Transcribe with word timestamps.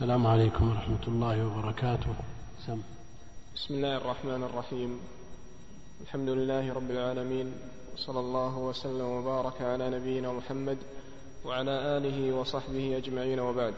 السلام 0.00 0.26
عليكم 0.26 0.70
ورحمة 0.70 1.04
الله 1.08 1.46
وبركاته. 1.46 2.14
سم. 2.66 2.80
بسم 3.54 3.74
الله 3.74 3.96
الرحمن 3.96 4.42
الرحيم. 4.48 5.00
الحمد 6.00 6.28
لله 6.28 6.72
رب 6.72 6.90
العالمين 6.90 7.52
وصلى 7.94 8.20
الله 8.20 8.58
وسلم 8.58 9.04
وبارك 9.04 9.62
على 9.62 9.90
نبينا 9.90 10.32
محمد 10.32 10.78
وعلى 11.44 11.70
آله 11.70 12.32
وصحبه 12.32 12.96
أجمعين 12.96 13.40
وبعد. 13.40 13.74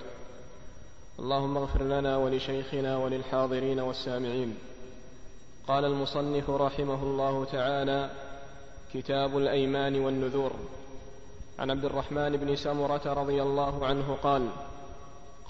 اللهم 1.19 1.57
اغفر 1.57 1.82
لنا 1.82 2.16
ولشيخنا 2.16 2.96
وللحاضرين 2.96 3.80
والسامعين. 3.80 4.54
قال 5.68 5.84
المصنف 5.84 6.50
رحمه 6.50 7.02
الله 7.02 7.45
تعالى 7.45 8.11
كتاب 8.95 9.39
الأيمان 9.39 10.00
والنذور. 10.00 10.52
عن 11.59 11.70
عبد 11.70 11.84
الرحمن 11.84 12.36
بن 12.36 12.57
سمرة 12.57 13.12
رضي 13.12 13.43
الله 13.43 13.86
عنه 13.86 14.16
قال 14.23 14.50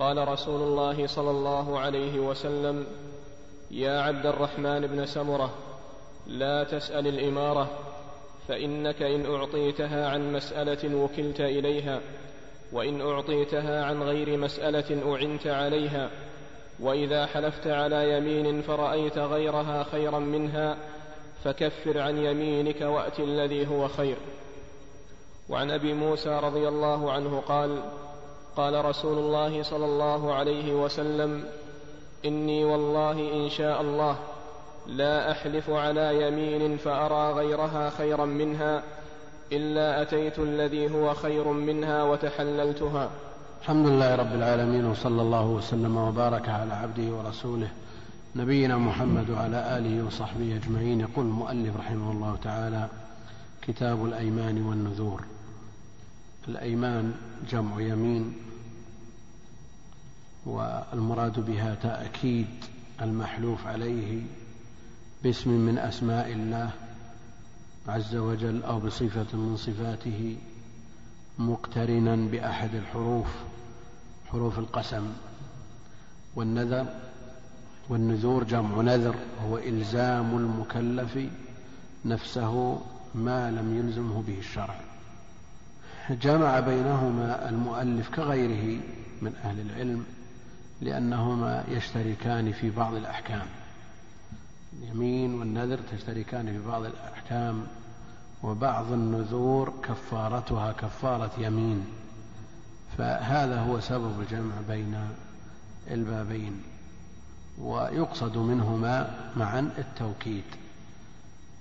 قال 0.03 0.29
رسول 0.29 0.63
الله 0.63 1.07
صلى 1.07 1.31
الله 1.31 1.79
عليه 1.79 2.21
وسلم 2.21 2.87
يا 3.71 4.01
عبد 4.01 4.27
الرحمن 4.27 4.87
بن 4.87 5.07
سمرة 5.07 5.55
لا 6.27 6.65
تسأل 6.65 7.07
الإمارة 7.07 7.71
فإنك 8.49 9.03
إن 9.03 9.35
أعطيتها 9.35 10.09
عن 10.09 10.33
مسألة 10.33 10.97
وكلت 10.97 11.41
إليها 11.41 12.01
وإن 12.73 13.01
أعطيتها 13.01 13.85
عن 13.85 14.03
غير 14.03 14.39
مسألة 14.39 15.15
أعنت 15.15 15.47
عليها 15.47 16.11
وإذا 16.81 17.27
حلفت 17.27 17.67
على 17.67 18.17
يمين 18.17 18.63
فرأيت 18.63 19.19
غيرها 19.19 19.83
خيرا 19.83 20.19
منها 20.19 20.77
فكفر 21.45 21.99
عن 21.99 22.19
يمينك 22.19 22.81
وأت 22.81 23.21
الذي 23.21 23.67
هو 23.67 23.89
خير. 23.89 24.17
وعن 25.49 25.71
أبي 25.71 25.93
موسى 25.93 26.41
رضي 26.43 26.69
الله 26.69 27.13
عنه 27.13 27.41
قال 27.41 27.83
قال 28.57 28.85
رسول 28.85 29.19
الله 29.19 29.63
صلى 29.63 29.85
الله 29.85 30.35
عليه 30.35 30.75
وسلم 30.75 31.45
إني 32.25 32.65
والله 32.65 33.45
إن 33.45 33.49
شاء 33.49 33.81
الله 33.81 34.17
لا 34.87 35.31
أحلف 35.31 35.71
على 35.71 36.29
يمين 36.29 36.77
فأرى 36.77 37.33
غيرها 37.33 37.91
خيرا 37.91 38.25
منها 38.25 38.83
إلا 39.53 40.03
أتيت 40.03 40.39
الذي 40.39 40.95
هو 40.95 41.15
خير 41.15 41.49
منها 41.49 42.03
وتحللتها. 42.03 43.11
الحمد 43.63 43.87
لله 43.87 44.15
رب 44.15 44.35
العالمين 44.35 44.85
وصلى 44.85 45.23
الله 45.23 45.47
وسلم 45.47 45.97
وبارك 45.97 46.49
على 46.49 46.73
عبده 46.73 47.17
ورسوله 47.17 47.69
نبينا 48.37 48.77
محمد 48.77 49.31
وعلى 49.31 49.79
آله 49.79 50.07
وصحبه 50.07 50.57
أجمعين. 50.57 51.01
يقول 51.01 51.25
المؤلف 51.27 51.77
رحمه 51.77 52.13
الله 52.13 52.37
تعالى 52.45 52.89
كتاب 53.63 54.05
الأيمان 54.05 54.67
والنذور. 54.67 55.21
الأيمان 56.49 57.15
جمع 57.51 57.81
يمين 57.81 58.33
والمراد 60.47 61.41
بها 61.47 61.75
تأكيد 61.75 62.47
المحلوف 63.03 63.67
عليه 63.67 64.23
باسم 65.23 65.51
من 65.51 65.79
أسماء 65.79 66.33
الله 66.33 66.71
عز 67.89 68.17
وجل 68.17 68.63
أو 68.63 68.81
بصفة 68.81 69.37
من 69.37 69.57
صفاته 69.57 70.37
مقترنا 71.39 72.17
بأحد 72.17 72.75
الحروف 72.75 73.27
حروف 74.31 74.59
القسم. 74.59 75.13
والنذر 76.37 76.87
والنذور 77.89 78.45
جمع 78.45 78.81
نذر 78.81 79.15
هو 79.45 79.59
إلزام 79.59 80.37
المكلف 80.37 81.19
نفسه 82.05 82.83
ما 83.15 83.51
لم 83.51 83.79
يلزمه 83.79 84.23
به 84.23 84.39
الشرع. 84.39 84.92
جمع 86.11 86.61
بينهما 86.61 87.49
المؤلف 87.49 88.09
كغيره 88.09 88.81
من 89.23 89.35
أهل 89.45 89.61
العلم 89.61 90.05
لأنهما 90.81 91.65
يشتركان 91.69 92.53
في 92.53 92.71
بعض 92.71 92.95
الأحكام. 92.95 93.47
اليمين 94.79 95.35
والنذر 95.35 95.79
تشتركان 95.93 96.47
في 96.47 96.69
بعض 96.69 96.85
الأحكام 96.85 97.67
وبعض 98.43 98.93
النذور 98.93 99.73
كفارتها 99.83 100.73
كفارة 100.73 101.31
يمين. 101.39 101.87
فهذا 102.99 103.61
هو 103.61 103.81
سبب 103.81 104.21
الجمع 104.21 104.55
بين 104.69 104.97
البابين 105.91 106.63
ويقصد 107.59 108.37
منهما 108.37 109.11
معا 109.37 109.71
التوكيد. 109.79 110.45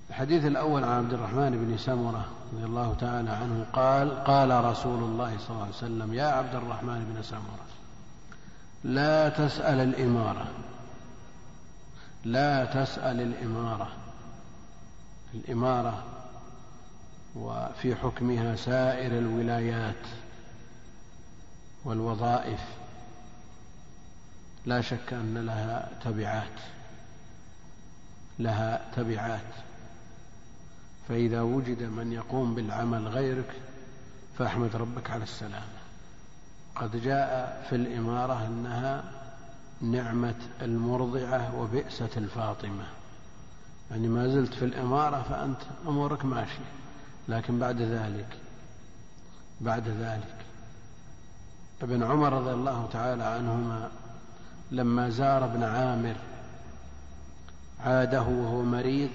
الحديث 0.09 0.45
الأول 0.45 0.83
عن 0.83 0.97
عبد 0.97 1.13
الرحمن 1.13 1.51
بن 1.51 1.77
سمرة 1.77 2.25
رضي 2.53 2.63
الله 2.63 2.95
تعالى 2.99 3.29
عنه 3.29 3.65
قال 3.73 4.23
قال 4.23 4.65
رسول 4.65 5.03
الله 5.03 5.37
صلى 5.37 5.49
الله 5.49 5.61
عليه 5.61 5.75
وسلم 5.75 6.13
يا 6.13 6.25
عبد 6.25 6.55
الرحمن 6.55 7.13
بن 7.13 7.23
سمرة 7.23 7.65
لا 8.83 9.29
تسأل 9.29 9.79
الإمارة 9.79 10.47
لا 12.25 12.65
تسأل 12.65 13.21
الإمارة 13.21 13.91
الإمارة 15.33 16.03
وفي 17.35 17.95
حكمها 17.95 18.55
سائر 18.55 19.17
الولايات 19.17 20.07
والوظائف 21.85 22.59
لا 24.65 24.81
شك 24.81 25.13
أن 25.13 25.45
لها 25.45 25.89
تبعات 26.03 26.59
لها 28.39 28.81
تبعات. 28.95 29.41
فإذا 31.07 31.41
وجد 31.41 31.83
من 31.83 32.11
يقوم 32.11 32.55
بالعمل 32.55 33.07
غيرك 33.07 33.53
فاحمد 34.37 34.75
ربك 34.75 35.11
على 35.11 35.23
السلامة. 35.23 35.81
قد 36.75 37.01
جاء 37.01 37.65
في 37.69 37.75
الإمارة 37.75 38.47
أنها 38.47 39.03
نعمة 39.81 40.35
المرضعة 40.61 41.55
وبئسة 41.59 42.09
الفاطمة. 42.17 42.83
يعني 43.91 44.07
ما 44.07 44.27
زلت 44.27 44.53
في 44.53 44.65
الإمارة 44.65 45.21
فأنت 45.29 45.61
أمورك 45.87 46.25
ماشية 46.25 46.71
لكن 47.27 47.59
بعد 47.59 47.81
ذلك 47.81 48.37
بعد 49.61 49.87
ذلك. 49.87 50.35
ابن 51.81 52.03
عمر 52.03 52.33
رضي 52.33 52.51
الله 52.51 52.89
تعالى 52.93 53.23
عنهما 53.23 53.89
لما 54.71 55.09
زار 55.09 55.45
ابن 55.45 55.63
عامر 55.63 56.15
عاده 57.85 58.21
وهو 58.21 58.63
مريض 58.63 59.09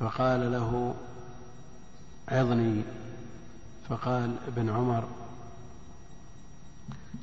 فقال 0.00 0.52
له 0.52 0.94
عظني. 2.28 2.82
فقال 3.88 4.36
ابن 4.48 4.70
عمر 4.70 5.04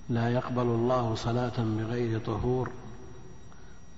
لا 0.09 0.29
يقبل 0.29 0.61
الله 0.61 1.15
صلاة 1.15 1.53
بغير 1.57 2.19
طهور 2.19 2.71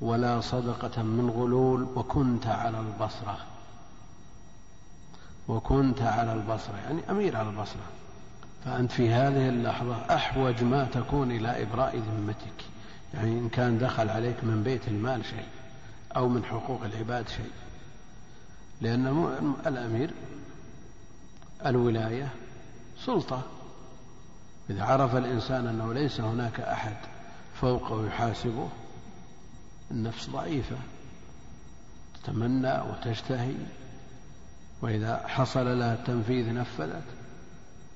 ولا 0.01 0.41
صدقة 0.41 1.03
من 1.03 1.29
غلول 1.29 1.87
وكنت 1.95 2.47
على 2.47 2.79
البصرة. 2.79 3.37
وكنت 5.47 6.01
على 6.01 6.33
البصرة 6.33 6.77
يعني 6.85 7.01
أمير 7.09 7.37
على 7.37 7.49
البصرة. 7.49 7.85
فأنت 8.65 8.91
في 8.91 9.09
هذه 9.09 9.49
اللحظة 9.49 9.95
أحوج 10.15 10.63
ما 10.63 10.83
تكون 10.83 11.31
إلى 11.31 11.63
إبراء 11.63 11.97
ذمتك. 11.97 12.65
يعني 13.13 13.31
إن 13.31 13.49
كان 13.49 13.77
دخل 13.77 14.09
عليك 14.09 14.43
من 14.43 14.63
بيت 14.63 14.87
المال 14.87 15.25
شيء 15.25 15.47
أو 16.15 16.29
من 16.29 16.43
حقوق 16.43 16.83
العباد 16.83 17.29
شيء. 17.29 17.51
لأن 18.81 19.53
الأمير 19.67 20.13
الولاية 21.65 22.29
سلطة. 23.05 23.41
إذا 24.69 24.83
عرف 24.83 25.15
الإنسان 25.15 25.67
أنه 25.67 25.93
ليس 25.93 26.21
هناك 26.21 26.59
أحد 26.59 26.95
فوقه 27.61 28.07
يحاسبه 28.07 28.69
النفس 29.91 30.29
ضعيفة. 30.29 30.77
تتمنى 32.23 32.81
وتشتهي. 32.81 33.55
وإذا 34.81 35.27
حصل 35.27 35.79
لها 35.79 35.93
التنفيذ 35.93 36.53
نفذت. 36.53 37.03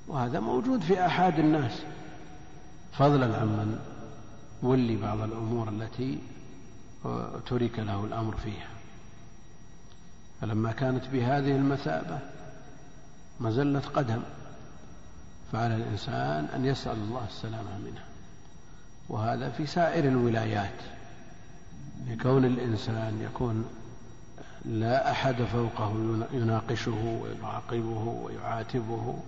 وهذا 0.07 0.39
موجود 0.39 0.81
في 0.81 1.05
أحد 1.05 1.39
الناس. 1.39 1.81
فضلا 2.91 3.37
عمن 3.37 3.79
ولي 4.61 4.95
بعض 4.95 5.19
الأمور 5.19 5.69
التي 5.69 6.19
ترك 7.45 7.79
له 7.79 8.05
الأمر 8.05 8.35
فيها. 8.37 8.69
فلما 10.41 10.71
كانت 10.71 11.07
بهذه 11.13 11.55
المثابة 11.55 12.19
مزلة 13.39 13.79
قدم 13.79 14.21
فعلى 15.51 15.75
الإنسان 15.75 16.45
أن 16.55 16.65
يسأل 16.65 16.97
الله 16.97 17.25
السلامة 17.27 17.77
منها. 17.77 18.03
وهذا 19.09 19.49
في 19.49 19.65
سائر 19.65 20.05
الولايات 20.07 20.79
لكون 22.07 22.45
الإنسان 22.45 23.21
يكون 23.21 23.65
لا 24.65 25.11
أحد 25.11 25.35
فوقه 25.43 25.93
يناقشه 26.33 27.21
ويعاقبه 27.21 28.21
ويعاتبه. 28.23 29.19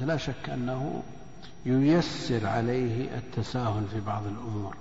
لا 0.00 0.16
شك 0.16 0.50
أنه 0.50 1.02
ييسر 1.66 2.46
عليه 2.46 3.18
التساهل 3.18 3.86
في 3.92 4.00
بعض 4.00 4.22
الأمور. 4.26 4.76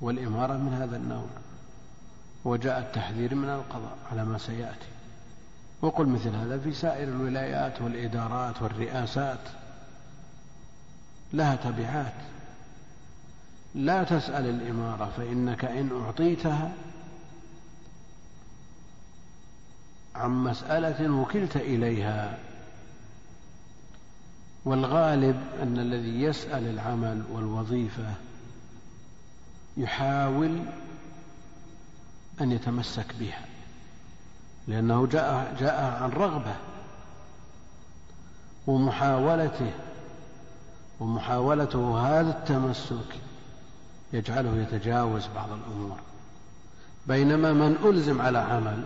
والإمارة 0.00 0.52
من 0.52 0.72
هذا 0.72 0.96
النوع. 0.96 1.26
وجاء 2.46 2.78
التحذير 2.78 3.34
من 3.34 3.48
القضاء 3.48 3.96
على 4.12 4.24
ما 4.24 4.38
سيأتي. 4.38 4.86
وقل 5.82 6.06
مثل 6.06 6.28
هذا 6.28 6.58
في 6.58 6.72
سائر 6.72 7.08
الولايات 7.08 7.82
والإدارات 7.82 8.62
والرئاسات. 8.62 9.38
لها 11.32 11.56
تبعات. 11.56 12.12
لا 13.74 14.04
تسأل 14.04 14.46
الإمارة 14.46 15.12
فإنك 15.16 15.64
إن 15.64 16.02
أعطيتها 16.04 16.72
عن 20.14 20.30
مسألة 20.30 21.10
وكلت 21.10 21.56
إليها. 21.56 22.38
والغالب 24.64 25.40
أن 25.62 25.78
الذي 25.78 26.22
يسأل 26.22 26.70
العمل 26.70 27.22
والوظيفة 27.32 28.14
يحاول 29.76 30.58
أن 32.40 32.52
يتمسك 32.52 33.06
بها 33.20 33.40
لأنه 34.68 35.06
جاء 35.06 35.56
جاء 35.60 36.02
عن 36.02 36.10
رغبة 36.10 36.54
ومحاولته 38.66 39.72
ومحاولته 41.00 42.08
هذا 42.08 42.30
التمسك 42.30 43.16
يجعله 44.12 44.56
يتجاوز 44.56 45.26
بعض 45.34 45.48
الأمور 45.52 45.98
بينما 47.06 47.52
من 47.52 47.76
ألزم 47.84 48.20
على 48.20 48.38
عمل 48.38 48.84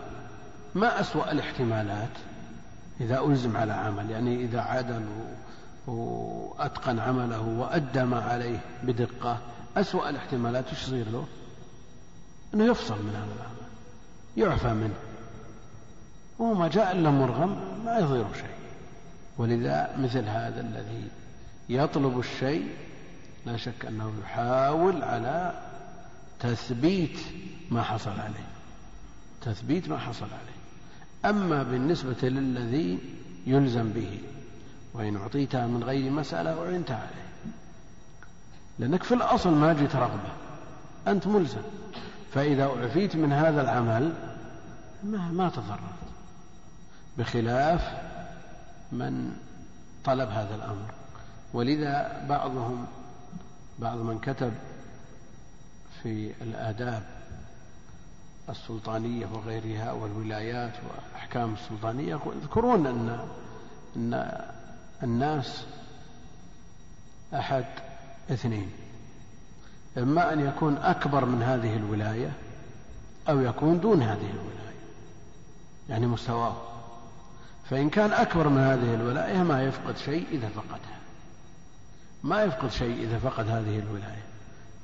ما 0.75 0.99
أسوأ 0.99 1.31
الاحتمالات 1.31 2.09
إذا 3.01 3.19
ألزم 3.19 3.57
على 3.57 3.73
عمل 3.73 4.11
يعني 4.11 4.35
إذا 4.35 4.61
عدل 4.61 5.05
وأتقن 5.87 6.99
عمله 6.99 7.41
وأدى 7.41 8.03
ما 8.03 8.19
عليه 8.21 8.59
بدقة 8.83 9.37
أسوأ 9.77 10.09
الاحتمالات 10.09 10.73
يصير 10.73 11.09
له؟ 11.09 11.25
أنه 12.53 12.65
يفصل 12.65 12.95
من 12.95 13.15
هذا 13.15 13.33
العمل 13.35 13.51
يعفى 14.37 14.73
منه. 14.73 14.95
وما 16.39 16.67
جاء 16.67 16.91
إلا 16.91 17.09
مرغم 17.09 17.57
ما 17.85 17.97
يضيره 17.97 18.31
شيء. 18.33 18.55
ولذا 19.37 19.95
مثل 19.97 20.25
هذا 20.25 20.61
الذي 20.61 21.07
يطلب 21.69 22.19
الشيء 22.19 22.67
لا 23.45 23.57
شك 23.57 23.85
أنه 23.85 24.13
يحاول 24.23 25.03
على 25.03 25.61
تثبيت 26.39 27.19
ما 27.71 27.83
حصل 27.83 28.11
عليه. 28.19 28.47
تثبيت 29.41 29.89
ما 29.89 29.97
حصل 29.97 30.25
عليه. 30.25 30.61
أما 31.25 31.63
بالنسبة 31.63 32.29
للذي 32.29 32.99
يلزم 33.47 33.89
به 33.89 34.19
وإن 34.93 35.15
أعطيتها 35.15 35.67
من 35.67 35.83
غير 35.83 36.11
مسألة 36.11 36.65
أعنت 36.65 36.91
عليه. 36.91 37.31
لأنك 38.79 39.03
في 39.03 39.13
الأصل 39.13 39.49
ما 39.53 39.73
جيت 39.73 39.95
رغبة 39.95 40.33
أنت 41.07 41.27
ملزم. 41.27 41.61
فإذا 42.33 42.63
أعفيت 42.63 43.15
من 43.15 43.33
هذا 43.33 43.61
العمل 43.61 44.13
ما, 45.03 45.31
ما 45.31 45.49
تضررت 45.49 45.81
بخلاف 47.17 47.81
من 48.91 49.31
طلب 50.03 50.29
هذا 50.29 50.55
الأمر. 50.55 50.93
ولذا 51.53 52.25
بعضهم 52.29 52.87
بعض 53.79 53.97
من 53.97 54.19
كتب 54.19 54.53
في 56.03 56.31
الآداب 56.41 57.03
السلطانية 58.49 59.25
وغيرها 59.33 59.91
والولايات 59.91 60.73
وأحكام 60.83 61.53
السلطانية 61.53 62.19
يذكرون 62.41 62.87
أن 62.87 63.27
أن 63.95 64.41
الناس 65.03 65.65
أحد 67.33 67.65
اثنين. 68.31 68.71
إما 69.97 70.33
أن 70.33 70.39
يكون 70.39 70.77
أكبر 70.77 71.25
من 71.25 71.43
هذه 71.43 71.75
الولاية 71.75 72.31
أو 73.29 73.39
يكون 73.39 73.79
دون 73.79 74.01
هذه 74.01 74.29
الولاية 74.29 74.61
يعني 75.89 76.07
مستواه. 76.07 76.55
فإن 77.69 77.89
كان 77.89 78.11
أكبر 78.11 78.49
من 78.49 78.61
هذه 78.61 78.93
الولاية 78.93 79.43
ما 79.43 79.63
يفقد 79.63 79.97
شيء 79.97 80.25
إذا 80.31 80.47
فقدها. 80.47 80.99
ما 82.23 82.43
يفقد 82.43 82.71
شيء 82.71 83.03
إذا 83.03 83.17
فقد 83.17 83.49
هذه 83.49 83.79
الولاية. 83.79 84.23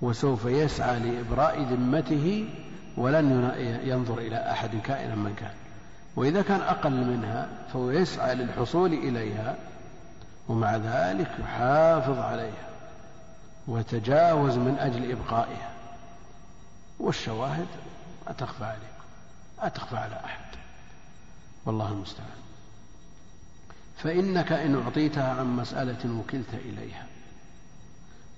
وسوف 0.02 0.46
يسعى 0.46 1.00
لإبراء 1.00 1.62
ذمته 1.62 2.50
ولن 2.98 3.52
ينظر 3.84 4.18
إلى 4.18 4.52
أحد 4.52 4.70
كائنا 4.84 5.16
من 5.16 5.36
كان. 5.36 5.54
وإذا 6.16 6.42
كان 6.42 6.62
أقل 6.62 6.92
منها 6.92 7.48
فهو 7.74 7.92
يسعى 7.92 8.36
للحصول 8.36 8.94
إليها 8.94 9.56
ومع 10.48 10.76
ذلك 10.76 11.32
يحافظ 11.40 12.20
عليها. 12.20 12.67
وتجاوز 13.68 14.58
من 14.58 14.78
أجل 14.80 15.12
إبقائها. 15.12 15.72
والشواهد 17.00 17.68
ما 18.28 18.34
تخفى 18.34 18.64
عليكم 18.64 19.08
ما 19.62 19.70
تخفى 19.70 19.98
على 19.98 20.16
أحد. 20.26 20.46
والله 21.66 21.92
المستعان. 21.92 22.38
فإنك 23.98 24.52
إن 24.52 24.82
أعطيتها 24.82 25.34
عن 25.34 25.46
مسألة 25.56 26.20
وكلت 26.20 26.54
إليها 26.54 27.06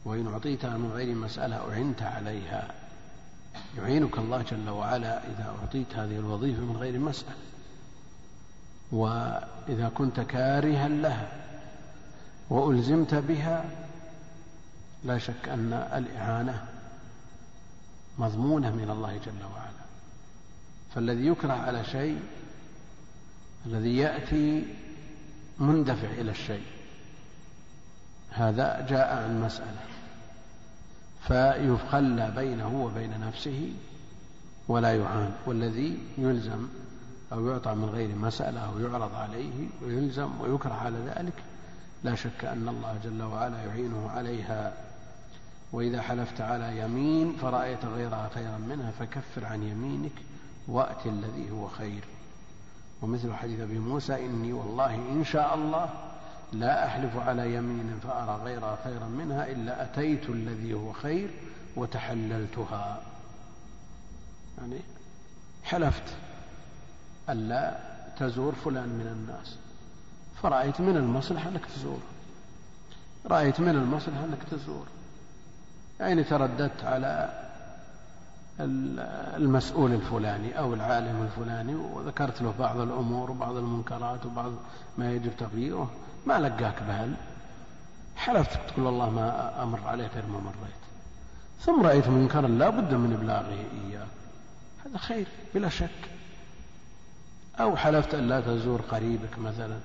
وإن 0.06 0.28
أعطيتها 0.28 0.78
من 0.78 0.92
غير 0.92 1.16
مسألة 1.16 1.74
أعنت 1.74 2.02
عليها 2.02 2.68
يعينك 3.78 4.18
الله 4.18 4.42
جل 4.42 4.70
وعلا 4.70 5.24
إذا 5.28 5.56
أعطيت 5.62 5.96
هذه 5.96 6.20
الوظيفة 6.20 6.62
من 6.62 6.78
غير 6.78 7.00
مسألة. 7.00 7.36
وإذا 8.92 9.92
كنت 9.96 10.20
كارها 10.20 10.88
لها 10.88 11.28
وألزمت 12.50 13.16
بها 13.16 13.66
لا 15.04 15.18
شك 15.18 15.50
أن 15.50 15.74
الإعانة 15.74 16.66
مضمونة 18.18 18.76
من 18.76 18.90
الله 18.90 19.18
جل 19.18 19.44
وعلا. 19.54 19.80
فالذي 20.96 21.28
يكره 21.28 21.54
على 21.54 21.86
شيء 21.86 22.20
الذي 23.66 23.98
يأتي 23.98 24.76
مندفع 25.60 26.08
إلى 26.08 26.32
الشيء. 26.32 26.66
هذا 28.30 28.88
جاء 28.90 29.24
عن 29.24 29.42
مسألة. 29.42 29.82
فيخلى 31.28 32.32
بينه 32.36 32.84
وبين 32.84 33.20
نفسه 33.20 33.74
ولا 34.68 34.96
يعان. 34.96 35.34
والذي 35.46 35.98
يلزم 36.18 36.68
أو 37.34 37.48
يعطى 37.48 37.76
من 37.76 37.86
غير 37.86 38.16
مسألة 38.16 38.60
أو 38.60 38.80
يعرض 38.80 39.16
عليه 39.16 39.68
ويلزم 39.82 40.42
ويكره 40.42 40.74
على 40.74 40.98
ذلك 40.98 41.34
لا 42.04 42.16
شك 42.16 42.46
أن 42.46 42.70
الله 42.70 43.00
جل 43.04 43.24
وعلا 43.24 43.64
يعينه 43.64 44.10
عليها. 44.10 44.89
وإذا 45.72 46.02
حلفت 46.02 46.42
على 46.42 46.80
يمين 46.80 47.36
فرأيت 47.42 47.86
غيرها 47.86 48.30
خيرا 48.34 48.58
منها 48.58 48.92
فكفر 48.92 49.46
عن 49.46 49.64
يمينك 49.64 50.12
وأت 50.68 51.06
الذي 51.06 51.52
هو 51.52 51.68
خير. 51.68 52.04
ومثل 53.02 53.34
حديث 53.34 53.60
أبي 53.60 53.80
موسى 53.80 54.26
إني 54.26 54.54
والله 54.54 54.96
إن 54.96 55.24
شاء 55.24 55.56
الله 55.56 55.90
لا 56.54 56.86
أحلف 56.86 57.18
على 57.18 57.56
يمين 57.56 58.00
فأرى 58.04 58.44
غيرها 58.44 58.78
خيرا 58.84 59.08
منها 59.08 59.52
إلا 59.52 59.84
أتيت 59.84 60.30
الذي 60.30 60.74
هو 60.74 60.94
خير 60.94 61.30
وتحللتها. 61.76 63.02
يعني 64.58 64.80
حلفت 65.64 66.16
ألا 67.30 67.80
تزور 68.20 68.56
فلان 68.56 68.90
من 68.90 69.08
الناس. 69.08 69.58
فرأيت 70.42 70.82
من 70.82 70.98
المصلحة 70.98 71.50
أنك 71.50 71.66
تزور 71.66 72.00
رأيت 73.26 73.60
من 73.60 73.70
المصلحة 73.70 74.26
أنك 74.26 74.44
تزور 74.52 74.86
يعني 76.00 76.24
ترددت 76.24 76.84
على 76.84 77.30
المسؤول 79.36 79.94
الفلاني 79.94 80.60
أو 80.60 80.74
العالم 80.74 81.22
الفلاني 81.22 81.76
وذكرت 81.76 82.42
له 82.42 82.54
بعض 82.60 82.80
الأمور 82.80 83.32
وبعض 83.32 83.56
المنكرات 83.56 84.26
وبعض 84.26 84.52
ما 84.98 85.12
يجب 85.12 85.32
تغييره. 85.38 85.92
ما 86.26 86.40
لقاك 86.40 86.84
بهل. 86.84 87.14
حلفت 88.16 88.60
تقول 88.70 88.88
الله 88.88 89.10
ما 89.10 89.64
أمر 89.64 89.80
عليك 89.88 90.12
غير 90.16 90.26
ما 90.26 90.40
مريت. 90.40 90.80
ثم 91.62 91.82
رأيت 91.82 92.08
منكرا 92.08 92.48
لا 92.48 92.70
بد 92.70 92.94
من 92.94 93.14
إبلاغه 93.14 93.66
إياه. 93.88 94.08
هذا 94.86 94.98
خير 94.98 95.28
بلا 95.56 95.70
شك. 95.70 96.10
أو 97.60 97.76
حلفت 97.76 98.14
أن 98.14 98.28
لا 98.28 98.42
تزور 98.42 98.82
قريبك 98.82 99.40
مثلا. 99.40 99.80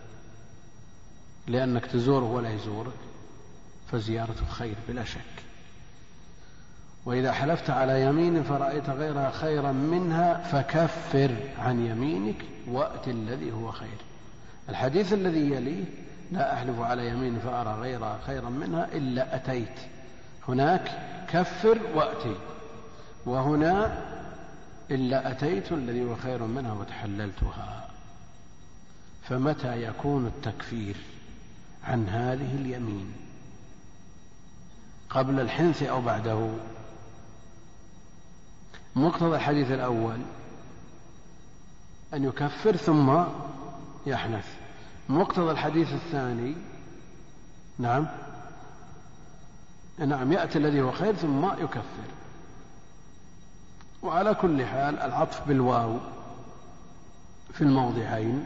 لأنك 1.47 1.87
تزوره 1.87 2.25
ولا 2.25 2.51
يزورك 2.51 2.93
فزيارته 3.93 4.47
خير 4.47 4.77
بلا 4.89 5.05
شك. 5.05 5.44
وإذا 7.07 7.33
حلفت 7.33 7.71
على 7.71 8.03
يمين 8.03 8.43
فرأيت 8.43 8.91
غيرها 8.91 9.31
خيرا 9.31 9.73
منها 9.73 10.43
فكفر 10.43 11.37
عن 11.59 11.87
يمينك 11.87 12.45
وأت 12.69 13.09
الذي 13.09 13.53
هو 13.53 13.73
خير. 13.73 13.99
الحديث 14.69 15.13
الذي 15.13 15.51
يليه 15.51 15.85
لا 16.33 16.55
أحلف 16.55 16.81
على 16.81 17.09
يمين 17.09 17.39
فأرى 17.39 17.81
غيرها 17.81 18.19
خيرا 18.27 18.49
منها 18.49 18.89
إلا 18.93 19.37
أتيت. 19.37 19.79
هناك 20.49 20.91
كفر 21.29 21.79
وأتي 21.95 22.37
وهنا 23.27 24.03
إلا 24.91 25.31
أتيت 25.31 25.73
الذي 25.73 26.05
هو 26.05 26.17
خير 26.17 26.43
منها 26.43 26.73
وتحللتها. 26.73 27.89
فمتى 29.23 29.83
يكون 29.83 30.27
التكفير 30.27 30.97
عن 31.85 32.09
هذه 32.09 32.55
اليمين؟ 32.55 33.13
قبل 35.11 35.41
الحنث 35.41 35.83
أو 35.83 36.01
بعده؟ 36.01 36.51
مقتضى 38.97 39.37
الحديث 39.37 39.71
الأول. 39.71 40.19
أن 42.15 42.25
يكفر 42.25 42.77
ثم 42.77 43.25
يحنث. 44.07 44.49
مقتضى 45.09 45.51
الحديث 45.51 45.93
الثاني. 45.93 46.55
نعم. 47.79 48.07
نعم 49.99 50.33
يأتي 50.33 50.59
الذي 50.59 50.83
هو 50.83 50.93
خير 50.93 51.15
ثم 51.15 51.47
يكفر. 51.47 52.09
وعلى 54.03 54.35
كل 54.35 54.67
حال 54.67 54.99
العطف 54.99 55.49
بالواو 55.49 55.99
في 57.53 57.61
الموضعين 57.61 58.45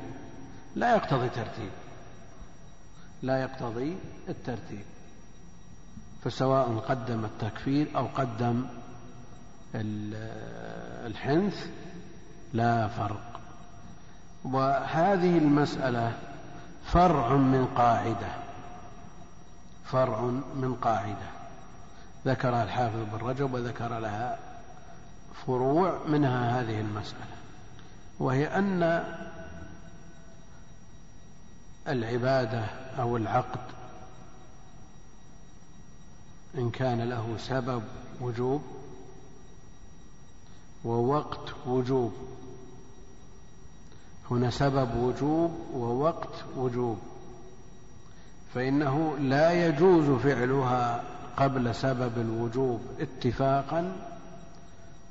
لا 0.76 0.97
يقتضي 0.97 1.28
ترتيب. 1.28 1.71
لا 3.23 3.43
يقتضي 3.43 3.97
الترتيب. 4.28 4.85
فسواء 6.25 6.78
قدم 6.88 7.25
التكفير 7.25 7.97
أو 7.97 8.07
قدم 8.07 8.67
الحنث 9.75 11.67
لا 12.53 12.89
فرق. 12.89 13.41
وهذه 14.45 15.39
المسألة 15.39 16.13
فرع 16.85 17.37
من 17.37 17.67
قاعدة. 17.67 18.35
فرع 19.85 20.21
من 20.55 20.75
قاعدة. 20.83 21.29
ذكرها 22.27 22.65
الحافظ 22.65 22.99
بن 23.13 23.27
رجب 23.27 23.55
وذكر 23.55 23.99
لها 23.99 24.39
فروع 25.47 25.99
منها 26.09 26.61
هذه 26.61 26.81
المسألة. 26.81 27.37
وهي 28.19 28.47
أن 28.47 29.05
العبادة 31.89 32.65
أو 32.99 33.17
العقد 33.17 33.61
إن 36.59 36.71
كان 36.71 37.01
له 37.01 37.37
سبب 37.39 37.83
وجوب 38.21 38.63
ووقت 40.85 41.54
وجوب. 41.66 42.12
هنا 44.30 44.50
سبب 44.50 44.97
وجوب 44.97 45.58
ووقت 45.75 46.44
وجوب. 46.56 46.99
فإنه 48.54 49.16
لا 49.18 49.66
يجوز 49.66 50.20
فعلها 50.20 51.04
قبل 51.37 51.75
سبب 51.75 52.18
الوجوب 52.18 52.80
اتفاقا 53.00 53.97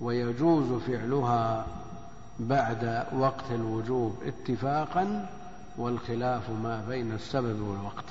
ويجوز 0.02 0.82
فعلها 0.82 1.66
بعد 2.40 3.06
وقت 3.14 3.52
الوجوب 3.52 4.18
اتفاقا 4.26 5.30
والخلاف 5.78 6.50
ما 6.50 6.86
بين 6.90 7.12
السبب 7.12 7.62
والوقت. 7.62 8.06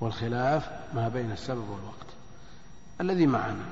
والخلاف 0.00 0.70
ما 0.94 1.08
بين 1.08 1.32
السبب 1.32 1.70
والوقت. 1.70 2.06
الذي 3.00 3.26
معنا؟ 3.26 3.64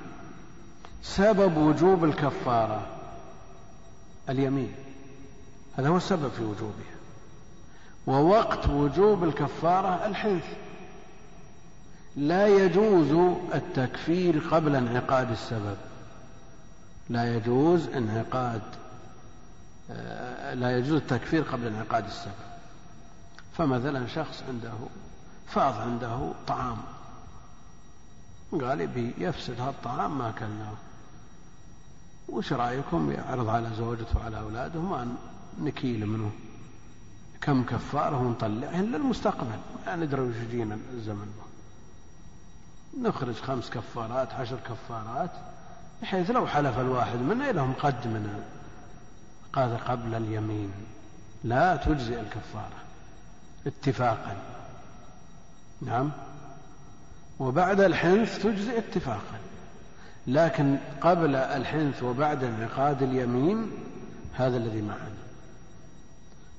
سبب 1.03 1.57
وجوب 1.57 2.05
الكفارة. 2.05 2.87
اليمين. 4.29 4.75
هذا 5.77 5.89
هو 5.89 5.97
السبب 5.97 6.31
في 6.31 6.43
وجوبها. 6.43 6.99
ووقت 8.07 8.69
وجوب 8.69 9.25
الكفارة 9.25 10.07
الحنث 10.07 10.45
لا 12.17 12.47
يجوز 12.47 13.37
التكفير 13.55 14.39
قبل 14.51 14.77
انعقاد 14.77 15.31
السبب. 15.31 15.77
لا 17.11 17.37
يجوز 17.37 17.89
انعقاد 17.89 18.63
آه، 19.91 20.55
لا 20.55 20.79
يجوز 20.79 20.93
التكفير 20.93 21.43
قبل 21.43 21.67
انعقاد 21.67 22.05
السبب. 22.05 22.33
فمثلا 23.57 24.07
شخص 24.07 24.43
عنده 24.49 24.73
فاض 25.47 25.75
عنده 25.75 26.33
طعام. 26.47 26.77
قال 28.53 28.81
يبي 28.81 29.15
يفسد 29.19 29.61
هذا 29.61 29.71
الطعام 29.71 30.19
ما 30.19 30.29
أكلناه. 30.29 30.73
وش 32.29 32.53
رأيكم 32.53 33.13
يعرض 33.13 33.49
على 33.49 33.71
زوجته 33.79 34.19
وعلى 34.19 34.41
أولاده 34.41 34.81
ما 34.81 35.09
نكيل 35.61 36.07
منه؟ 36.07 36.31
كم 37.41 37.65
كفارة 37.65 38.17
ونطلعهن 38.17 38.85
للمستقبل 38.85 39.59
ما 39.87 39.97
ندري 39.97 40.21
وش 40.21 40.37
يجينا 40.37 40.79
الزمن. 40.93 41.33
نخرج 43.03 43.35
خمس 43.35 43.71
كفارات 43.71 44.33
عشر 44.33 44.57
كفارات 44.57 45.31
بحيث 46.03 46.31
لو 46.31 46.47
حلف 46.47 46.79
الواحد 46.79 47.19
منا 47.19 47.53
لهم 47.53 47.73
قد 47.73 48.07
من 48.07 48.45
قال 49.53 49.79
قبل 49.85 50.15
اليمين. 50.15 50.73
لا 51.45 51.77
تجزئ 51.77 52.21
الكفارة 52.21 52.79
اتفاقا. 53.67 54.37
نعم. 55.83 56.11
وبعد 57.39 57.81
الحنث 57.81 58.43
تجزئ 58.43 58.79
اتفاقا. 58.79 59.38
لكن 60.29 60.77
قبل 61.01 61.37
الحنث 61.37 62.03
وبعد 62.03 62.45
انعقاد 62.45 63.03
اليمين 63.03 63.71
هذا 64.35 64.57
الذي 64.57 64.83
معنا. 64.83 65.19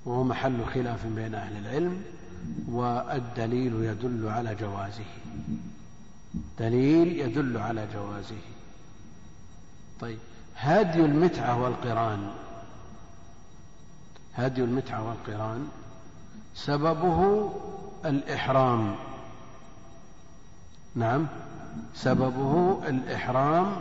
وهو 0.05 0.23
محل 0.23 0.65
خلاف 0.65 1.05
بين 1.05 1.35
أهل 1.35 1.57
العلم 1.57 2.01
والدليل 2.69 3.73
يدل 3.83 4.29
على 4.29 4.55
جوازه. 4.55 5.05
دليل 6.59 7.19
يدل 7.19 7.57
على 7.57 7.87
جوازه. 7.93 8.41
طيب 10.01 10.17
هدي 10.55 10.99
المتعة 10.99 11.61
والقران. 11.61 12.31
هدي 14.35 14.63
المتعة 14.63 15.07
والقران 15.07 15.67
سببه 16.55 17.51
الإحرام. 18.05 18.95
نعم؟ 20.95 21.27
سببه 21.95 22.79
الإحرام 22.87 23.75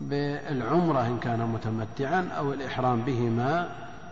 بالعمرة 0.00 1.06
إن 1.06 1.18
كان 1.18 1.40
متمتعا 1.40 2.28
أو 2.38 2.52
الإحرام 2.52 3.02
بهما 3.02 3.68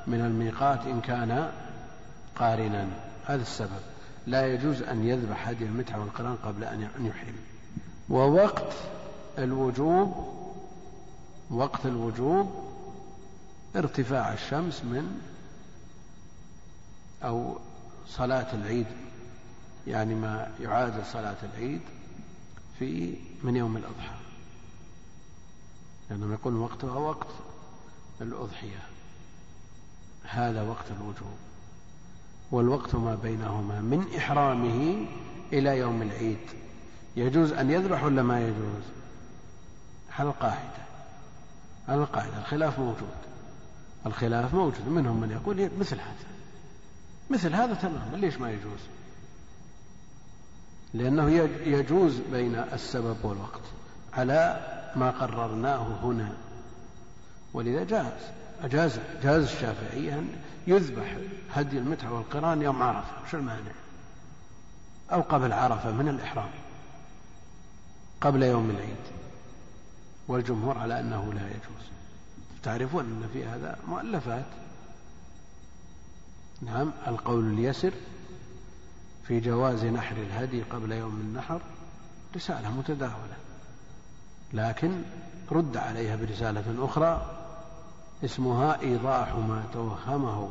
من 0.07 0.21
الميقات 0.21 0.87
إن 0.87 1.01
كان 1.01 1.51
قارنا. 2.37 2.87
هذا 3.27 3.43
السبب. 3.43 3.81
لا 4.27 4.47
يجوز 4.47 4.83
أن 4.83 5.05
يذبح 5.05 5.49
هدي 5.49 5.65
المتعة 5.65 6.01
والقرآن 6.01 6.37
قبل 6.45 6.65
أن 6.65 6.89
يحرم 7.01 7.37
ووقت 8.09 8.73
الوجوب 9.39 10.15
وقت 11.51 11.87
الوجوب 11.87 12.51
ارتفاع 13.77 14.33
الشمس 14.33 14.85
من 14.85 15.21
أو 17.25 17.59
صلاة 18.09 18.55
العيد 18.55 18.87
يعني 19.87 20.15
ما 20.15 20.49
يعادل 20.61 21.07
صلاة 21.07 21.37
العيد 21.43 21.81
في 22.81 23.15
من 23.43 23.57
يوم 23.57 23.77
الأضحى. 23.77 24.15
لأنهم 26.11 26.33
يقول 26.33 26.57
وقتها 26.57 26.99
وقت 26.99 27.29
الأضحية. 28.21 28.83
هذا 30.25 30.63
وقت 30.63 30.85
الوجوب. 31.01 31.37
والوقت 32.51 32.95
ما 32.95 33.15
بينهما 33.15 33.81
من 33.81 34.15
إحرامه 34.17 35.07
إلى 35.53 35.79
يوم 35.79 36.03
العيد. 36.03 36.39
يجوز 37.17 37.53
أن 37.53 37.71
يذبح 37.71 38.05
ولا 38.05 38.23
ما 38.23 38.41
يجوز؟ 38.41 38.85
على 40.19 40.29
القاعدة. 40.29 40.85
على 41.89 42.01
القاعدة. 42.01 42.39
الخلاف 42.39 42.79
موجود. 42.79 43.17
الخلاف 44.07 44.55
موجود. 44.55 44.89
منهم 44.89 45.21
من 45.21 45.31
يقول 45.31 45.71
مثل 45.79 45.97
هذا. 45.97 46.27
مثل 47.31 47.55
هذا 47.55 47.75
تماما. 47.75 48.17
ليش 48.17 48.39
ما 48.39 48.51
يجوز؟ 48.51 48.81
لأنه 50.95 51.31
يجوز 51.67 52.19
بين 52.33 52.55
السبب 52.55 53.17
والوقت 53.23 53.63
على 54.13 54.61
ما 54.97 55.11
قررناه 55.11 55.87
هنا. 56.03 56.33
ولذا 57.55 57.85
جاز. 57.85 58.13
أجاز 58.63 59.01
جاز 59.23 59.43
الشافعية 59.43 60.13
أن 60.15 60.29
يذبح 60.67 61.17
هدي 61.53 61.79
المتعة 61.79 62.13
والقران 62.13 62.63
يوم 62.63 62.83
عرفة. 62.83 63.23
وش 63.25 63.35
المانع؟ 63.35 63.73
أو 65.13 65.21
قبل 65.21 65.53
عرفة 65.53 65.93
من 65.93 66.09
الإحرام. 66.09 66.51
قبل 68.21 68.43
يوم 68.43 68.71
العيد. 68.71 68.97
والجمهور 70.29 70.79
على 70.79 71.01
أنه 71.01 71.33
لا 71.35 71.47
يجوز. 71.47 71.91
تعرفون 72.63 73.05
أن 73.05 73.29
في 73.33 73.45
هذا 73.45 73.79
مؤلفات. 73.89 74.45
نعم 76.63 76.93
القول 77.07 77.53
اليسر 77.53 77.93
في 79.31 79.41
جواز 79.41 79.85
نحر 79.85 80.17
الهدي 80.17 80.63
قبل 80.63 80.93
يوم 80.93 81.21
النحر 81.21 81.61
رسالة 82.37 82.71
متداولة 82.71 83.37
لكن 84.53 85.03
رد 85.53 85.77
عليها 85.77 86.17
برسالة 86.17 86.85
أخرى 86.85 87.31
اسمها 88.25 88.81
إيضاح 88.81 89.35
ما 89.35 89.65
توهمه 89.73 90.49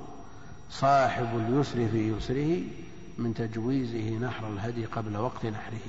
صاحب 0.71 1.27
اليسر 1.35 1.87
في 1.87 2.11
يسره 2.11 2.61
من 3.17 3.33
تجويزه 3.33 4.17
نحر 4.17 4.47
الهدي 4.47 4.85
قبل 4.85 5.17
وقت 5.17 5.45
نحره. 5.45 5.87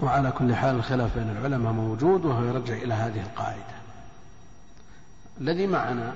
وعلى 0.00 0.30
كل 0.30 0.54
حال 0.54 0.74
الخلاف 0.74 1.18
بين 1.18 1.30
العلماء 1.30 1.72
موجود 1.72 2.24
وهو 2.24 2.44
يرجع 2.44 2.74
إلى 2.74 2.94
هذه 2.94 3.20
القاعدة. 3.20 3.76
الذي 5.40 5.66
معنا 5.66 6.12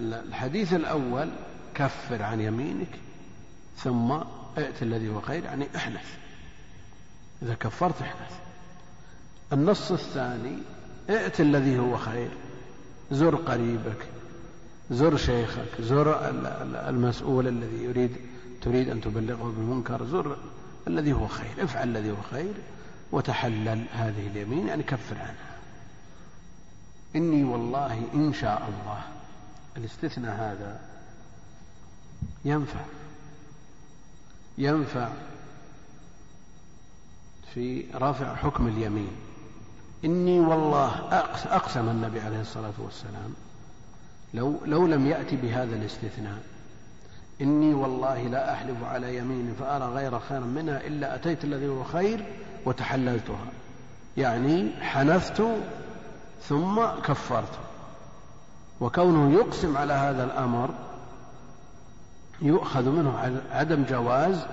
الحديث 0.00 0.72
الأول 0.72 1.30
كفر 1.74 2.22
عن 2.22 2.40
يمينك. 2.40 2.88
ثم 3.76 4.12
ائت 4.58 4.82
الذي 4.82 5.08
هو 5.08 5.20
خير 5.20 5.44
يعني 5.44 5.66
احنث 5.76 6.16
إذا 7.42 7.54
كفرت 7.54 8.02
احنث 8.02 8.32
النص 9.52 9.92
الثاني 9.92 10.58
ائت 11.10 11.40
الذي 11.40 11.78
هو 11.78 11.96
خير. 11.96 12.30
زر 13.10 13.36
قريبك 13.36 14.06
زر 14.90 15.16
شيخك 15.16 15.80
زر 15.80 16.30
المسؤول 16.88 17.48
الذي 17.48 17.84
يريد 17.84 18.16
تريد 18.62 18.88
أن 18.88 19.00
تبلغه 19.00 19.52
بالمنكر 19.56 20.06
زر 20.06 20.36
الذي 20.86 21.12
هو 21.12 21.28
خير. 21.28 21.64
افعل 21.64 21.88
الذي 21.88 22.10
هو 22.10 22.22
خير 22.30 22.54
وتحلل 23.12 23.84
هذه 23.92 24.26
اليمين 24.26 24.68
يعني 24.68 24.82
كفر 24.82 25.18
عنها. 25.18 25.54
إني 27.16 27.44
والله 27.44 28.08
إن 28.14 28.32
شاء 28.32 28.68
الله 28.68 29.02
الاستثناء 29.76 30.36
هذا 30.36 30.80
ينفع. 32.44 32.84
ينفع 34.58 35.08
في 37.54 37.84
رفع 37.94 38.34
حكم 38.34 38.66
اليمين. 38.66 39.12
إني 40.04 40.40
والله 40.40 41.08
أقسم 41.46 41.88
النبي 41.88 42.20
عليه 42.20 42.40
الصلاة 42.40 42.72
والسلام 42.78 43.34
لو 44.34 44.60
لو 44.64 44.86
لم 44.86 45.06
يأتي 45.06 45.36
بهذا 45.36 45.76
الاستثناء. 45.76 46.42
إني 47.40 47.74
والله 47.74 48.22
لا 48.22 48.52
أحلف 48.52 48.84
على 48.84 49.16
يمين 49.16 49.54
فأرى 49.58 49.84
غير 49.84 50.18
خيرا 50.18 50.44
منها 50.44 50.86
إلا 50.86 51.14
أتيت 51.14 51.44
الذي 51.44 51.68
هو 51.68 51.84
خير 51.84 52.24
وتحللتها. 52.64 53.46
يعني 54.16 54.70
حنثت 54.80 55.42
ثم 56.42 56.84
كفرت. 57.04 57.58
وكونه 58.80 59.32
يقسم 59.32 59.76
على 59.76 59.92
هذا 59.92 60.24
الأمر 60.24 60.70
يؤخذ 62.44 62.88
منه 62.88 63.42
عدم 63.50 63.84
جواز 63.84 64.46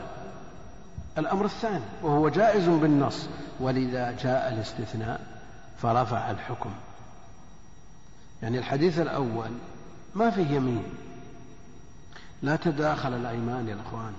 الأمر 1.18 1.46
الثاني 1.46 1.86
وهو 2.04 2.30
جائز 2.30 2.68
بالنص. 2.68 3.28
ولذا 3.60 4.12
جاء 4.12 4.54
الاستثناء 4.54 5.22
فرفع 5.78 6.32
الحكم. 6.32 6.70
يعني 8.44 8.58
الحديث 8.58 9.00
الأول 9.00 9.52
ما 10.16 10.30
فيه 10.30 10.48
يمين. 10.48 10.84
لا 12.42 12.56
تداخل 12.56 13.14
الأيمان 13.14 13.68
يا 13.68 13.74
الأخوان 13.74 14.14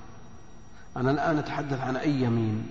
أنا 0.96 1.10
الآن 1.10 1.38
أتحدث 1.38 1.80
عن 1.80 1.96
أي 1.96 2.10
يمين؟ 2.10 2.66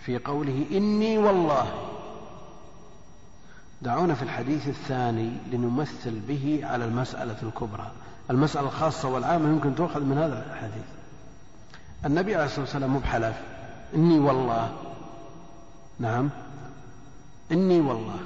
في 0.00 0.18
قوله 0.18 0.66
إني 0.70 1.18
والله. 1.18 1.66
دعونا 3.82 4.14
في 4.14 4.22
الحديث 4.22 4.68
الثاني 4.68 5.32
لنمثل 5.52 6.20
به 6.20 6.60
على 6.62 6.84
المسألة 6.84 7.36
الكبرى. 7.42 7.92
المسألة 8.30 8.66
الخاصة 8.66 9.08
والعامة 9.08 9.48
يمكن 9.48 9.74
تؤخذ 9.74 10.00
من 10.00 10.18
هذا 10.18 10.46
الحديث. 10.52 10.84
النبي 12.06 12.34
عليه 12.34 12.44
الصلاة 12.44 12.60
والسلام 12.60 12.98
بحلف. 12.98 13.36
إني 13.94 14.18
والله. 14.18 14.72
نعم. 15.98 16.30
إني 17.52 17.80
والله. 17.80 18.18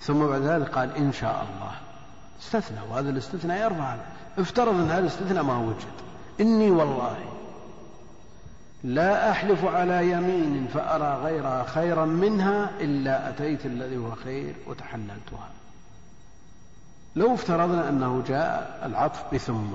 ثم 0.00 0.26
بعد 0.26 0.42
ذلك 0.42 0.68
قال 0.68 0.96
إن 0.96 1.12
شاء 1.12 1.46
الله. 1.54 1.72
استثنى. 2.40 2.78
وهذا 2.90 3.10
الاستثناء 3.10 3.64
يرفع 3.64 3.96
افترض 4.38 4.74
أن 4.74 4.90
هذا 4.90 4.98
الاستثناء 4.98 5.42
ما 5.42 5.58
وجد. 5.58 5.96
إني 6.40 6.70
والله. 6.70 7.16
لا 8.84 9.30
أحلف 9.30 9.64
على 9.64 10.10
يمين 10.10 10.68
فأرى 10.74 11.22
غيرها 11.24 11.64
خيرا 11.64 12.04
منها 12.04 12.70
إلا 12.80 13.28
أتيت 13.28 13.66
الذي 13.66 13.96
هو 13.96 14.10
خير 14.10 14.54
وتحللتها. 14.66 15.48
لو 17.16 17.34
افترضنا 17.34 17.88
أنه 17.88 18.22
جاء 18.28 18.80
العطف 18.86 19.34
بثم 19.34 19.66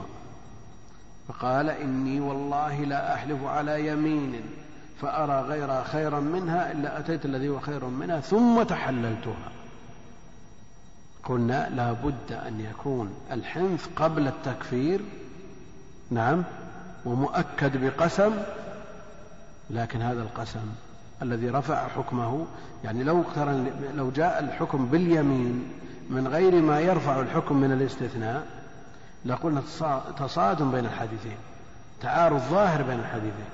فقال 1.27 1.69
إني 1.69 2.19
والله 2.19 2.83
لا 2.83 3.13
أحلف 3.13 3.43
على 3.43 3.87
يمين 3.87 4.41
فأرى 5.01 5.41
غيرها 5.41 5.83
خيرا 5.83 6.19
منها 6.19 6.71
إلا 6.71 6.99
أتيت 6.99 7.25
الذي 7.25 7.49
هو 7.49 7.59
خير 7.59 7.85
منها 7.85 8.19
ثم 8.19 8.63
تحللتها. 8.63 9.51
قلنا 11.23 11.69
لا 11.69 11.91
بد 11.91 12.31
أن 12.31 12.59
يكون 12.59 13.13
الحنث 13.31 13.87
قبل 13.95 14.27
التكفير 14.27 15.01
نعم 16.11 16.43
ومؤكد 17.05 17.85
بقسم 17.85 18.31
لكن 19.69 20.01
هذا 20.01 20.21
القسم 20.21 20.71
الذي 21.21 21.49
رفع 21.49 21.87
حكمه 21.87 22.45
يعني 22.83 23.03
لو 23.03 23.23
لو 23.95 24.11
جاء 24.11 24.39
الحكم 24.39 24.85
باليمين 24.85 25.71
من 26.11 26.27
غير 26.27 26.61
ما 26.61 26.79
يرفع 26.79 27.21
الحكم 27.21 27.57
من 27.57 27.71
الاستثناء 27.71 28.45
لقلنا 29.25 29.61
تصادم 30.19 30.71
بين 30.71 30.85
الحديثين 30.85 31.37
تعارض 32.01 32.39
ظاهر 32.39 32.81
بين 32.81 32.99
الحديثين. 32.99 33.49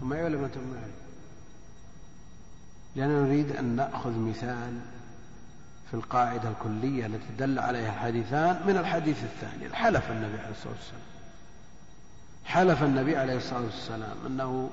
ثم 0.00 0.14
يعلم 0.14 0.44
أنتم 0.44 0.60
معي 0.60 0.90
لأننا 2.96 3.20
نريد 3.20 3.56
أن 3.56 3.64
نأخذ 3.64 4.18
مثال 4.18 4.72
في 5.90 5.94
القاعدة 5.94 6.48
الكلية 6.48 7.06
التي 7.06 7.26
دل 7.38 7.58
عليها 7.58 7.92
الحديثان 7.94 8.60
من 8.66 8.76
الحديث 8.76 9.24
الثاني 9.24 9.74
حلف 9.74 10.10
النبي 10.10 10.38
عليه 10.38 10.50
الصلاة 10.50 10.72
والسلام. 10.72 11.00
حلف 12.44 12.82
النبي 12.82 13.16
عليه 13.16 13.36
الصلاة 13.36 13.60
والسلام 13.60 14.16
أنه 14.26 14.70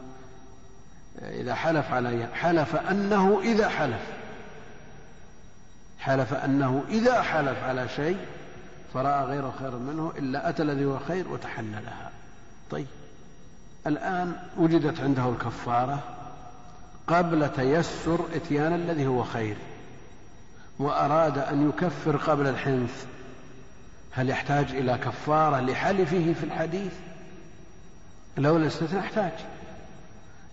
إذا 1.21 1.55
حلف 1.55 1.91
على 1.91 2.27
حلف 2.33 2.75
أنه 2.75 3.41
إذا 3.41 3.69
حلف. 3.69 4.22
حلف 6.03 6.33
أنه 6.33 6.83
إذا 6.89 7.21
حلف 7.21 7.63
على 7.63 7.87
شيء 7.95 8.17
فرأى 8.93 9.25
غير 9.25 9.51
خير 9.59 9.71
منه 9.71 10.13
إلا 10.17 10.49
أتى 10.49 10.63
الذي 10.63 10.85
هو 10.85 10.99
خير 10.99 11.27
وتحللها. 11.27 12.11
طيب. 12.71 12.87
الآن 13.87 14.35
وجدت 14.57 14.99
عنده 14.99 15.29
الكفارة 15.29 15.99
قبل 17.07 17.51
تيسر 17.51 18.19
إتيان 18.35 18.73
الذي 18.73 19.07
هو 19.07 19.23
خير 19.23 19.55
وأراد 20.79 21.37
أن 21.37 21.69
يكفر 21.69 22.17
قبل 22.17 22.47
الحنث. 22.47 23.05
هل 24.11 24.29
يحتاج 24.29 24.65
إلى 24.69 24.97
كفارة 24.97 25.59
لحلفه 25.59 26.33
في 26.39 26.43
الحديث؟ 26.43 26.93
لولا 28.37 28.63
الاستثناء 28.63 29.01
احتاج. 29.03 29.33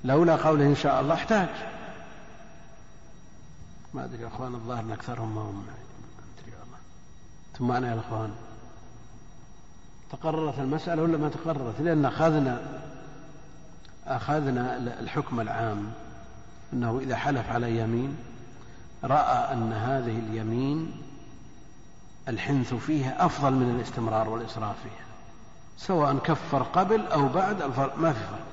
لولا 0.05 0.37
قوله 0.37 0.65
إن 0.65 0.77
شاء 0.77 1.01
الله 1.01 1.15
احتاج. 1.15 1.49
ما 3.95 4.05
أدري 4.05 4.23
يا 4.23 4.29
أخوان 4.29 4.55
الظاهر 4.55 4.81
أن 4.81 4.93
أكثرهم 4.93 5.35
ما 5.35 5.41
هم 5.41 5.65
أدري 6.39 6.57
والله. 6.61 6.79
ثم 7.59 7.69
معنا 7.69 7.95
يا 7.95 8.01
أخوان 8.01 8.31
تقررت 10.13 10.59
المسألة 10.59 11.03
ولا 11.03 11.19
ما 11.19 11.29
تقررت؟ 11.29 11.81
لأن 11.81 12.05
أخذنا 12.05 12.81
أخذنا 14.07 14.77
الحكم 14.77 15.41
العام 15.41 15.93
أنه 16.73 16.99
إذا 16.99 17.17
حلف 17.17 17.51
على 17.51 17.79
يمين 17.79 18.17
رأى 19.05 19.53
أن 19.53 19.73
هذه 19.73 20.19
اليمين 20.19 21.03
الحنث 22.29 22.75
فيها 22.75 23.27
أفضل 23.27 23.53
من 23.53 23.77
الاستمرار 23.77 24.29
والإسراف 24.29 24.77
فيها. 24.83 25.07
سواء 25.79 26.17
كفر 26.19 26.63
قبل 26.63 27.07
أو 27.07 27.29
بعد 27.29 27.63
ما 27.97 28.13
في 28.13 28.21
فرق. 28.21 28.47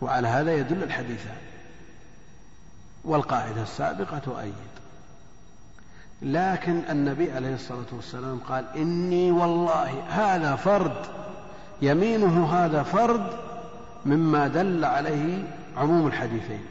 وعلى 0.00 0.28
هذا 0.28 0.54
يدل 0.56 0.82
الحديثان. 0.82 1.36
والقاعدة 3.04 3.62
السابقة 3.62 4.18
تؤيد. 4.18 4.54
لكن 6.22 6.82
النبي 6.90 7.32
عليه 7.32 7.54
الصلاة 7.54 7.86
والسلام 7.92 8.38
قال 8.38 8.64
إني 8.76 9.30
والله 9.30 10.02
هذا 10.08 10.56
فرد 10.56 11.06
يمينه 11.82 12.46
هذا 12.46 12.82
فرد 12.82 13.26
مما 14.06 14.48
دل 14.48 14.84
عليه 14.84 15.44
عموم 15.76 16.06
الحديثين. 16.06 16.64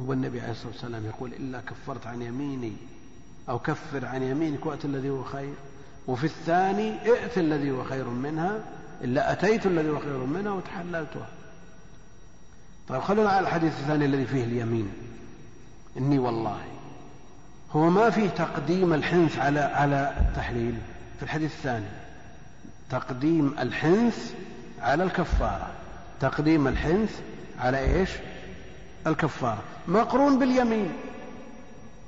هو 0.00 0.12
النبي 0.12 0.40
عليه 0.40 0.50
الصلاة 0.50 0.72
والسلام 0.72 1.06
يقول 1.06 1.32
إلا 1.32 1.60
كفرت 1.60 2.06
عن 2.06 2.22
يميني 2.22 2.72
أو 3.48 3.58
كفر 3.58 4.06
عن 4.06 4.22
يمينك 4.22 4.66
وأت 4.66 4.84
الذي 4.84 5.10
هو 5.10 5.24
خير 5.24 5.54
وفي 6.06 6.24
الثاني 6.24 7.12
ائت 7.12 7.38
الذي 7.38 7.70
هو 7.70 7.84
خير 7.84 8.08
منها 8.08 8.60
إلا 9.04 9.32
أتيت 9.32 9.66
الذي 9.66 9.90
هو 9.90 9.98
خير 9.98 10.18
منها 10.18 10.52
وتحللتها. 10.52 11.28
طيب 12.88 13.00
خلونا 13.00 13.30
على 13.30 13.40
الحديث 13.40 13.80
الثاني 13.80 14.04
الذي 14.04 14.24
فيه 14.24 14.44
اليمين. 14.44 14.92
إني 15.96 16.18
والله 16.18 16.58
هو 17.72 17.90
ما 17.90 18.10
فيه 18.10 18.28
تقديم 18.28 18.92
الحنث 18.92 19.38
على 19.38 19.60
على 19.60 20.14
التحليل. 20.20 20.74
في 21.16 21.22
الحديث 21.22 21.52
الثاني 21.52 21.86
تقديم 22.90 23.54
الحنث 23.58 24.34
على 24.82 25.04
الكفارة. 25.04 25.70
تقديم 26.20 26.68
الحنث 26.68 27.20
على 27.60 27.78
إيش؟ 27.78 28.10
الكفارة. 29.06 29.62
مقرون 29.88 30.38
باليمين. 30.38 30.92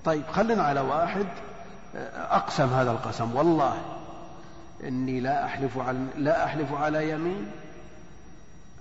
طيب 0.05 0.27
خلنا 0.33 0.62
على 0.62 0.81
واحد 0.81 1.27
أقسم 2.15 2.69
هذا 2.69 2.91
القسم. 2.91 3.37
والله 3.37 3.79
إني 4.85 5.21
لا 5.21 5.45
أحلف 5.45 5.79
على 5.79 5.99
لا 6.17 6.45
أحلف 6.45 6.73
على 6.73 7.11
يمين. 7.11 7.47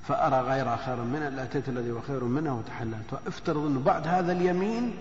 فأرى 0.07 0.41
غيرها 0.41 0.75
خيرا 0.75 1.03
منها 1.03 1.29
لا 1.29 1.43
أتيت 1.43 1.69
الذي 1.69 1.91
هو 1.91 2.01
خير 2.01 2.23
منها 2.23 2.53
وتحللت. 2.53 3.19
افترض 3.27 3.65
أنه 3.65 3.79
بعد 3.79 4.07
هذا 4.07 4.31
اليمين 4.31 4.95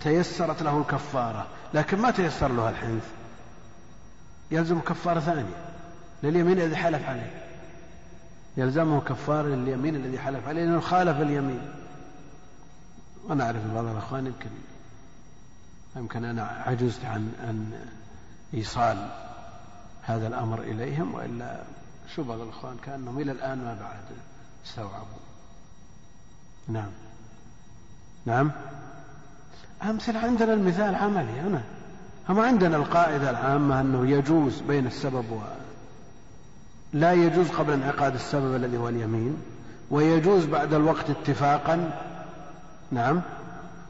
تيسرت 0.00 0.62
له 0.62 0.78
الكفارة 0.78 1.46
لكن 1.74 1.98
ما 1.98 2.10
تيسر 2.10 2.52
له 2.52 2.68
الحنث. 2.68 3.08
يلزم 4.50 4.80
كفارة 4.80 5.20
ثانية. 5.20 5.56
لليمين 6.22 6.58
الذي 6.58 6.76
حلف 6.76 7.08
عليه. 7.08 7.42
يلزمه 8.56 9.00
كفارة 9.00 9.46
لليمين 9.46 9.96
الذي 9.96 10.18
حلف 10.18 10.48
عليه 10.48 10.64
لأنه 10.64 10.80
خالف 10.80 11.20
اليمين. 11.20 11.72
وأنا 13.24 13.44
أعرف 13.44 13.74
بعض 13.74 13.84
الأخوان 13.84 14.26
يمكن 14.26 14.50
يمكن 15.96 16.24
أنا 16.24 16.42
عجزت 16.66 17.04
عن 17.04 17.32
عن 17.48 17.72
إيصال 18.54 19.08
هذا 20.02 20.26
الأمر 20.26 20.60
إليهم 20.60 21.14
وإلا 21.14 21.62
شو 22.14 22.22
بعض 22.22 22.40
الإخوان 22.40 22.76
كأنهم 22.84 23.18
إلى 23.18 23.32
الآن 23.32 23.58
ما 23.58 23.76
بعد 23.80 24.04
استوعبوا 24.66 25.22
نعم. 26.68 26.90
نعم. 28.26 28.50
أمثل 29.82 30.16
عندنا 30.16 30.54
المثال 30.54 30.94
عملي 30.94 31.40
هنا 31.40 31.62
هم 32.28 32.40
عندنا 32.40 32.76
القاعدة 32.76 33.30
العامة 33.30 33.80
أنه 33.80 34.10
يجوز 34.10 34.60
بين 34.60 34.86
السبب 34.86 35.24
و 35.30 35.38
لا 36.92 37.12
يجوز 37.12 37.48
قبل 37.48 37.72
انعقاد 37.72 38.14
السبب 38.14 38.56
الذي 38.56 38.76
هو 38.76 38.88
اليمين 38.88 39.36
ويجوز 39.90 40.44
بعد 40.44 40.74
الوقت 40.74 41.10
اتفاقا. 41.10 41.90
نعم. 42.90 43.20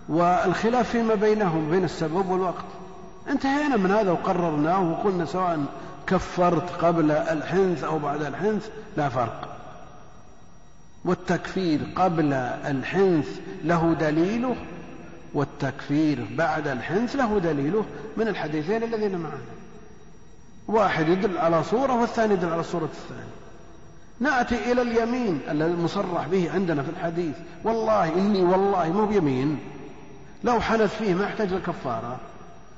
والخلاف 0.09 0.91
فيما 0.91 1.15
بينهم 1.15 1.71
بين 1.71 1.85
السبب 1.85 2.29
والوقت. 2.29 2.65
انتهينا 3.31 3.77
من 3.77 3.91
هذا 3.91 4.11
وقررناه 4.11 4.91
وقلنا 4.91 5.25
سواء 5.25 5.65
كفرت 6.07 6.71
قبل 6.71 7.11
الحنث 7.11 7.85
أو 7.85 7.99
بعد 7.99 8.23
الحنث 8.23 8.69
لا 8.97 9.09
فرق. 9.09 9.49
والتكفير 11.05 11.81
قبل 11.97 12.33
الحنث 12.33 13.41
له 13.65 13.95
دليله 14.01 14.57
والتكفير 15.35 16.27
بعد 16.37 16.69
الحنث 16.69 17.17
له 17.17 17.39
دليله 17.39 17.85
من 18.17 18.29
الحديثين 18.29 18.83
الذين 18.83 19.19
معنا. 19.19 19.53
واحد 20.69 21.09
يدل 21.09 21.39
على 21.39 21.65
صورة 21.65 22.01
والثاني 22.01 22.35
يدل 22.35 22.53
على 22.53 22.63
صورة 22.63 22.85
الثاني. 22.85 23.31
نأتي 24.21 24.73
إلى 24.73 24.83
اليمين 24.83 25.41
المصرح 25.49 26.29
به 26.29 26.51
عندنا 26.55 26.83
في 26.83 26.91
الحديث. 26.91 27.35
والله 27.65 28.15
إني 28.15 28.43
والله 28.43 28.93
مو 28.93 29.07
بيمين. 29.07 29.59
لو 30.45 30.61
حلف 30.61 30.95
فيه 30.95 31.15
ما 31.15 31.25
يحتاج 31.25 31.53
لكفارة 31.53 32.17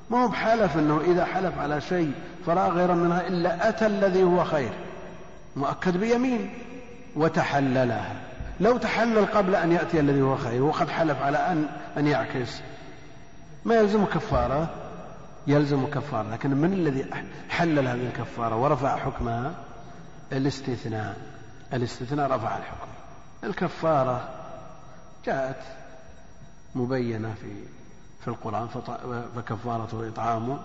ما 0.09 0.23
هو 0.23 0.27
بحلف 0.27 0.77
أنه 0.77 1.01
إذا 1.01 1.25
حلف 1.25 1.59
على 1.59 1.81
شيء 1.81 2.11
فلا 2.45 2.67
غير 2.67 2.93
منها 2.93 3.27
إلا 3.27 3.69
أتى 3.69 3.85
الذي 3.85 4.23
هو 4.23 4.43
خير. 4.43 4.71
مؤكد 5.55 5.97
بيمين. 5.97 6.49
وتحللها. 7.15 8.15
لو 8.59 8.77
تحلل 8.77 9.25
قبل 9.25 9.55
أن 9.55 9.71
يأتي 9.71 9.99
الذي 9.99 10.21
هو 10.21 10.37
خير 10.37 10.63
وقد 10.63 10.89
حلف 10.89 11.21
على 11.21 11.37
أن 11.37 11.65
أن 11.97 12.07
يعكس. 12.07 12.61
ما 13.65 13.75
يلزم 13.75 14.05
كفارة؟ 14.05 14.69
يلزم 15.47 15.85
كفارة 15.85 16.29
لكن 16.31 16.51
من 16.51 16.73
الذي 16.73 17.05
حلل 17.49 17.87
هذه 17.87 18.07
الكفارة 18.07 18.55
ورفع 18.55 18.97
حكمها؟ 18.97 19.53
الاستثناء. 20.31 21.17
الاستثناء 21.73 22.31
رفع 22.31 22.57
الحكم. 22.57 22.87
الكفارة 23.43 24.29
جاءت 25.25 25.61
مبينة 26.75 27.33
في 27.41 27.53
في 28.21 28.27
القرآن 28.27 28.67
فكفارة 29.35 30.07
إطعام 30.07 30.59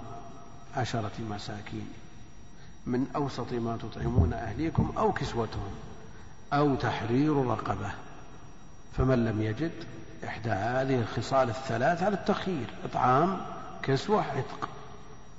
عشرة 0.76 1.12
مساكين. 1.30 1.88
من 2.86 3.06
أوسط 3.16 3.52
ما 3.52 3.76
تطعمون 3.76 4.32
أهليكم 4.32 4.92
أو 4.98 5.12
كسوتهم. 5.12 5.70
أو 6.52 6.74
تحرير 6.74 7.46
رقبة. 7.46 7.90
فمن 8.96 9.24
لم 9.24 9.42
يجد 9.42 9.72
إحدى 10.24 10.50
هذه 10.50 11.00
الخصال 11.00 11.48
الثلاث 11.48 12.02
على 12.02 12.14
التخيير 12.14 12.66
إطعام 12.84 13.40
كسوة 13.82 14.22
عتق 14.22 14.68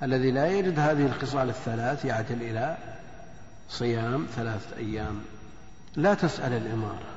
الذي 0.02 0.30
لا 0.30 0.46
يجد 0.46 0.78
هذه 0.78 1.06
الخصال 1.06 1.48
الثلاث 1.48 2.04
يعدل 2.04 2.42
إلى 2.42 2.76
صيام 3.68 4.26
ثلاثة 4.36 4.76
أيام. 4.76 5.22
لا 5.96 6.14
تسأل 6.14 6.52
الإمارة. 6.52 7.08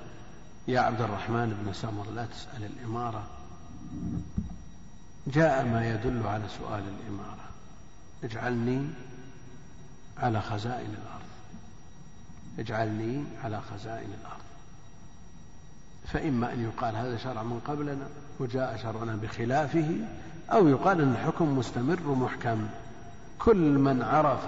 يا 0.67 0.79
عبد 0.79 1.01
الرحمن 1.01 1.63
بن 1.63 1.73
سمر 1.73 2.05
لا 2.15 2.25
تسأل 2.25 2.63
الإمارة. 2.63 3.23
جاء 5.27 5.65
ما 5.65 5.89
يدل 5.89 6.27
على 6.27 6.43
سؤال 6.59 6.83
الإمارة. 6.99 7.45
اجعلني 8.23 8.87
على 10.17 10.41
خزائن 10.41 10.95
الأرض. 11.03 11.14
اجعلني 12.59 13.23
على 13.43 13.61
خزائن 13.61 14.09
الأرض. 14.21 14.45
فإما 16.07 16.53
أن 16.53 16.63
يقال 16.63 16.95
هذا 16.95 17.17
شرع 17.17 17.43
من 17.43 17.59
قبلنا 17.67 18.07
وجاء 18.39 18.77
شرعنا 18.83 19.15
بخلافه 19.15 19.97
أو 20.51 20.67
يقال 20.67 21.01
أن 21.01 21.11
الحكم 21.11 21.57
مستمر 21.57 22.15
محكم. 22.15 22.67
كل 23.39 23.77
من 23.77 24.01
عرف 24.01 24.47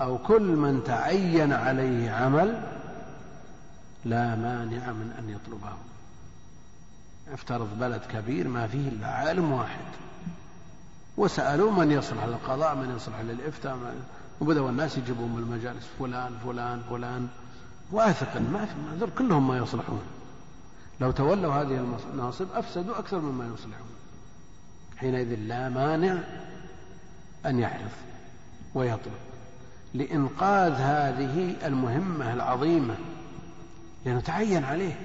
أو 0.00 0.18
كل 0.18 0.42
من 0.42 0.84
تعين 0.84 1.52
عليه 1.52 2.10
عمل 2.10 2.62
لا 4.04 4.34
مانع 4.34 4.92
من 4.92 5.14
أن 5.18 5.30
يطلبه. 5.30 5.72
افترض 7.32 7.78
بلد 7.80 8.00
كبير 8.12 8.48
ما 8.48 8.66
فيه 8.66 8.88
إلا 8.88 9.06
عالم 9.06 9.52
واحد 9.52 9.84
وسألوا 11.16 11.72
من 11.72 11.92
يصلح 11.92 12.24
للقضاء 12.24 12.74
من 12.74 12.96
يصلح 12.96 13.20
للإفتاء 13.20 13.76
وبدأوا 14.40 14.70
الناس 14.70 14.98
يجيبون 14.98 15.32
من 15.32 15.38
المجالس 15.38 15.86
فلان 15.98 16.32
فلان 16.44 16.82
فلان. 16.90 17.28
واثقا 17.92 18.40
ما 18.40 18.66
في 18.66 19.06
كلهم 19.18 19.48
ما 19.48 19.58
يصلحون. 19.58 20.02
لو 21.00 21.10
تولوا 21.10 21.54
هذه 21.54 21.86
المناصب 22.12 22.46
أفسدوا 22.54 22.98
أكثر 22.98 23.20
مما 23.20 23.54
يصلحون. 23.54 23.88
حينئذ 24.96 25.34
لا 25.34 25.68
مانع 25.68 26.18
أن 27.46 27.58
يعرض 27.58 27.90
ويطلب. 28.74 29.12
لإنقاذ 29.94 30.72
هذه 30.72 31.66
المهمة 31.66 32.32
العظيمة 32.32 32.94
لأنه 34.04 34.20
تعين 34.20 34.64
عليه 34.64 34.98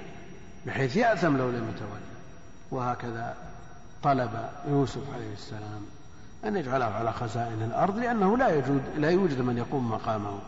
بحيث 0.66 0.96
يأثم 0.96 1.36
لو 1.36 1.50
لم 1.50 1.68
يتولى. 1.68 2.12
وهكذا 2.70 3.36
طلب 4.02 4.48
يوسف 4.68 5.14
عليه 5.14 5.32
السلام 5.32 5.82
أن 6.44 6.56
يجعله 6.56 6.84
على 6.84 7.12
خزائن 7.12 7.62
الأرض 7.62 7.98
لأنه 7.98 8.36
لا 8.36 8.48
يوجد 8.48 8.82
لا 8.96 9.10
يوجد 9.10 9.40
من 9.40 9.58
يقوم 9.58 9.90
مقامه. 9.90 10.38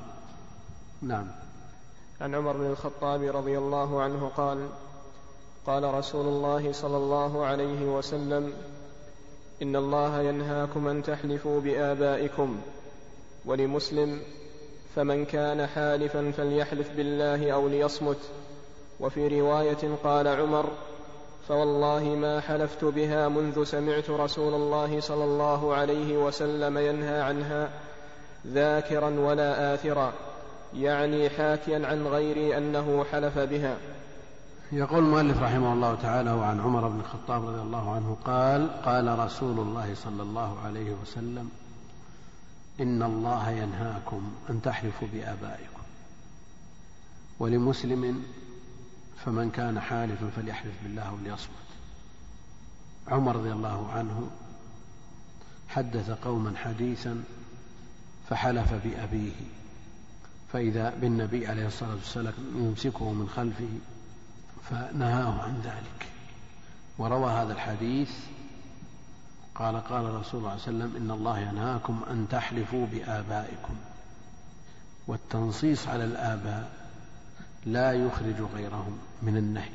نعم. 1.03 1.27
عن 2.21 2.35
عمر 2.35 2.53
بن 2.57 2.67
الخطاب 2.67 3.23
رضي 3.23 3.59
الله 3.59 4.03
عنه 4.03 4.31
قال 4.37 4.69
قال 5.67 5.95
رسول 5.95 6.27
الله 6.27 6.73
صلى 6.73 6.97
الله 6.97 7.45
عليه 7.45 7.97
وسلم 7.97 8.53
إن 9.63 9.77
الله 9.77 10.21
ينهاكم 10.21 10.89
أن 10.89 11.03
تحلفوا 11.03 11.61
بآبائكم 11.61 12.61
ولمسلم 13.45 14.21
فمن 14.97 15.25
كان 15.25 15.67
حالفا 15.67 16.31
فليحلف 16.31 16.91
بالله 16.97 17.51
أو 17.51 17.69
ليصمت. 17.69 18.19
وفي 19.01 19.41
رواية 19.41 19.97
قال 20.05 20.29
عمر 20.29 20.71
فوالله 21.49 22.05
ما 22.05 22.41
حلفت 22.41 22.85
بها 22.85 23.29
منذ 23.29 23.65
سمعت 23.65 24.11
رسول 24.11 24.55
الله 24.55 25.01
صلى 25.01 25.25
الله 25.25 25.75
عليه 25.75 26.17
وسلم 26.17 26.79
ينهى 26.79 27.21
عنها 27.21 27.71
ذاكرا 28.47 29.11
ولا 29.11 29.75
آثرا 29.75 30.13
يعني 30.77 31.31
حاكيا 31.31 31.87
عن 31.87 32.07
غيري 32.07 32.59
أنه 32.59 33.05
حلف 33.13 33.39
بها. 33.39 33.77
يقول 34.73 34.99
المؤلف 34.99 35.43
رحمه 35.43 35.73
الله 35.73 35.95
تعالى 35.95 36.33
وعن 36.33 36.61
عمر 36.61 36.89
بن 36.89 37.01
الخطاب 37.01 37.47
رضي 37.47 37.61
الله 37.61 37.95
عنه 37.95 38.17
قال 38.25 38.83
قال 38.83 39.19
رسول 39.19 39.61
الله 39.61 39.95
صلى 39.95 40.23
الله 40.23 40.59
عليه 40.65 40.93
وسلم 41.03 41.51
إن 42.81 43.03
الله 43.03 43.51
ينهاكم 43.51 44.33
أن 44.51 44.63
تحلفوا 44.63 45.09
بآبائكم. 45.13 45.83
ولمسلم 47.41 48.25
فمن 49.25 49.51
كان 49.51 49.81
حالفا 49.81 50.31
فليحلف 50.37 50.75
بالله 50.83 51.13
وليصمت. 51.13 51.65
عمر 53.09 53.37
رضي 53.37 53.53
الله 53.53 53.91
عنه 53.93 54.31
حدث 55.69 56.11
قوما 56.11 56.57
حديثا 56.57 57.25
فحلف 58.31 58.75
بأبيه 58.75 59.33
فإذا 60.53 60.91
بالنبي 60.91 61.47
عليه 61.47 61.67
الصلاة 61.67 61.95
والسلام 61.95 62.35
يمسكه 62.57 63.13
من 63.13 63.29
خلفه 63.29 63.69
فنهاه 64.71 65.43
عن 65.43 65.61
ذلك. 65.65 66.07
وروى 66.99 67.31
هذا 67.31 67.53
الحديث 67.53 68.11
قال 69.55 69.77
قال 69.77 70.15
رسول 70.15 70.15
الله 70.15 70.23
صلى 70.25 70.41
الله 70.41 70.51
عليه 70.51 70.63
وسلم 70.63 70.97
إن 70.97 71.11
الله 71.11 71.39
ينهاكم 71.39 72.03
أن 72.11 72.27
تحلفوا 72.31 72.87
بآبائكم. 72.87 73.75
والتنصيص 75.07 75.89
على 75.89 76.05
الآباء 76.05 76.84
لا 77.67 77.93
يخرج 77.93 78.41
غيرهم 78.55 78.99
من 79.23 79.37
النهي. 79.37 79.71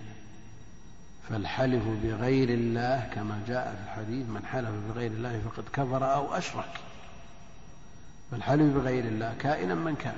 فالحلف 1.30 1.84
بغير 2.04 2.50
الله 2.50 3.10
كما 3.14 3.42
جاء 3.48 3.76
في 3.76 3.84
الحديث 3.84 4.30
من 4.30 4.46
حلف 4.46 4.70
بغير 4.90 5.12
الله 5.12 5.42
فقد 5.46 5.64
كفر 5.74 6.14
أو 6.14 6.34
أشرك. 6.34 6.80
فالحلف 8.32 8.76
بغير 8.76 9.06
الله 9.06 9.36
كائنا 9.40 9.76
من 9.76 9.96
كان 9.96 10.16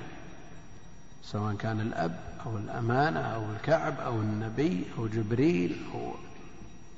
سواء 1.24 1.56
كان 1.56 1.82
الأب 1.82 2.20
أو 2.46 2.58
الأمانة 2.58 3.20
أو 3.20 3.52
الكعب 3.52 4.00
أو 4.00 4.20
النبي 4.20 4.86
أو 4.98 5.08
جبريل 5.08 5.78
أو 5.94 6.14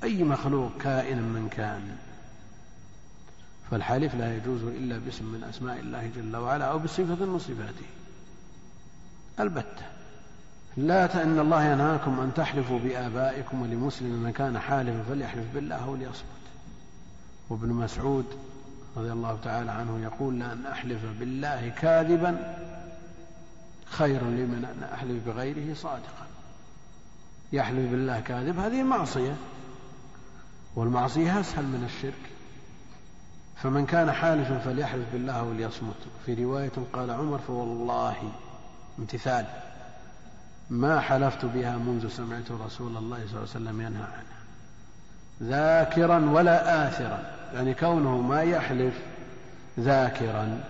أي 0.02 0.24
مخلوق 0.24 0.72
كائنا 0.80 1.20
من 1.20 1.48
كان. 1.48 1.96
فالحلف 3.70 4.14
لا 4.14 4.36
يجوز 4.36 4.62
إلا 4.62 4.98
باسم 4.98 5.24
من 5.24 5.44
أسماء 5.44 5.80
الله 5.80 6.10
جل 6.16 6.36
وعلا 6.36 6.64
أو 6.64 6.78
بصفة 6.78 7.24
من 7.26 7.38
صفاته. 7.38 7.86
البتة. 9.40 9.93
لا 10.76 11.22
إن 11.22 11.38
الله 11.38 11.64
ينهاكم 11.64 12.20
أن 12.20 12.34
تحلفوا 12.34 12.78
بآبائكم 12.78 13.62
ولمسلم 13.62 14.22
من 14.22 14.32
كان 14.32 14.58
حالفا 14.58 15.02
فليحلف 15.08 15.44
بالله 15.54 15.84
أو 15.84 15.94
ليصمت 15.94 16.24
وابن 17.50 17.68
مسعود 17.68 18.26
رضي 18.96 19.12
الله 19.12 19.38
تعالى 19.44 19.70
عنه 19.70 20.00
يقول 20.02 20.40
لأن 20.40 20.66
أحلف 20.66 21.00
بالله 21.20 21.68
كاذبا 21.68 22.56
خير 23.86 24.20
لي 24.30 24.42
من 24.46 24.64
أن 24.64 24.88
أحلف 24.94 25.26
بغيره 25.26 25.74
صادقا. 25.74 26.26
يحلف 27.52 27.90
بالله 27.90 28.20
كاذب 28.20 28.58
هذه 28.58 28.82
معصية 28.82 29.36
والمعصية 30.76 31.40
أسهل 31.40 31.64
من 31.64 31.84
الشرك. 31.84 32.30
فمن 33.56 33.86
كان 33.86 34.12
حالفا 34.12 34.58
فليحلف 34.58 35.12
بالله 35.12 35.42
وليصمت. 35.42 35.96
في 36.26 36.44
رواية 36.44 36.72
قال 36.92 37.10
عمر 37.10 37.38
فوالله 37.38 38.32
امتثال. 38.98 39.46
ما 40.70 41.00
حلفت 41.00 41.44
بها 41.44 41.76
منذ 41.76 42.08
سمعت 42.08 42.50
رسول 42.50 42.96
الله 42.96 43.16
صلى 43.16 43.26
الله 43.26 43.38
عليه 43.38 43.42
وسلم 43.42 43.80
ينهى 43.80 44.02
عنها. 44.02 44.44
ذاكرا 45.42 46.30
ولا 46.30 46.88
آثرا. 46.88 47.22
يعني 47.54 47.74
كونه 47.74 48.20
ما 48.20 48.42
يحلف 48.42 48.94
ذاكرا 49.80 50.64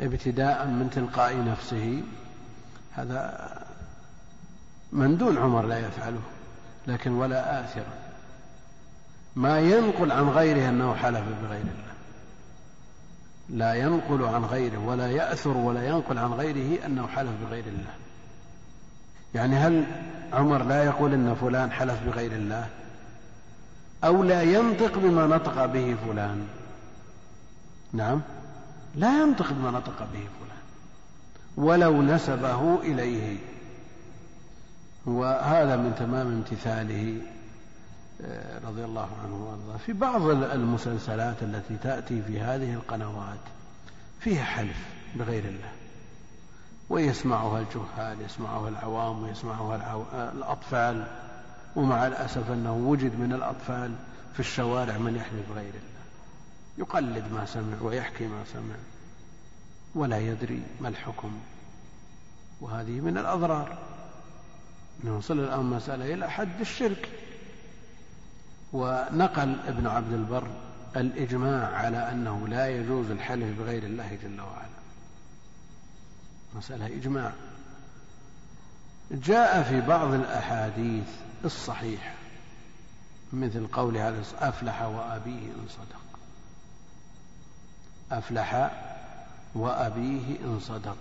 ابتداء 0.00 0.66
من 0.66 0.90
تلقاء 0.90 1.44
نفسه 1.44 2.02
هذا 2.92 3.48
من 4.92 5.16
دون 5.16 5.38
عمر 5.38 5.66
لا 5.66 5.78
يفعله 5.78 6.22
لكن 6.86 7.12
ولا 7.12 7.60
آثرا. 7.60 7.92
ما 9.36 9.60
ينقل 9.60 10.12
عن 10.12 10.28
غيره 10.28 10.68
أنه 10.68 10.94
حلف 10.94 11.24
بغير 11.42 11.60
الله. 11.60 11.92
لا 13.48 13.74
ينقل 13.74 14.24
عن 14.24 14.44
غيره 14.44 14.78
ولا 14.78 15.10
يأثر 15.10 15.56
ولا 15.56 15.86
ينقل 15.88 16.18
عن 16.18 16.32
غيره 16.32 16.86
أنه 16.86 17.06
حلف 17.06 17.30
بغير 17.44 17.64
الله. 17.66 17.94
يعني 19.34 19.56
هل 19.56 19.84
عمر 20.32 20.62
لا 20.62 20.84
يقول 20.84 21.14
إن 21.14 21.34
فلان 21.34 21.70
حلف 21.70 22.02
بغير 22.06 22.32
الله؟ 22.32 22.68
أو 24.04 24.22
لا 24.22 24.42
ينطق 24.42 24.98
بما 24.98 25.26
نطق 25.26 25.66
به 25.66 25.96
فلان؟ 26.06 26.46
نعم. 27.92 28.20
لا 28.94 29.22
ينطق 29.22 29.52
بما 29.52 29.70
نطق 29.70 29.98
به 29.98 30.18
فلان. 30.18 30.62
ولو 31.56 32.02
نسبه 32.02 32.80
إليه. 32.80 33.36
وهذا 35.06 35.76
من 35.76 35.94
تمام 35.98 36.26
امتثاله 36.26 37.16
آه، 38.24 38.58
رضي 38.68 38.84
الله 38.84 39.08
عنه 39.24 39.34
وأرضاه. 39.34 39.76
في 39.86 39.92
بعض 39.92 40.22
المسلسلات 40.30 41.42
التي 41.42 41.76
تأتي 41.82 42.22
في 42.22 42.40
هذه 42.40 42.74
القنوات 42.74 43.40
فيها 44.20 44.44
حلف 44.44 44.76
بغير 45.14 45.44
الله. 45.44 45.81
ويسمعها 46.88 47.60
الجهال 47.60 48.20
يسمعها 48.20 48.68
العوام 48.68 49.22
ويسمعها 49.22 49.76
العو... 49.76 50.04
الأطفال. 50.12 51.06
ومع 51.76 52.06
الأسف 52.06 52.50
أنه 52.50 52.72
وجد 52.72 53.20
من 53.20 53.32
الأطفال 53.32 53.94
في 54.34 54.40
الشوارع 54.40 54.98
من 54.98 55.16
يحلف 55.16 55.50
بغير 55.50 55.74
الله. 55.74 56.02
يقلد 56.78 57.32
ما 57.32 57.46
سمع 57.46 57.82
ويحكي 57.82 58.26
ما 58.26 58.44
سمع 58.52 58.74
ولا 59.94 60.18
يدري 60.18 60.62
ما 60.80 60.88
الحكم. 60.88 61.40
وهذه 62.60 63.00
من 63.00 63.18
الأضرار. 63.18 63.78
نوصل 65.04 65.38
الآن 65.38 65.64
مسألة 65.64 66.14
إلى 66.14 66.30
حد 66.30 66.60
الشرك. 66.60 67.08
ونقل 68.72 69.56
ابن 69.66 69.86
عبد 69.86 70.12
البر 70.12 70.46
الإجماع 70.96 71.76
على 71.76 72.10
أنه 72.12 72.48
لا 72.48 72.68
يجوز 72.68 73.10
الحلف 73.10 73.58
بغير 73.58 73.82
الله 73.82 74.18
جل 74.22 74.40
وعلا. 74.40 74.71
مسألة 76.56 76.86
إجماع. 76.86 77.32
جاء 79.10 79.62
في 79.62 79.80
بعض 79.80 80.12
الأحاديث 80.12 81.08
الصحيحة 81.44 82.14
مثل 83.32 83.66
قوله 83.66 84.22
أفلح 84.40 84.82
وأبيه 84.82 85.46
إن 85.46 85.66
صدق. 85.68 86.02
أفلح 88.12 88.70
وأبيه 89.54 90.36
إن 90.44 90.60
صدق. 90.60 90.96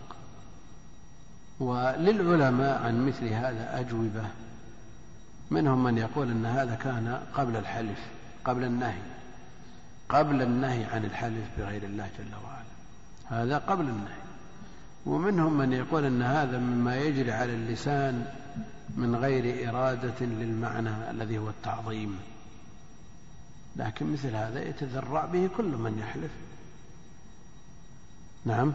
وللعلماء 1.59 2.81
عن 2.83 3.07
مثل 3.07 3.27
هذا 3.27 3.79
أجوبة 3.79 4.23
منهم 5.51 5.83
من 5.83 5.97
يقول 5.97 6.31
أن 6.31 6.45
هذا 6.45 6.75
كان 6.75 7.23
قبل 7.33 7.55
الحلف 7.55 7.99
قبل 8.45 8.63
النهي 8.63 9.01
قبل 10.09 10.41
النهي 10.41 10.85
عن 10.85 11.05
الحلف 11.05 11.47
بغير 11.57 11.83
الله 11.83 12.09
جل 12.17 12.35
وعلا. 12.45 13.43
هذا 13.43 13.57
قبل 13.57 13.85
النهي. 13.85 14.20
ومنهم 15.05 15.57
من 15.57 15.73
يقول 15.73 16.05
إن 16.05 16.21
هذا 16.21 16.57
مما 16.57 16.97
يجري 16.97 17.31
على 17.31 17.53
اللسان 17.53 18.25
من 18.95 19.15
غير 19.15 19.69
إرادة 19.69 20.25
للمعنى 20.25 21.11
الذي 21.11 21.37
هو 21.37 21.49
التعظيم. 21.49 22.19
لكن 23.75 24.13
مثل 24.13 24.35
هذا 24.35 24.69
يتذرع 24.69 25.25
به 25.25 25.49
كل 25.57 25.65
من 25.65 25.99
يحلف. 25.99 26.31
نعم. 28.45 28.73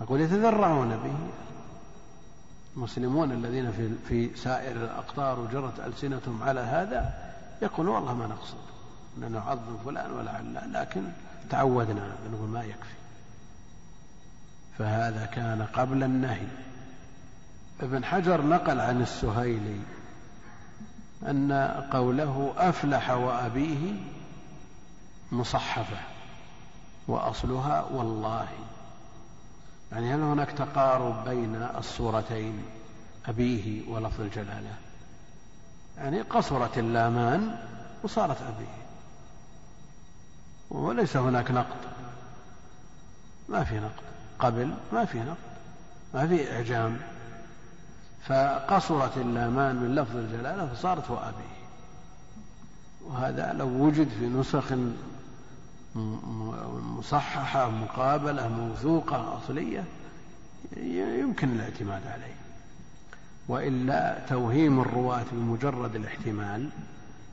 أقول 0.00 0.20
يتذرعون 0.20 0.88
به. 0.88 1.14
المسلمون 2.76 3.32
الذين 3.32 3.72
في 3.72 3.90
في 4.08 4.36
سائر 4.36 4.76
الأقطار 4.76 5.40
وجرت 5.40 5.80
ألسنتهم 5.80 6.42
على 6.42 6.60
هذا 6.60 7.14
يقولون 7.62 7.94
والله 7.94 8.14
ما 8.14 8.26
نقصد. 8.26 8.56
ان 9.18 9.32
نعظم 9.32 9.76
فلان 9.84 10.10
ولا 10.10 10.30
علان 10.30 10.72
لكن 10.72 11.02
تعودنا. 11.50 12.16
نقول 12.32 12.48
ما 12.48 12.64
يكفي. 12.64 13.03
فهذا 14.78 15.26
كان 15.26 15.66
قبل 15.74 16.02
النهي. 16.02 16.46
ابن 17.80 18.04
حجر 18.04 18.42
نقل 18.42 18.80
عن 18.80 19.02
السهيلي 19.02 19.80
أن 21.22 21.52
قوله 21.92 22.54
أفلح 22.56 23.10
وأبيه 23.10 23.94
مصحفة 25.32 25.96
وأصلها 27.08 27.84
والله. 27.92 28.48
يعني 29.92 30.14
هل 30.14 30.20
هناك 30.20 30.50
تقارب 30.50 31.28
بين 31.28 31.68
الصورتين 31.78 32.62
أبيه 33.26 33.88
ولفظ 33.88 34.20
الجلالة؟ 34.20 34.74
يعني 35.98 36.20
قصرت 36.20 36.78
اللامان 36.78 37.56
وصارت 38.02 38.42
أبيه. 38.42 38.84
وليس 40.70 41.16
هناك 41.16 41.50
نقد. 41.50 41.80
ما 43.48 43.64
في 43.64 43.74
نقد. 43.74 44.13
قبل 44.38 44.74
ما 44.92 45.04
في 45.04 45.18
نقد 45.18 45.36
ما 46.14 46.26
في 46.26 46.52
إعجام. 46.52 46.96
فقصرت 48.26 49.16
اللامان 49.16 49.76
من 49.76 49.94
لفظ 49.94 50.16
الجلالة 50.16 50.66
فصارت 50.66 51.10
وأبيه 51.10 51.54
وهذا 53.04 53.52
لو 53.52 53.68
وجد 53.68 54.08
في 54.08 54.26
نسخ 54.26 54.64
مصححة 56.98 57.70
مقابلة 57.70 58.48
موثوقة 58.48 59.38
أصلية 59.38 59.84
يمكن 61.20 61.48
الاعتماد 61.48 62.06
عليه. 62.06 62.34
وإلا 63.48 64.18
توهيم 64.28 64.80
الرواة 64.80 65.24
بمجرد 65.32 65.94
الاحتمال 65.94 66.68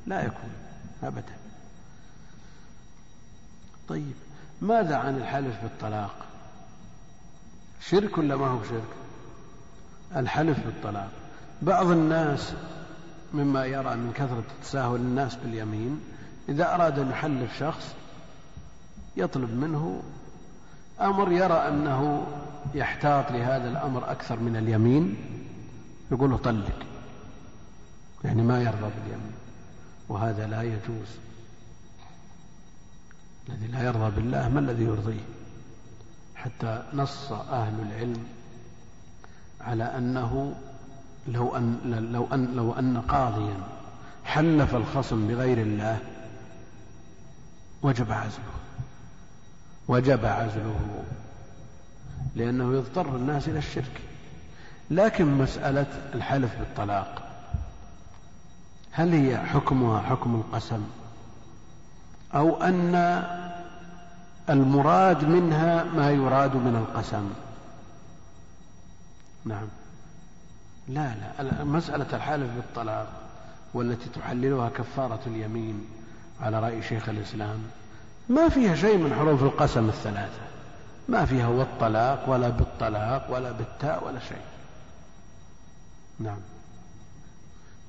لا 0.08 0.26
يكون 0.26 0.50
أبدا. 1.04 1.36
طيب 3.88 4.14
ماذا 4.62 4.96
عن 4.96 5.18
الحلف 5.18 5.64
بالطلاق؟ 5.64 6.16
شرك 7.82 8.17
ولا 8.17 8.36
ما 8.36 8.48
هو 8.48 8.58
بشرك 8.58 8.84
الحلف 10.15 10.65
بالطلاق. 10.65 11.10
بعض 11.62 11.88
الناس 11.88 12.54
مما 13.34 13.65
يرى 13.65 13.96
من 13.96 14.12
كثرة 14.15 14.44
تساهل 14.63 14.96
الناس 14.96 15.36
باليمين 15.36 16.02
إذا 16.50 16.76
أراد 16.76 17.00
أن 17.00 17.10
يحلف 17.10 17.60
شخص 17.60 17.96
يطلب 19.17 19.50
منه 19.50 20.04
أمر 21.02 21.32
يرى 21.32 21.54
أنه 21.54 22.28
يحتاط 22.76 23.32
لهذا 23.32 23.70
الأمر 23.70 24.12
أكثر 24.12 24.39
من 24.39 24.56
اليمين 24.56 25.15
يقول 26.12 26.30
له 26.30 26.38
طلق. 26.38 26.86
يعني 28.24 28.41
ما 28.41 28.62
يرضى 28.62 28.91
باليمين. 29.04 29.34
وهذا 30.10 30.48
لا 30.48 30.62
يجوز. 30.62 31.08
الذي 33.50 33.67
لا 33.67 33.84
يرضى 33.84 34.15
بالله 34.15 34.50
ما 34.50 34.60
الذي 34.60 34.84
يرضيه؟ 34.84 35.41
حتى 36.44 36.84
نص 36.94 37.32
أهل 37.32 37.74
العلم 37.82 38.26
على 39.62 39.84
أنه 39.84 40.56
لو 41.28 41.58
أن 41.58 41.80
لو 42.14 42.28
أن 42.34 42.56
لو 42.56 42.74
أن 42.74 43.02
قاضيا 43.02 43.58
حلف 44.26 44.76
الخصم 44.76 45.28
بغير 45.28 45.58
الله 45.58 46.00
وجب 47.82 48.12
عزله 48.12 48.54
وجب 49.88 50.26
عزله 50.26 51.04
لأنه 52.36 52.74
يضطر 52.74 53.16
الناس 53.16 53.48
إلى 53.48 53.58
الشرك. 53.58 54.02
لكن 54.92 55.26
مسألة 55.26 55.86
الحلف 56.16 56.60
بالطلاق 56.60 57.24
هل 58.92 59.14
هي 59.14 59.38
حكمها 59.38 60.02
حكم 60.02 60.36
القسم؟ 60.36 60.84
أو 62.36 62.64
أن 62.64 62.96
المراد 64.50 65.24
منها 65.24 65.84
ما 65.84 66.12
يراد 66.12 66.56
من 66.56 66.76
القسم. 66.76 67.30
نعم. 69.46 69.68
لا 70.88 71.16
لا. 71.40 71.64
مسألة 71.64 72.06
الحلف 72.14 72.50
بالطلاق 72.56 73.08
والتي 73.74 74.10
تحللها 74.10 74.70
كفارة 74.70 75.20
اليمين 75.28 75.86
على 76.42 76.60
رأي 76.60 76.82
شيخ 76.82 77.10
الإسلام 77.10 77.60
ما 78.30 78.50
فيها 78.50 78.76
شيء 78.76 78.98
من 78.98 79.14
حروف 79.14 79.44
القسم 79.44 79.90
الثلاثة. 79.90 80.42
ما 81.10 81.26
فيها 81.26 81.48
والطلاق 81.48 82.30
ولا 82.30 82.50
بالطلاق 82.50 83.28
ولا 83.32 83.52
بالتاء 83.52 84.08
ولا 84.08 84.20
شيء. 84.20 84.42
نعم. 86.20 86.40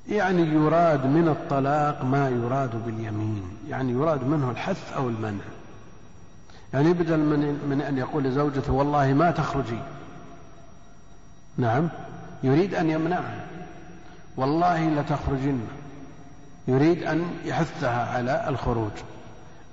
يعني 0.09 0.43
يراد 0.43 1.07
من 1.07 1.29
الطلاق 1.29 2.05
ما 2.05 2.29
يراد 2.29 2.85
باليمين. 2.87 3.59
يعني 3.69 3.93
يراد 3.93 4.25
منه 4.25 4.51
الحث 4.51 4.93
أو 4.93 5.09
المنع. 5.09 5.45
يعني 6.74 6.92
بدل 6.92 7.18
من, 7.18 7.66
من 7.70 7.80
أن 7.80 7.98
يقول 7.98 8.24
لزوجته 8.24 8.72
والله 8.72 9.12
ما 9.12 9.30
تخرجي. 9.30 9.78
نعم. 11.56 11.88
يريد 12.42 12.74
أن 12.74 12.90
يمنعها. 12.90 13.44
والله 14.37 14.88
لتخرجن. 14.88 15.61
يريد 16.68 17.02
أن 17.02 17.24
يحثها 17.44 18.16
على 18.16 18.48
الخروج. 18.48 18.92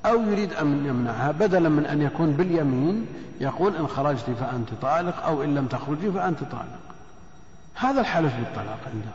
أو 0.06 0.22
يريد 0.22 0.54
أن 0.54 0.86
يمنعها 0.86 1.32
بدلا 1.32 1.70
من 1.70 1.86
أن 1.86 2.02
يكون 2.02 2.32
باليمين 2.32 3.06
يقول 3.42 3.76
إن 3.76 3.88
خرجت 3.88 4.30
فأنت 4.30 4.70
طالق 4.82 5.26
أو 5.26 5.44
إن 5.44 5.56
لم 5.56 5.68
تخرجي 5.68 6.12
فأنت 6.12 6.40
طالق. 6.40 6.80
هذا 7.76 8.02
الحلف 8.02 8.36
بالطلاق 8.36 8.80
عنده 8.94 9.12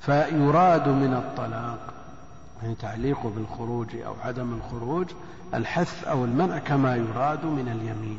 فيراد 0.00 0.88
من 0.88 1.14
الطلاق 1.14 1.78
يعني 2.62 2.74
تعليقه 2.74 3.32
بالخروج 3.36 3.96
أو 3.96 4.14
عدم 4.24 4.54
الخروج 4.54 5.06
الحث 5.54 6.04
أو 6.04 6.24
المنع 6.24 6.58
كما 6.58 6.96
يراد 6.96 7.44
من 7.44 7.68
اليمين. 7.68 8.18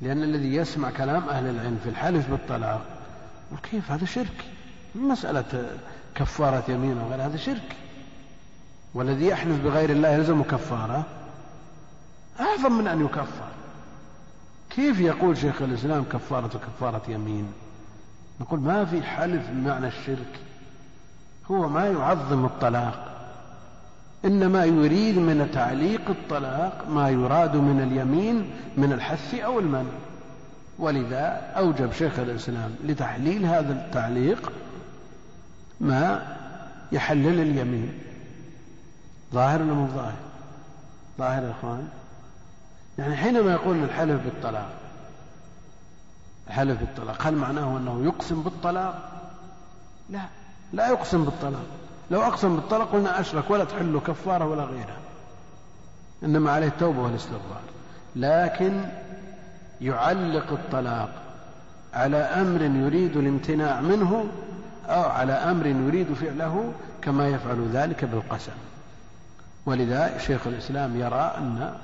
لأن 0.00 0.22
الذي 0.22 0.54
يسمع 0.54 0.90
كلام 0.90 1.28
أهل 1.28 1.46
العلم 1.46 1.80
في 1.82 1.88
الحلف 1.88 2.30
بالطلاق 2.30 2.80
كيف 3.70 3.90
هذا 3.90 4.04
شرك. 4.04 4.44
مسألة 4.94 5.70
كفارة 6.14 6.64
يمين 6.68 6.98
وغير 6.98 7.26
هذا 7.26 7.36
شرك. 7.36 7.76
والذي 8.94 9.26
يحلف 9.26 9.64
بغير 9.64 9.90
الله 9.90 10.08
يلزم 10.08 10.42
كفارة. 10.42 11.04
أعظم 12.40 12.78
من 12.78 12.86
أن 12.86 13.04
يكفر. 13.04 13.48
كيف 14.70 15.00
يقول 15.00 15.38
شيخ 15.38 15.62
الإسلام 15.62 16.04
كفارة 16.04 16.58
كفارة 16.58 17.02
يمين؟ 17.08 17.52
نقول 18.40 18.60
ما 18.60 18.84
في 18.84 19.02
حلف 19.02 19.50
بمعنى 19.50 19.86
الشرك. 19.86 20.40
هو 21.50 21.68
ما 21.68 21.86
يعظم 21.86 22.44
الطلاق. 22.44 23.13
إنما 24.24 24.64
يريد 24.64 25.18
من 25.18 25.50
تعليق 25.54 26.00
الطلاق 26.08 26.88
ما 26.88 27.10
يراد 27.10 27.56
من 27.56 27.80
اليمين 27.80 28.50
من 28.76 28.92
الحث 28.92 29.34
أو 29.34 29.58
المنع. 29.58 29.92
ولذا 30.78 31.52
أوجب 31.56 31.92
شيخ 31.92 32.18
الإسلام 32.18 32.74
لتحليل 32.84 33.46
هذا 33.46 33.72
التعليق 33.72 34.52
ما 35.80 36.36
يحلل 36.92 37.40
اليمين. 37.40 37.92
ظاهر 39.32 39.62
ولا 39.62 39.72
مو 39.72 39.86
ظاهر؟ 39.86 40.14
ظاهر 41.18 41.42
يا 41.42 41.50
إخوان. 41.50 41.88
يعني 42.98 43.16
حينما 43.16 43.52
يقول 43.52 43.84
الحلف 43.84 44.24
بالطلاق 44.24 44.70
الحلف 46.48 46.80
بالطلاق 46.80 47.26
هل 47.26 47.34
معناه 47.34 47.76
أنه 47.78 48.04
يقسم 48.04 48.42
بالطلاق؟ 48.42 49.10
لا 50.10 50.20
لا 50.72 50.88
يقسم 50.88 51.24
بالطلاق. 51.24 51.66
لو 52.10 52.22
أقسم 52.22 52.56
بالطلاق 52.56 52.92
قلنا 52.92 53.20
أشرك 53.20 53.50
ولا 53.50 53.64
تحل 53.64 53.92
له 53.92 54.00
كفارة 54.00 54.46
ولا 54.46 54.64
غيرها. 54.64 54.96
إنما 56.22 56.52
عليه 56.52 56.66
التوبة 56.66 57.00
والاستغفار. 57.00 57.60
لكن 58.16 58.80
يعلق 59.80 60.52
الطلاق 60.52 61.10
على 61.94 62.16
أمر 62.16 62.62
يريد 62.62 63.16
الامتناع 63.16 63.80
منه 63.80 64.26
أو 64.86 65.02
على 65.02 65.32
أمر 65.32 65.66
يريد 65.66 66.12
فعله 66.12 66.72
كما 67.02 67.28
يفعل 67.28 67.68
ذلك 67.72 68.04
بالقسم. 68.04 68.52
ولذا 69.66 70.18
شيخ 70.18 70.46
الإسلام 70.46 71.00
يرى 71.00 71.34
أن 71.38 71.74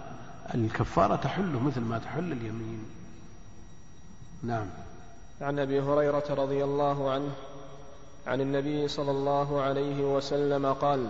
الكفارة 0.54 1.16
تحل 1.16 1.60
مثل 1.66 1.80
ما 1.80 1.98
تحل 1.98 2.32
اليمين. 2.32 2.84
نعم. 4.42 4.66
عن 5.40 5.58
أبي 5.58 5.80
هريرة 5.80 6.24
رضي 6.30 6.64
الله 6.64 7.10
عنه 7.10 7.30
عن 8.26 8.40
النبي 8.40 8.88
صلى 8.88 9.10
الله 9.10 9.60
عليه 9.60 10.14
وسلم 10.16 10.72
قال 10.72 11.06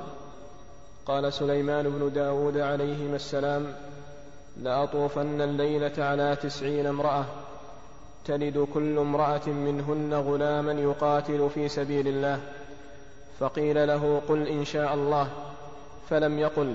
قال 1.06 1.32
سليمان 1.32 1.90
بن 1.90 2.12
داود 2.12 2.58
عليهما 2.58 3.16
السلام 3.16 3.74
لأطوفن 4.62 5.40
الليلة 5.40 6.04
على 6.04 6.36
تسعين 6.36 6.86
امرأة 6.86 7.24
تلد 8.24 8.68
كل 8.74 8.98
امرأة 8.98 9.48
منهن 9.48 10.14
غلاما 10.14 10.72
يقاتل 10.72 11.50
في 11.54 11.68
سبيل 11.68 12.08
الله. 12.08 12.40
فقيل 13.40 13.88
له 13.88 14.22
قل 14.28 14.48
إن 14.48 14.64
شاء 14.64 14.94
الله. 14.94 15.28
فلم 16.08 16.38
يقل 16.38 16.74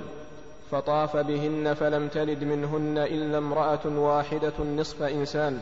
فطاف 0.71 1.17
بهن 1.17 1.73
فلم 1.73 2.07
تلد 2.07 2.43
منهن 2.43 2.97
إلا 2.97 3.37
امرأة 3.37 3.85
واحدة 3.85 4.63
نصف 4.77 5.03
إنسان. 5.03 5.61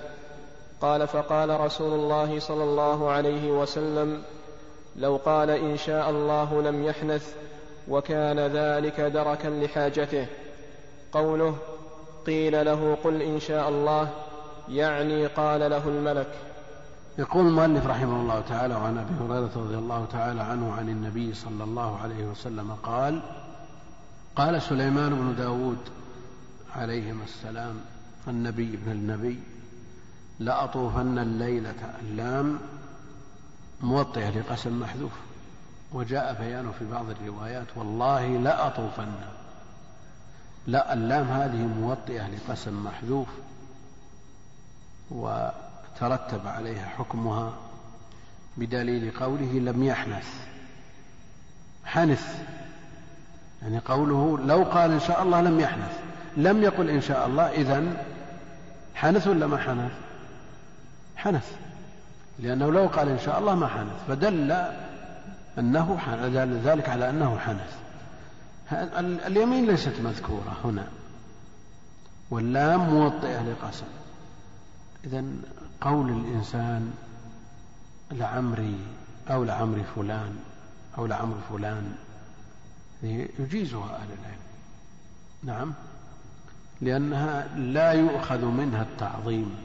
قال 0.82 1.08
فقال 1.08 1.60
رسول 1.60 1.94
الله 1.94 2.40
صلى 2.40 2.64
الله 2.64 3.10
عليه 3.10 3.52
وسلم 3.52 4.24
لو 4.96 5.20
قال 5.26 5.50
إن 5.50 5.78
شاء 5.78 6.10
الله 6.10 6.62
لم 6.62 6.84
يحنث 6.84 7.34
وكان 7.88 8.40
ذلك 8.40 9.02
دركا 9.02 9.48
لحاجته. 9.48 10.28
قوله 11.12 11.56
قيل 12.26 12.66
له 12.66 12.98
قل 13.04 13.22
إن 13.22 13.40
شاء 13.40 13.70
الله 13.70 14.10
يعني 14.70 15.26
قال 15.28 15.60
له 15.60 15.88
الملك. 15.88 16.34
يقول 17.18 17.48
المؤلف 17.48 17.88
رحمه 17.88 18.22
الله 18.22 18.42
تعالى 18.50 18.76
وعن 18.76 18.98
أبي 18.98 19.14
هريرة 19.14 19.52
رضي 19.56 19.76
الله 19.76 20.06
تعالى 20.12 20.42
عنه 20.42 20.74
عن 20.74 20.90
النبي 20.90 21.34
صلى 21.34 21.64
الله 21.64 22.00
عليه 22.04 22.26
وسلم 22.26 22.72
قال 22.84 23.22
قال 24.36 24.62
سليمان 24.62 25.10
بن 25.10 25.36
داود 25.36 25.78
عليهما 26.76 27.24
السلام 27.24 27.76
النبي 28.28 28.74
ابن 28.74 28.92
النبي 28.92 29.40
لأطوفن 30.40 31.20
الليلة 31.20 31.94
اللام 32.02 32.60
موطئة 33.84 34.30
لقسم 34.30 34.80
محذوف. 34.80 35.12
وجاء 35.94 36.38
بيانه 36.42 36.72
في 36.80 36.86
بعض 36.86 37.06
الروايات 37.10 37.68
والله 37.76 38.38
لأطوفن 38.38 39.12
لا 40.68 40.94
اللام 40.94 41.28
هذه 41.28 41.68
موطئة 41.68 42.28
لقسم 42.28 42.84
محذوف 42.86 43.28
وترتب 45.12 46.48
عليها 46.48 46.86
حكمها 46.86 47.54
بدليل 48.58 49.12
قوله 49.20 49.54
لم 49.54 49.84
يحنث. 49.84 50.28
حنث 51.86 52.44
يعني 53.62 53.80
قوله 53.80 54.40
لو 54.46 54.64
قال 54.64 54.92
إن 54.92 55.00
شاء 55.00 55.24
الله 55.24 55.42
لم 55.42 55.60
يحنث. 55.60 56.00
لم 56.38 56.64
يقل 56.64 56.90
إن 56.90 57.02
شاء 57.02 57.28
الله 57.28 57.44
إذا 57.44 58.06
حنث 58.96 59.28
ولا 59.28 59.48
ما 59.48 59.58
حنث؟ 59.58 59.92
حنث. 61.16 61.63
لأنه 62.40 62.72
لو 62.72 62.88
قال 62.88 63.10
إن 63.10 63.20
شاء 63.20 63.40
الله 63.40 63.56
ما 63.56 63.68
حنث 63.68 64.08
فدل 64.08 64.52
أنه 65.60 66.00
دل 66.28 66.58
ذلك 66.58 66.90
على 66.90 67.10
أنه 67.10 67.38
حنث. 67.38 67.78
اليمين 69.28 69.66
ليست 69.66 70.02
مذكورة 70.04 70.58
هنا. 70.64 70.88
واللام 72.32 72.80
موطئة 72.80 73.42
لقسم 73.42 73.86
إذا 75.06 75.24
قول 75.82 76.10
الإنسان 76.10 76.94
لعمري 78.12 78.80
أو 79.30 79.44
لعمري 79.44 79.84
فلان 79.96 80.36
أو 80.98 81.06
لعمر 81.06 81.36
فلان 81.50 81.96
يجيزها 83.04 83.96
أهل 83.96 84.08
العلم. 84.20 84.44
نعم. 85.44 85.74
لأنها 86.82 87.48
لا 87.58 87.92
يؤخذ 87.92 88.46
منها 88.46 88.82
التعظيم. 88.82 89.56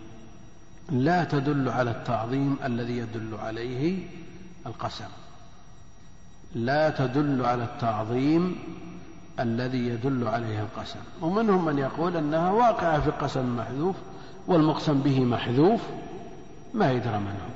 لا 0.90 1.24
تدل 1.24 1.68
على 1.68 1.90
التعظيم 1.90 2.56
الذي 2.64 2.98
يدل 2.98 3.34
عليه 3.34 3.98
القسم. 4.66 5.08
لا 6.54 6.90
تدل 6.90 7.44
على 7.44 7.64
التعظيم 7.64 8.58
الذي 9.40 9.88
يدل 9.88 10.28
عليه 10.28 10.60
القسم. 10.60 11.00
ومنهم 11.20 11.64
من 11.64 11.78
يقول 11.78 12.16
أنها 12.16 12.50
واقعة 12.50 13.00
في 13.00 13.10
قسم 13.10 13.56
محذوف 13.56 13.96
والمقسم 14.46 15.00
به 15.00 15.24
محذوف 15.24 15.80
ما 16.74 16.92
يدرى 16.92 17.18
منه. 17.18 17.48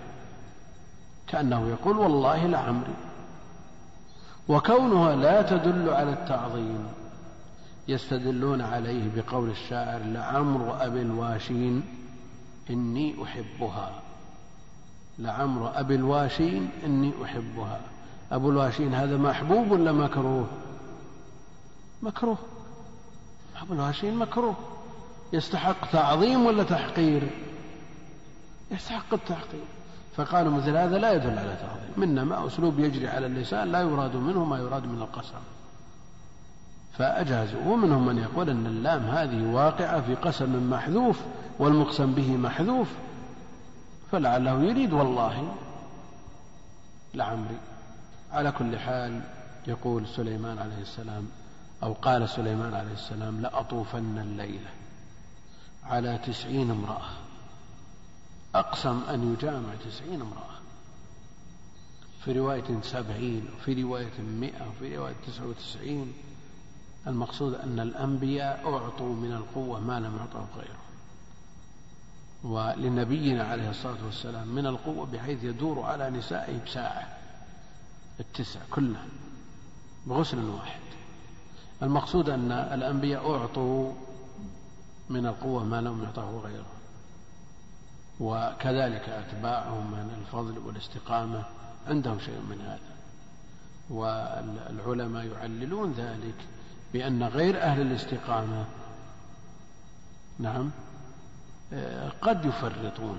كأنه 1.26 1.68
يقول 1.68 1.96
والله 1.96 2.46
لعمري 2.46 2.94
وكونها 4.48 5.16
لا 5.16 5.42
تدل 5.42 5.88
على 5.88 6.12
التعظيم 6.12 6.86
يستدلون 7.88 8.61
عليه 8.61 9.11
بقول 9.16 9.50
الشاعر 9.50 10.00
لعمر 10.04 10.76
أبي 10.80 11.02
الواشين 11.02 11.82
إني 12.70 13.22
أحبها. 13.22 14.02
لعمر 15.18 15.80
أبي 15.80 15.94
الواشين 15.94 16.70
إني 16.84 17.12
أحبها. 17.24 17.80
أبو 18.32 18.50
الواشين 18.50 18.94
هذا 18.94 19.16
محبوب 19.16 19.70
ولا 19.70 19.92
مكروه؟ 19.92 20.46
مكروه. 22.02 22.38
أبو 23.62 23.74
الواشين 23.74 24.16
مكروه. 24.16 24.56
يستحق 25.32 25.90
تعظيم 25.90 26.46
ولا 26.46 26.62
تحقير؟ 26.62 27.30
يستحق 28.70 29.14
التحقير. 29.14 29.64
فقالوا 30.16 30.52
مثل 30.52 30.76
هذا 30.76 30.98
لا 30.98 31.12
يدل 31.12 31.38
على 31.38 31.56
تعظيم. 31.56 32.02
إنما 32.02 32.46
أسلوب 32.46 32.78
يجري 32.78 33.08
على 33.08 33.26
اللسان 33.26 33.72
لا 33.72 33.80
يراد 33.80 34.16
منه 34.16 34.44
ما 34.44 34.58
يراد 34.58 34.86
من 34.86 35.02
القسم. 35.02 35.38
فأجازوا. 36.99 37.61
ومنهم 37.66 38.07
من 38.07 38.18
يقول 38.18 38.51
أن 38.51 38.66
اللام 38.66 39.03
هذه 39.03 39.43
واقعة 39.43 40.01
في 40.01 40.14
قسم 40.14 40.70
محذوف 40.70 41.20
والمقسم 41.59 42.12
به 42.12 42.36
محذوف 42.36 42.88
فلعله 44.12 44.62
يريد 44.62 44.93
والله 44.93 45.55
لعمري. 47.14 47.59
على 48.32 48.53
كل 48.53 48.78
حال 48.78 49.20
يقول 49.66 50.07
سليمان 50.07 50.59
عليه 50.59 50.82
السلام 50.82 51.28
أو 51.82 51.93
قال 51.93 52.28
سليمان 52.28 52.74
عليه 52.74 52.93
السلام 52.93 53.40
لأطوفن 53.40 54.18
الليلة 54.18 54.70
على 55.84 56.18
تسعين 56.26 56.70
امرأة. 56.70 57.11
أقسم 58.55 59.01
أن 59.11 59.32
يجامع 59.32 59.68
تسعين 59.84 60.20
امرأة. 60.20 60.53
في 62.24 62.32
رواية 62.32 62.80
سبعين 62.82 63.49
وفي 63.57 63.82
رواية 63.82 64.20
مئة 64.20 64.68
وفي 64.68 64.97
رواية 64.97 65.14
تسعة 65.26 65.47
وتسعين 65.47 66.12
المقصود 67.07 67.55
أن 67.55 67.80
الأنبياء 67.80 68.74
أعطوا 68.74 69.14
من 69.14 69.32
القوة 69.32 69.80
ما 69.80 70.00
لم 70.00 70.16
يعطه 70.16 70.46
غيره. 70.57 70.82
ولنبينا 72.44 73.44
عليه 73.44 73.70
الصلاة 73.70 74.05
والسلام 74.05 74.48
من 74.48 74.66
القوة 74.66 75.07
بحيث 75.07 75.44
يدور 75.44 75.82
على 75.82 76.11
نسائه 76.11 76.64
بساعة 76.64 77.18
التسع 78.20 78.61
كلها 78.70 79.07
بغسل 80.07 80.44
واحد. 80.44 80.80
المقصود 81.82 82.28
أن 82.28 82.53
الأنبياء 82.53 83.30
أعطوا 83.34 83.92
من 85.11 85.26
القوة 85.26 85.64
ما 85.64 85.80
لم 85.80 86.03
يعطه 86.03 86.40
غيره. 86.44 86.66
وكذلك 88.20 89.09
أتباعهم 89.09 89.90
من 89.90 90.16
الفضل 90.20 90.59
والاستقامة 90.59 91.44
عندهم 91.88 92.20
شيء 92.20 92.40
من 92.50 92.61
هذا. 92.61 92.92
والعلماء 93.90 95.26
يعللون 95.26 95.92
ذلك 95.92 96.34
بأن 96.93 97.22
غير 97.22 97.62
أهل 97.62 97.80
الاستقامة 97.80 98.64
نعم 100.38 100.70
قد 102.22 102.45
يفرطون 102.45 103.18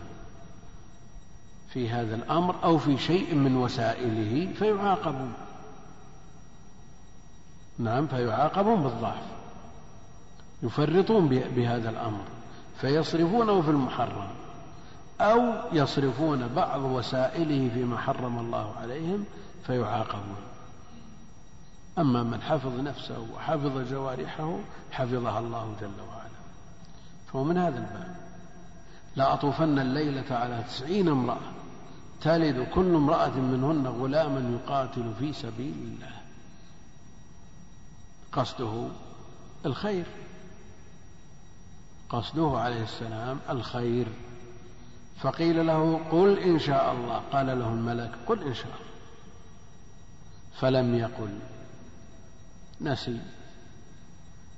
في 1.69 1.89
هذا 1.89 2.15
الأمر 2.15 2.55
أو 2.63 2.77
في 2.77 2.97
شيء 2.97 3.35
من 3.35 3.57
وسائله 3.57 4.53
فيعاقبون. 4.53 5.33
نعم 7.79 8.07
فيعاقبون 8.07 8.83
بالضعف. 8.83 9.23
يفرطون 10.63 11.27
بهذا 11.29 11.89
الأمر 11.89 12.23
فيصرفونه 12.81 13.61
في 13.61 13.69
المحرم 13.69 14.27
أو 15.21 15.53
يصرفون 15.71 16.47
بعض 16.47 16.81
وسائله 16.81 17.69
فيما 17.73 17.97
حرم 17.97 18.39
الله 18.39 18.73
عليهم 18.81 19.25
فيعاقبون. 19.67 20.52
أما 21.97 22.23
من 22.23 22.41
حفظ 22.41 22.79
نفسه 22.79 23.27
وحفظ 23.35 23.91
جوارحه 23.91 24.59
حفظها 24.91 25.39
الله 25.39 25.75
جل 25.81 26.01
وعلا. 26.09 26.29
فهو 27.33 27.43
من 27.43 27.57
هذا 27.57 27.77
الباب. 27.77 28.15
لأطوفن 29.15 29.79
الليلة 29.79 30.35
على 30.35 30.63
تسعين 30.67 31.07
امرأة. 31.07 31.51
تلد 32.21 32.67
كل 32.73 32.95
امرأة 32.95 33.35
منهن 33.35 33.87
غلاما 33.87 34.59
يقاتل 34.59 35.13
في 35.19 35.33
سبيل 35.33 35.73
الله. 35.73 36.21
قصده 38.31 38.87
الخير. 39.65 40.05
قصده 42.09 42.51
عليه 42.55 42.83
السلام 42.83 43.39
الخير. 43.49 44.07
فقيل 45.19 45.67
له 45.67 45.99
قل 46.11 46.39
إن 46.39 46.59
شاء 46.59 46.93
الله. 46.93 47.21
قال 47.31 47.45
له 47.45 47.67
الملك 47.67 48.11
قل 48.27 48.43
إن 48.43 48.53
شاء 48.53 48.65
الله. 48.65 48.93
فلم 50.59 50.95
يقل. 50.95 51.52
نسي. 52.81 53.19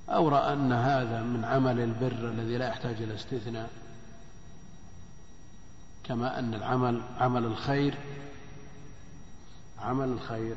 أو 0.10 0.30
رأى 0.30 0.54
أن 0.54 0.72
هذا 0.72 1.24
من 1.24 1.46
عمل 1.46 1.80
البر 1.80 2.30
الذي 2.30 2.58
لا 2.58 2.68
يحتاج 2.68 3.02
إلى 3.02 3.16
استثناء. 3.16 3.70
كما 6.04 6.40
أن 6.40 6.54
العمل 6.54 7.02
عمل 7.20 7.46
الخير 7.46 7.98
عمل 9.80 10.08
الخير 10.08 10.56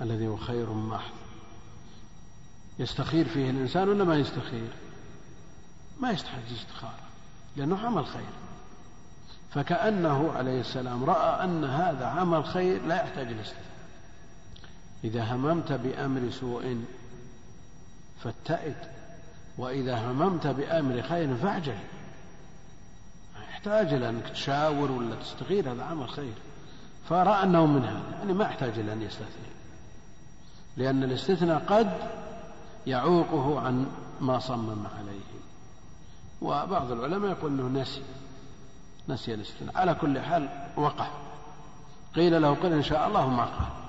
الذي 0.00 0.28
هو 0.28 0.36
خير 0.36 0.72
محض. 0.72 1.12
يستخير 2.78 3.28
فيه 3.28 3.50
الإنسان 3.50 3.88
ولا 3.88 4.04
ما 4.04 4.16
يستخير؟ 4.16 4.70
ما 6.00 6.10
يستحق 6.10 6.38
استخارة 6.60 7.02
لأنه 7.56 7.78
عمل 7.78 8.06
خير. 8.06 8.32
فكأنه 9.50 10.32
عليه 10.32 10.60
السلام 10.60 11.04
رأى 11.04 11.44
أن 11.44 11.64
هذا 11.64 12.06
عمل 12.06 12.44
خير 12.44 12.86
لا 12.86 12.94
يحتاج 12.94 13.26
إلى 13.26 13.40
استثناء. 13.40 13.71
إذا 15.04 15.34
هممت 15.34 15.72
بأمر 15.72 16.30
سوء 16.30 16.84
فاتئد 18.20 18.76
وإذا 19.58 20.10
هممت 20.10 20.46
بأمر 20.46 21.02
خير 21.02 21.36
فاعجل. 21.36 21.78
يحتاج 23.50 23.92
إلى 23.92 24.08
أنك 24.08 24.28
تشاور 24.28 24.92
ولا 24.92 25.14
تستغير 25.14 25.72
هذا 25.72 25.84
عمل 25.84 26.08
خير. 26.08 26.32
فرأى 27.08 27.42
أنه 27.42 27.66
من 27.66 27.84
هذا 27.84 28.18
يعني 28.18 28.32
ما 28.32 28.44
يحتاج 28.44 28.78
إلى 28.78 28.92
أن 28.92 29.02
يستثني. 29.02 29.52
لأن 30.76 31.04
الاستثناء 31.04 31.58
قد 31.58 31.92
يعوقه 32.86 33.60
عن 33.60 33.86
ما 34.20 34.38
صمم 34.38 34.86
عليه. 34.98 35.20
وبعض 36.42 36.92
العلماء 36.92 37.30
يقول 37.30 37.60
أنه 37.60 37.80
نسي 37.80 38.02
نسي 39.08 39.34
الاستثناء. 39.34 39.76
على 39.76 39.94
كل 39.94 40.20
حال 40.20 40.48
وقع. 40.76 41.08
قيل 42.14 42.42
له 42.42 42.54
قل 42.54 42.72
إن 42.72 42.82
شاء 42.82 43.08
الله 43.08 43.28
ما 43.28 43.44
قال. 43.44 43.81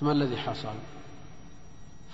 فما 0.00 0.12
الذي 0.12 0.36
حصل؟ 0.36 0.74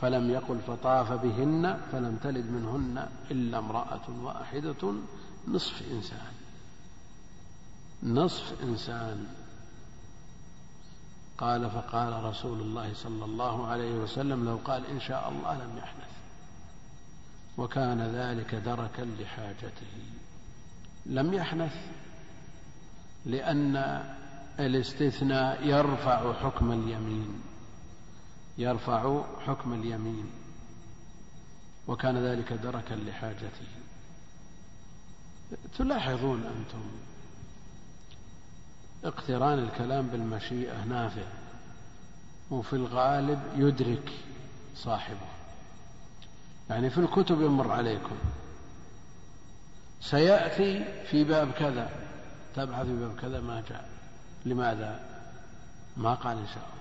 فلم 0.00 0.30
يقل 0.30 0.58
فطاف 0.66 1.12
بهن 1.12 1.80
فلم 1.92 2.16
تلد 2.22 2.46
منهن 2.46 3.08
إلا 3.30 3.58
امرأة 3.58 4.10
واحدة 4.22 4.94
نصف 5.48 5.82
إنسان. 5.90 6.32
نصف 8.02 8.62
إنسان. 8.62 9.26
قال 11.38 11.70
فقال 11.70 12.24
رسول 12.24 12.60
الله 12.60 12.94
صلى 12.94 13.24
الله 13.24 13.66
عليه 13.66 13.94
وسلم 13.94 14.44
لو 14.44 14.58
قال 14.64 14.86
إن 14.86 15.00
شاء 15.00 15.28
الله 15.28 15.54
لم 15.54 15.78
يحدث. 15.78 16.10
وكان 17.58 18.00
ذلك 18.00 18.54
دركا 18.54 19.02
لحاجته. 19.02 19.92
لم 21.06 21.34
يحنث 21.34 21.74
لأن 23.26 24.04
الاستثناء 24.58 25.66
يرفع 25.66 26.32
حكم 26.32 26.72
اليمين. 26.72 27.49
يرفع 28.60 29.22
حكم 29.46 29.72
اليمين 29.72 30.30
وكان 31.88 32.18
ذلك 32.18 32.52
دركا 32.52 32.94
لحاجته. 32.94 33.66
تلاحظون 35.78 36.44
أنتم 36.44 36.82
اقتران 39.04 39.58
الكلام 39.58 40.06
بالمشيئة 40.06 40.84
نافع 40.84 41.26
وفي 42.50 42.72
الغالب 42.72 43.40
يدرك 43.56 44.12
صاحبه. 44.76 45.28
يعني 46.70 46.90
في 46.90 46.98
الكتب 46.98 47.42
يمر 47.42 47.72
عليكم 47.72 48.16
سيأتي 50.00 50.84
في 51.10 51.24
باب 51.24 51.52
كذا 51.52 51.90
تبحث 52.56 52.86
في 52.86 52.96
باب 52.96 53.16
كذا 53.20 53.40
ما 53.40 53.62
جاء. 53.68 53.88
لماذا؟ 54.46 55.00
ما 55.96 56.14
قال 56.14 56.38
إن 56.38 56.46
شاء 56.46 56.56
الله. 56.56 56.79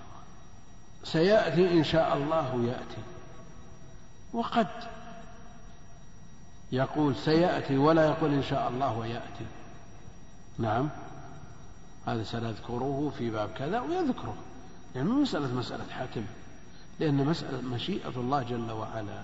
سيأتي 1.04 1.78
إن 1.78 1.84
شاء 1.84 2.16
الله 2.16 2.64
يأتي. 2.64 3.02
وقد 4.32 4.66
يقول 6.72 7.16
سيأتي 7.16 7.76
ولا 7.76 8.06
يقول 8.06 8.32
إن 8.32 8.42
شاء 8.42 8.68
الله 8.68 8.98
ويأتي 8.98 9.46
نعم. 10.58 10.88
هذا 12.06 12.24
سنذكره 12.24 13.12
في 13.18 13.30
باب 13.30 13.50
كذا 13.58 13.80
ويذكره. 13.80 14.34
يعني 14.96 15.08
مسألة 15.08 15.54
مسألة 15.54 15.84
حاتم 15.90 16.24
لأن 17.00 17.14
مسألة 17.14 17.60
مشيئة 17.60 18.12
الله 18.16 18.42
جل 18.42 18.70
وعلا. 18.70 19.22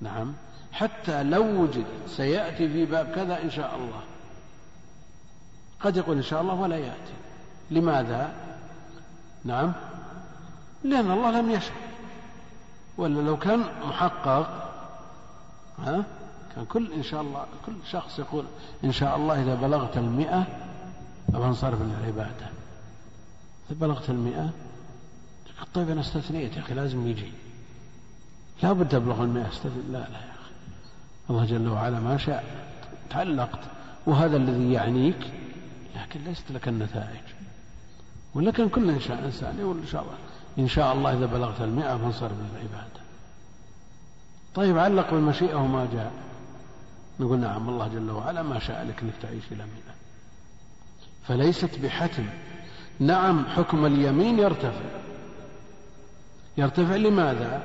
نعم. 0.00 0.34
حتى 0.72 1.22
لو 1.22 1.62
وجد 1.62 1.86
سيأتي 2.06 2.68
في 2.68 2.84
باب 2.84 3.06
كذا 3.14 3.42
إن 3.42 3.50
شاء 3.50 3.76
الله. 3.76 4.02
قد 5.80 5.96
يقول 5.96 6.16
إن 6.16 6.22
شاء 6.22 6.40
الله 6.40 6.54
ولا 6.54 6.76
يأتي. 6.76 7.12
لماذا؟ 7.70 8.34
نعم. 9.44 9.72
لأن 10.84 11.10
الله 11.10 11.40
لم 11.40 11.50
يشاء 11.50 11.76
ولا 12.98 13.20
لو 13.20 13.36
كان 13.36 13.64
محقق 13.84 14.70
ها 15.78 16.04
كان 16.54 16.64
كل 16.64 16.92
إن 16.92 17.02
شاء 17.02 17.20
الله 17.20 17.46
كل 17.66 17.72
شخص 17.90 18.18
يقول 18.18 18.44
إن 18.84 18.92
شاء 18.92 19.16
الله 19.16 19.42
إذا 19.42 19.54
بلغت 19.54 19.96
المئة 19.96 20.46
أنصرف 21.34 21.82
للعبادة 21.82 22.46
إذا 23.70 23.80
بلغت 23.80 24.10
المئة 24.10 24.50
طيب 25.74 25.90
أنا 25.90 26.00
استثنيت 26.00 26.56
يا 26.56 26.60
أخي 26.60 26.74
لازم 26.74 27.06
يجي. 27.06 27.32
لا 28.62 28.72
بد 28.72 28.94
أبلغ 28.94 29.22
المئة 29.22 29.48
استثني. 29.48 29.82
لا 29.90 29.98
لا 29.98 29.98
يا 29.98 30.34
أخي. 30.40 30.52
الله 31.30 31.44
جل 31.44 31.68
وعلا 31.68 32.00
ما 32.00 32.16
شاء 32.16 32.44
تعلقت. 33.10 33.60
وهذا 34.06 34.36
الذي 34.36 34.72
يعنيك 34.72 35.30
لكن 35.96 36.20
ليست 36.24 36.52
لك 36.52 36.68
النتائج. 36.68 37.24
ولكن 38.34 38.68
كل 38.68 38.90
إنسان 38.90 39.58
يقول 39.58 39.78
إن 39.78 39.86
شاء 39.86 40.02
الله. 40.02 40.14
إن 40.58 40.68
شاء 40.68 40.92
الله 40.92 41.12
إذا 41.12 41.26
بلغت 41.26 41.60
المئة 41.60 41.96
فانصرف 41.96 42.32
للعبادة 42.32 43.00
طيب 44.54 44.78
علق 44.78 45.10
بالمشيئة 45.10 45.54
وما 45.54 45.88
جاء. 45.92 46.12
نقول 47.20 47.38
نعم 47.38 47.68
الله 47.68 47.88
جل 47.88 48.10
وعلا 48.10 48.42
ما 48.42 48.58
شاء 48.58 48.84
لك 48.84 49.02
أنك 49.02 49.12
تعيش 49.22 49.44
إلى 49.52 49.64
مئة. 49.64 49.94
فليست 51.28 51.78
بحتم. 51.78 52.26
نعم 53.00 53.46
حكم 53.46 53.86
اليمين 53.86 54.38
يرتفع. 54.38 54.90
يرتفع 56.56 56.96
لماذا؟ 56.96 57.62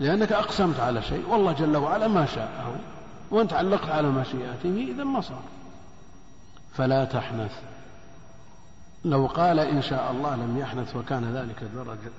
لأنك 0.00 0.32
أقسمت 0.32 0.80
على 0.80 1.02
شيء 1.02 1.28
والله 1.28 1.52
جل 1.52 1.76
وعلا 1.76 2.08
ما 2.08 2.26
شاءه 2.26 2.76
وأنت 3.30 3.52
علقت 3.52 3.88
على 3.88 4.08
مشيئته 4.08 4.92
إذا 4.94 5.04
ما 5.04 5.20
صار. 5.20 5.42
فلا 6.74 7.04
تحنث. 7.04 7.71
لو 9.04 9.26
قال 9.26 9.58
إن 9.58 9.82
شاء 9.82 10.10
الله 10.10 10.36
لم 10.36 10.58
يحنث 10.58 10.96
وكان 10.96 11.34
ذلك 11.34 11.64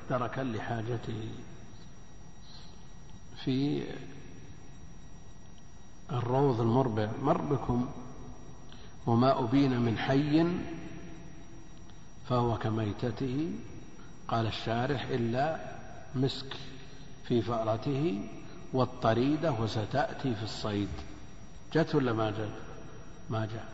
دركا 0.10 0.42
لحاجته 0.42 1.30
في 3.44 3.84
الروض 6.12 6.62
المربع. 6.62 7.10
مر 7.22 7.42
بكم 7.42 7.90
وما 9.06 9.40
أبين 9.40 9.80
من 9.80 9.98
حي 9.98 10.48
فهو 12.30 12.58
كميتته. 12.58 13.52
قال 14.28 14.48
الشارح 14.48 15.06
إلا 15.06 15.60
مسك 16.16 16.58
في 17.28 17.42
فأرته 17.42 18.30
والطريدة 18.74 19.52
وستأتي 19.52 20.36
في 20.36 20.44
الصيد. 20.44 20.90
جت 21.74 21.96
ولا 21.96 22.14
ما 22.14 22.32
جت؟ 22.32 22.52
ما 23.30 23.46
جاءت 23.46 23.72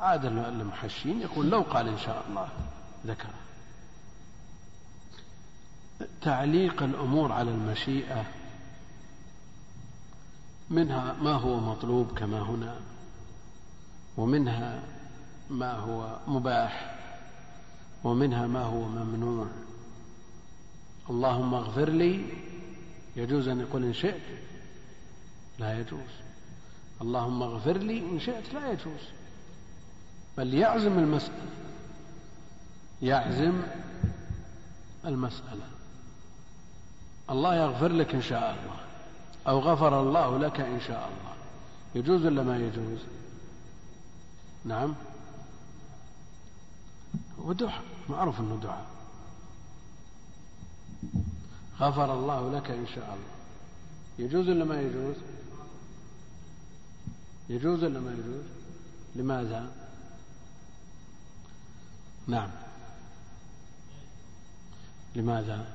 عاد 0.00 0.24
المحشين 0.24 1.20
يقول 1.20 1.50
لو 1.50 1.60
قال 1.60 1.88
إن 1.88 1.98
شاء 1.98 2.24
الله 2.28 2.48
ذكر 3.06 3.30
تعليق 6.22 6.82
الأمور 6.82 7.32
على 7.32 7.50
المشيئة 7.50 8.24
منها 10.70 11.16
ما 11.22 11.32
هو 11.32 11.60
مطلوب 11.60 12.18
كما 12.18 12.40
هنا 12.40 12.76
ومنها 14.16 14.82
ما 15.50 15.72
هو 15.72 16.18
مباح 16.26 16.96
ومنها 18.04 18.46
ما 18.46 18.62
هو 18.62 18.80
ممنوع. 18.80 19.46
اللهم 21.10 21.54
اغفر 21.54 21.88
لي 21.88 22.24
يجوز 23.16 23.48
أن 23.48 23.60
يقول 23.60 23.84
إن 23.84 23.92
شئت 23.92 24.22
لا 25.58 25.80
يجوز. 25.80 26.10
اللهم 27.02 27.42
اغفر 27.42 27.76
لي 27.76 27.98
إن 27.98 28.20
شئت 28.20 28.54
لا 28.54 28.72
يجوز. 28.72 29.19
بل 30.38 30.54
يعزم 30.54 30.98
المسألة. 30.98 31.50
يعزم 33.02 33.62
المسألة. 35.04 35.66
الله 37.30 37.54
يغفر 37.54 37.88
لك 37.88 38.14
إن 38.14 38.22
شاء 38.22 38.50
الله 38.50 38.80
أو 39.48 39.58
غفر 39.58 40.00
الله 40.00 40.38
لك 40.38 40.60
إن 40.60 40.80
شاء 40.80 41.08
الله. 41.08 41.34
يجوز 41.94 42.26
ولا 42.26 42.42
ما 42.42 42.56
يجوز؟ 42.56 42.98
نعم. 44.64 44.94
ودعاء 47.38 47.82
معروف 48.08 48.40
أنه 48.40 48.60
دعاء. 48.62 48.86
غفر 51.80 52.14
الله 52.14 52.52
لك 52.52 52.70
إن 52.70 52.86
شاء 52.94 53.04
الله. 53.04 53.40
يجوز 54.18 54.48
ولا 54.48 54.64
ما 54.64 54.80
يجوز؟ 54.80 55.16
يجوز 57.48 57.84
ولا 57.84 58.00
ما 58.00 58.12
يجوز؟ 58.12 58.44
لماذا؟ 59.14 59.79
نعم. 62.30 62.48
لماذا؟ 65.16 65.66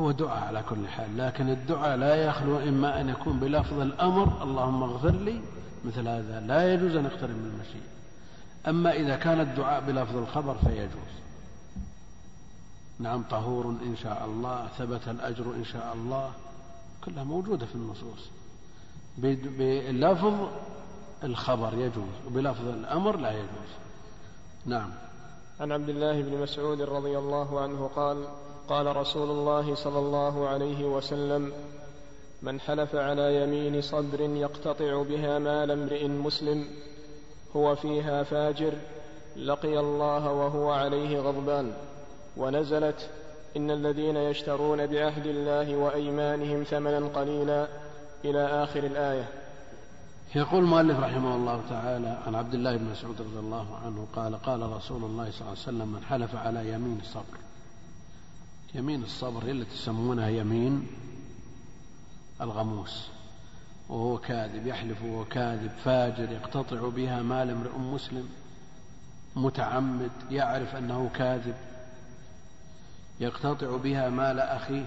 هو 0.00 0.10
دعاء 0.10 0.44
على 0.44 0.62
كل 0.62 0.88
حال 0.88 1.18
لكن 1.18 1.48
الدعاء 1.50 1.96
لا 1.96 2.14
يخلو 2.14 2.58
إما 2.58 3.00
أن 3.00 3.08
يكون 3.08 3.40
بلفظ 3.40 3.80
الأمر 3.80 4.42
اللهم 4.42 4.82
اغفر 4.82 5.10
لي 5.10 5.40
مثل 5.84 6.08
هذا 6.08 6.40
لا 6.40 6.74
يجوز 6.74 6.96
أن 6.96 7.04
يقترب 7.04 7.30
من 7.30 7.50
المشيئة. 7.54 7.94
أما 8.68 8.92
إذا 8.92 9.16
كان 9.16 9.40
الدعاء 9.40 9.80
بلفظ 9.80 10.16
الخبر 10.16 10.54
فيجوز. 10.54 11.14
نعم 12.98 13.22
طهور 13.22 13.66
إن 13.66 13.96
شاء 14.02 14.24
الله 14.24 14.68
ثبت 14.78 15.08
الأجر 15.08 15.54
إن 15.54 15.64
شاء 15.64 15.94
الله 15.94 16.30
كلها 17.04 17.24
موجودة 17.24 17.66
في 17.66 17.74
النصوص. 17.74 18.28
بلفظ 19.18 20.48
الخبر 21.24 21.74
يجوز 21.74 22.14
وبلفظ 22.26 22.68
الأمر 22.68 23.16
لا 23.16 23.32
يجوز. 23.32 23.83
نعم. 24.66 24.90
عن 25.60 25.72
عبد 25.72 25.88
الله 25.88 26.22
بن 26.22 26.42
مسعود 26.42 26.82
رضي 26.82 27.18
الله 27.18 27.60
عنه 27.60 27.90
قال 27.96 28.24
قال 28.68 28.96
رسول 28.96 29.30
الله 29.30 29.74
صلى 29.74 29.98
الله 29.98 30.48
عليه 30.48 30.84
وسلم 30.84 31.52
من 32.42 32.60
حلف 32.60 32.94
على 32.94 33.42
يمين 33.42 33.80
صبر 33.80 34.20
يقتطع 34.20 35.02
بها 35.02 35.38
مال 35.38 35.70
امرئ 35.70 36.08
مسلم 36.08 36.66
هو 37.56 37.74
فيها 37.76 38.22
فاجر 38.22 38.72
لقي 39.36 39.78
الله 39.78 40.32
وهو 40.32 40.70
عليه 40.70 41.20
غضبان 41.20 41.72
ونزلت 42.36 43.10
إن 43.56 43.70
الذين 43.70 44.16
يشترون 44.16 44.86
بعهد 44.86 45.26
الله 45.26 45.76
وأيمانهم 45.76 46.62
ثمنا 46.62 47.08
قليلا 47.08 47.68
إلى 48.24 48.44
آخر 48.64 48.84
الآية. 48.84 49.28
يقول 50.34 50.64
المؤلف 50.64 51.00
رحمه 51.00 51.36
الله 51.36 51.62
تعالى 51.68 52.22
عن 52.26 52.34
عبد 52.34 52.54
الله 52.54 52.76
بن 52.76 52.84
مسعود 52.84 53.20
رضي 53.20 53.38
الله 53.38 53.76
عنه 53.84 54.06
قال 54.16 54.36
قال 54.42 54.60
رسول 54.60 55.04
الله 55.04 55.30
صلى 55.30 55.40
الله 55.40 55.50
عليه 55.50 55.60
وسلم 55.60 55.88
من 55.88 56.04
حلف 56.04 56.36
على 56.36 56.72
يمين 56.72 57.00
صبر 57.04 57.38
يمين 58.74 59.02
الصبر 59.02 59.44
هي 59.44 59.50
التي 59.50 59.74
يسمونها 59.74 60.28
يمين 60.28 60.86
الغموس. 62.40 63.08
وهو 63.88 64.18
كاذب 64.18 64.66
يحلف 64.66 65.02
وهو 65.02 65.24
كاذب 65.24 65.70
فاجر 65.84 66.32
يقتطع 66.32 66.88
بها 66.88 67.22
مال 67.22 67.50
امرئ 67.50 67.78
مسلم 67.78 68.28
متعمد 69.36 70.10
يعرف 70.30 70.76
أنه 70.76 71.10
كاذب 71.14 71.54
يقتطع 73.20 73.76
بها 73.76 74.10
مال 74.10 74.40
أخيه 74.40 74.86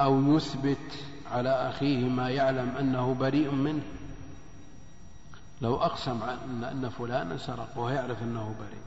أو 0.00 0.36
يثبت 0.36 1.04
على 1.32 1.50
أخيه 1.50 2.08
ما 2.08 2.30
يعلم 2.30 2.76
أنه 2.80 3.14
بريء 3.14 3.50
منه. 3.50 3.82
لو 5.62 5.76
أقسم 5.76 6.22
أن 6.72 6.90
فلانا 6.98 7.36
سرق 7.36 7.68
وهو 7.76 7.88
يعرف 7.88 8.22
أنه 8.22 8.54
بريء. 8.58 8.82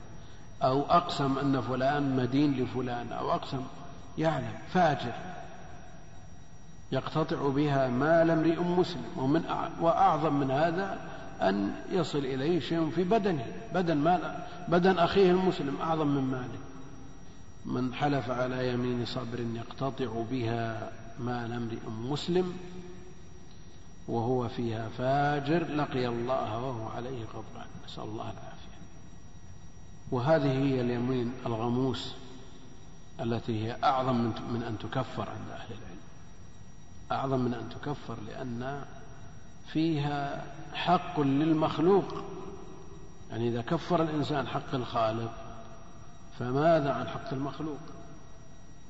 أو 0.64 0.82
أقسم 0.82 1.38
أن 1.38 1.62
فلان 1.62 2.16
مدين 2.16 2.64
لفلان. 2.64 3.12
أو 3.12 3.32
أقسم 3.32 3.62
يعلم 4.18 4.54
فاجر. 4.74 5.14
يقتطع 6.92 7.48
بها 7.48 7.88
مال 7.88 8.30
امرئ 8.30 8.60
مسلم. 8.60 9.06
ومن 9.18 9.44
وأعظم 9.82 10.34
من 10.34 10.52
هذا 10.52 10.98
أن 11.42 11.76
يصل 11.92 12.20
إليه 12.20 12.60
شيء 12.60 12.90
في 12.90 13.04
بدنه. 13.04 13.46
بدن 13.74 13.98
مال 13.98 14.36
بدن 14.68 14.98
أخيه 14.98 15.32
المسلم 15.32 15.78
أعظم 15.82 16.08
من 16.08 16.24
ماله. 16.24 16.60
من 17.66 17.94
حلف 17.94 18.30
على 18.30 18.74
يمين 18.74 19.06
صبر 19.06 19.40
يقتطع 19.40 20.24
بها 20.32 20.92
مال 21.20 21.54
امرئ 21.54 21.90
مسلم 21.90 22.58
وهو 24.08 24.48
فيها 24.48 24.90
فاجر 24.90 25.68
لقي 25.68 26.08
الله 26.08 26.58
وهو 26.58 26.88
عليه 26.88 27.26
غضبان. 27.26 27.68
نسأل 27.86 28.04
الله 28.04 28.24
العافية. 28.24 28.80
وهذه 30.12 30.52
هي 30.52 30.82
اليمين 30.82 31.34
الغموس 31.46 32.14
التي 33.20 33.66
هي 33.66 33.78
أعظم 33.84 34.16
من 34.54 34.64
أن 34.68 34.78
تكفر 34.78 35.30
عند 35.30 35.50
أهل 35.52 35.68
العلم. 35.72 36.00
أعظم 37.12 37.40
من 37.40 37.54
أن 37.54 37.70
تكفر 37.70 38.18
لأن 38.28 38.86
فيها 39.68 40.46
حق 40.74 41.20
للمخلوق. 41.20 42.24
يعني 43.32 43.50
إذا 43.50 43.62
كفر 43.62 44.04
الإنسان 44.04 44.48
حق 44.48 44.76
الخالق 44.76 45.32
فماذا 46.40 46.94
عن 46.94 47.08
حق 47.08 47.34
المخلوق؟ 47.34 47.80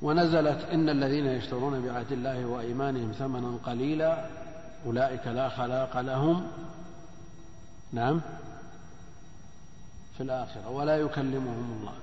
ونزلت 0.04 0.64
إن 0.72 0.88
الذين 0.88 1.26
يشترون 1.26 1.80
بعهد 1.80 2.12
الله 2.12 2.46
وأيمانهم 2.46 3.12
ثمنا 3.12 3.58
قليلا 3.64 4.26
أولئك 4.86 5.26
لا 5.26 5.48
خلاق 5.48 6.00
لهم. 6.00 6.46
نعم. 7.92 8.20
في 10.16 10.22
الآخرة. 10.22 10.68
ولا 10.68 10.96
يكلمهم 10.96 11.78
الله. 11.78 11.94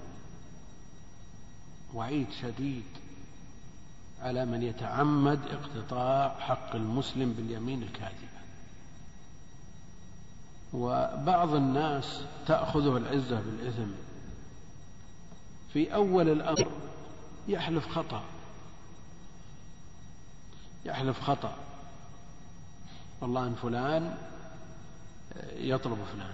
وعيد 1.93 2.27
شديد 2.41 2.83
على 4.21 4.45
من 4.45 4.63
يتعمد 4.63 5.39
اقتطاع 5.51 6.35
حق 6.39 6.75
المسلم 6.75 7.33
باليمين 7.33 7.83
الكاذبة. 7.83 8.41
وبعض 10.73 11.55
الناس 11.55 12.21
تأخذه 12.47 12.97
العزة 12.97 13.41
بالإثم. 13.41 13.91
في 15.73 15.93
أول 15.93 16.29
الأمر 16.29 16.67
يحلف 17.47 17.87
خطأ. 17.87 18.23
يحلف 20.85 21.21
خطأ. 21.21 21.55
والله 23.21 23.47
أن 23.47 23.55
فلان 23.55 24.17
يطلب 25.53 25.97
فلان. 26.13 26.33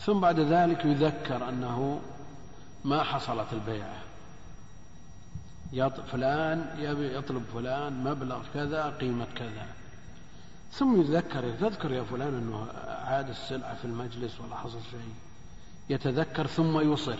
ثم 0.00 0.20
بعد 0.20 0.40
ذلك 0.40 0.84
يذكر 0.84 1.48
أنه 1.48 2.00
ما 2.84 3.02
حصلت 3.02 3.52
البيعة. 3.52 4.02
فلان 6.12 6.76
يطلب 7.18 7.44
فلان 7.54 8.04
مبلغ 8.04 8.42
كذا 8.54 8.90
قيمة 8.90 9.26
كذا. 9.36 9.66
ثم 10.72 11.00
يتذكر 11.00 11.56
تذكر 11.56 11.92
يا 11.92 12.02
فلان 12.02 12.34
أنه 12.34 12.66
عاد 12.88 13.28
السلعة 13.28 13.74
في 13.74 13.84
المجلس 13.84 14.40
ولا 14.40 14.56
حصل 14.56 14.80
شيء. 14.90 15.14
يتذكر 15.90 16.46
ثم 16.46 16.92
يصر. 16.92 17.16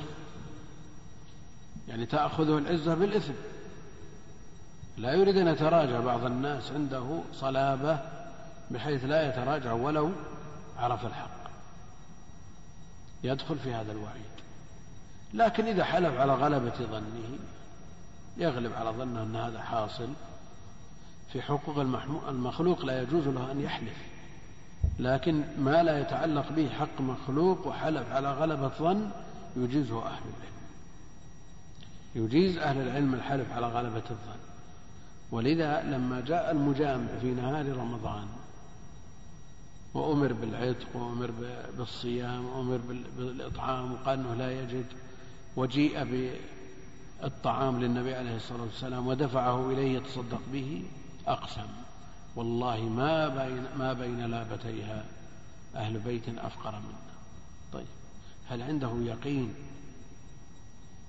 يعني 1.89 2.07
تأخذه 2.07 2.59
العزة 2.59 2.95
بالإثم. 2.95 3.32
لا 4.97 5.12
يريد 5.12 5.36
أن 5.36 5.49
يتراجع 5.49 6.01
بعض 6.01 6.24
الناس 6.24 6.72
عنده 6.72 7.20
صلابة 7.32 7.99
بحيث 8.70 9.05
لا 9.05 9.28
يتراجع 9.28 9.72
ولو 9.72 10.11
عرف 10.78 11.07
الحق. 11.07 11.39
يدخل 13.24 13.59
في 13.59 13.74
هذا 13.74 13.93
الوعيد. 13.93 14.39
لكن 15.34 15.66
إذا 15.66 15.84
حلف 15.84 16.18
على 16.20 16.34
غلبة 16.34 16.74
ظنه 16.91 17.39
يغلب 18.36 18.72
على 18.72 18.91
ظنه 18.91 19.22
أن 19.22 19.36
هذا 19.36 19.62
حاصل. 19.62 20.09
في 21.32 21.43
حقوق 21.43 21.78
المخلوق 22.28 22.84
لا 22.84 23.03
يجوز 23.03 23.28
له 23.28 23.53
أن 23.53 23.61
يحلف. 23.61 23.97
لكن 24.99 25.45
ما 25.59 25.82
لا 25.82 26.01
يتعلق 26.01 26.53
به 26.53 26.68
حق 26.68 27.01
مخلوق 27.01 27.66
وحلف 27.66 28.12
على 28.12 28.32
غلبة 28.32 28.68
ظن 28.68 29.11
يجيزه 29.57 30.07
أهل 30.07 30.22
العلم. 30.22 30.57
يجيز 32.14 32.59
أهل 32.59 32.80
العلم 32.80 33.14
الحلف 33.14 33.52
على 33.52 33.66
غلبة 33.66 34.02
الظن. 34.11 34.38
ولذا 35.30 35.82
لما 35.82 36.20
جاء 36.20 36.50
المجامع 36.50 37.06
في 37.20 37.26
نهار 37.26 37.76
رمضان 37.76 38.26
وأمر 39.94 40.32
بالعتق 40.32 40.96
وأمر 40.96 41.30
بالصيام 41.78 42.44
وأمر 42.44 42.80
بالإطعام 43.18 43.92
وقال 43.92 44.18
أنه 44.18 44.34
لا 44.34 44.62
يجد 44.62 44.86
وجيء 45.56 46.04
بالطعام 47.22 47.80
للنبي 47.80 48.14
عليه 48.14 48.36
الصلاة 48.36 48.62
والسلام 48.62 49.06
ودفعه 49.06 49.70
إليه 49.70 49.96
يتصدق 49.98 50.40
به 50.52 50.84
أقسم. 51.26 51.68
والله 52.36 52.80
ما 52.80 53.28
بين 53.28 53.64
ما 53.78 53.92
بين 53.92 54.26
لابتيها 54.26 55.04
أهل 55.76 55.98
بيت 55.98 56.28
أفقر 56.28 56.70
منا 56.70 57.14
طيب 57.72 57.86
هل 58.48 58.62
عنده 58.62 58.92
يقين 59.00 59.54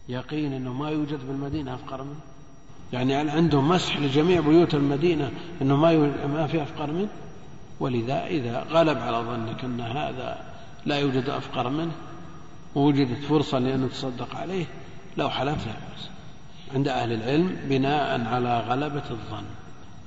يقين 0.09 0.53
أنه 0.53 0.73
ما 0.73 0.89
يوجد 0.89 1.27
بالمدينة 1.27 1.75
أفقر 1.75 2.03
منه؟ 2.03 2.19
يعني 2.93 3.15
هل 3.15 3.29
عنده 3.29 3.61
مسح 3.61 3.97
لجميع 3.97 4.39
بيوت 4.41 4.73
المدينة 4.75 5.31
أنه 5.61 5.75
ما 5.75 5.97
ما 6.27 6.47
في 6.47 6.63
أفقر 6.63 6.91
منه؟ 6.91 7.09
ولذا 7.79 8.25
إذا 8.25 8.65
غلب 8.69 8.97
على 8.97 9.17
ظنك 9.17 9.63
أن 9.63 9.81
هذا 9.81 10.37
لا 10.85 10.99
يوجد 10.99 11.29
أفقر 11.29 11.69
منه 11.69 11.91
ووجدت 12.75 13.23
فرصة 13.23 13.59
لأن 13.59 13.89
تصدق 13.89 14.35
عليه 14.35 14.65
لو 15.17 15.29
حلفت 15.29 15.67
لا 15.67 15.73
بأس. 15.73 16.09
عند 16.73 16.87
أهل 16.87 17.13
العلم 17.13 17.57
بناء 17.69 18.25
على 18.25 18.59
غلبة 18.59 19.03
الظن. 19.11 19.45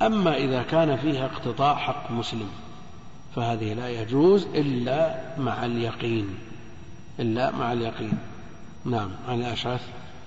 أما 0.02 0.36
إذا 0.36 0.62
كان 0.62 0.96
فيها 0.96 1.26
اقتطاع 1.26 1.76
حق 1.76 2.10
مسلم 2.10 2.48
فهذه 3.34 3.72
لا 3.72 3.88
يجوز 3.88 4.46
إلا 4.54 5.20
مع 5.38 5.64
اليقين. 5.64 6.28
إلا 7.20 7.50
مع 7.50 7.72
اليقين. 7.72 8.18
نعم 8.84 9.10
عن 9.28 9.40
الأشعث. 9.40 9.80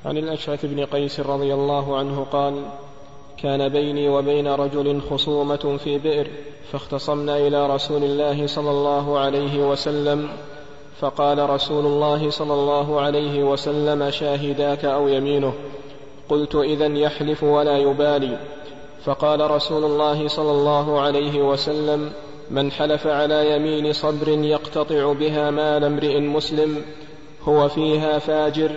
عن 0.05 0.17
الأشعث 0.17 0.65
بن 0.65 0.85
قيس 0.85 1.19
رضي 1.19 1.53
الله 1.53 1.97
عنه 1.97 2.25
قال 2.31 2.65
كان 3.37 3.69
بيني 3.69 4.09
وبين 4.09 4.47
رجل 4.47 5.01
خصومة 5.01 5.77
في 5.83 5.97
بئر 5.97 6.27
فاختصمنا 6.71 7.37
إلى 7.37 7.67
رسول 7.67 8.03
الله 8.03 8.47
صلى 8.47 8.71
الله 8.71 9.19
عليه 9.19 9.69
وسلم 9.69 10.29
فقال 10.99 11.49
رسول 11.49 11.85
الله 11.85 12.29
صلى 12.29 12.53
الله 12.53 13.01
عليه 13.01 13.43
وسلم 13.43 14.09
شاهداك 14.09 14.85
أو 14.85 15.07
يمينه؟ 15.07 15.53
قلت 16.29 16.55
إذا 16.55 16.87
يحلف 16.87 17.43
ولا 17.43 17.77
يبالي. 17.77 18.39
فقال 19.05 19.51
رسول 19.51 19.83
الله 19.83 20.27
صلى 20.27 20.51
الله 20.51 20.99
عليه 20.99 21.41
وسلم 21.41 22.11
من 22.51 22.71
حلف 22.71 23.07
على 23.07 23.55
يمين 23.55 23.93
صبر 23.93 24.27
يقتطع 24.29 25.13
بها 25.13 25.51
مال 25.51 25.83
امرئ 25.83 26.19
مسلم 26.19 26.81
هو 27.45 27.69
فيها 27.69 28.19
فاجر 28.19 28.71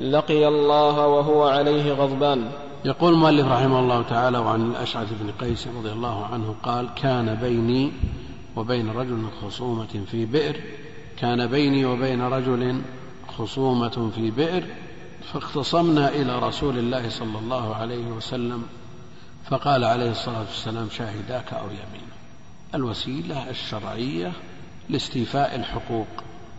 لقي 0.00 0.48
الله 0.48 1.06
وهو 1.06 1.44
عليه 1.44 1.92
غضبان. 1.92 2.50
يقول 2.84 3.12
المؤلف 3.12 3.46
رحمه 3.46 3.80
الله 3.80 4.02
تعالى 4.02 4.38
وعن 4.38 4.70
الأشعث 4.70 5.08
بن 5.20 5.30
قيس 5.46 5.68
رضي 5.78 5.92
الله 5.92 6.26
عنه 6.26 6.54
قال 6.62 6.88
كان 6.94 7.34
بيني 7.34 7.92
وبين 8.56 8.90
رجل 8.90 9.26
خصومة 9.42 10.04
في 10.10 10.26
بئر 10.26 10.56
كان 11.18 11.46
بيني 11.46 11.84
وبين 11.84 12.22
رجل 12.22 12.82
خصومة 13.38 14.10
في 14.14 14.30
بئر 14.30 14.64
فاختصمنا 15.32 16.08
إلى 16.08 16.38
رسول 16.38 16.78
الله 16.78 17.08
صلى 17.08 17.38
الله 17.38 17.74
عليه 17.74 18.06
وسلم 18.06 18.62
فقال 19.50 19.84
عليه 19.84 20.10
الصلاة 20.10 20.40
والسلام 20.40 20.88
شاهداك 20.90 21.52
أو 21.52 21.66
يمين 21.66 22.08
الوسيلة 22.74 23.50
الشرعية 23.50 24.32
لاستيفاء 24.88 25.56
الحقوق. 25.56 26.06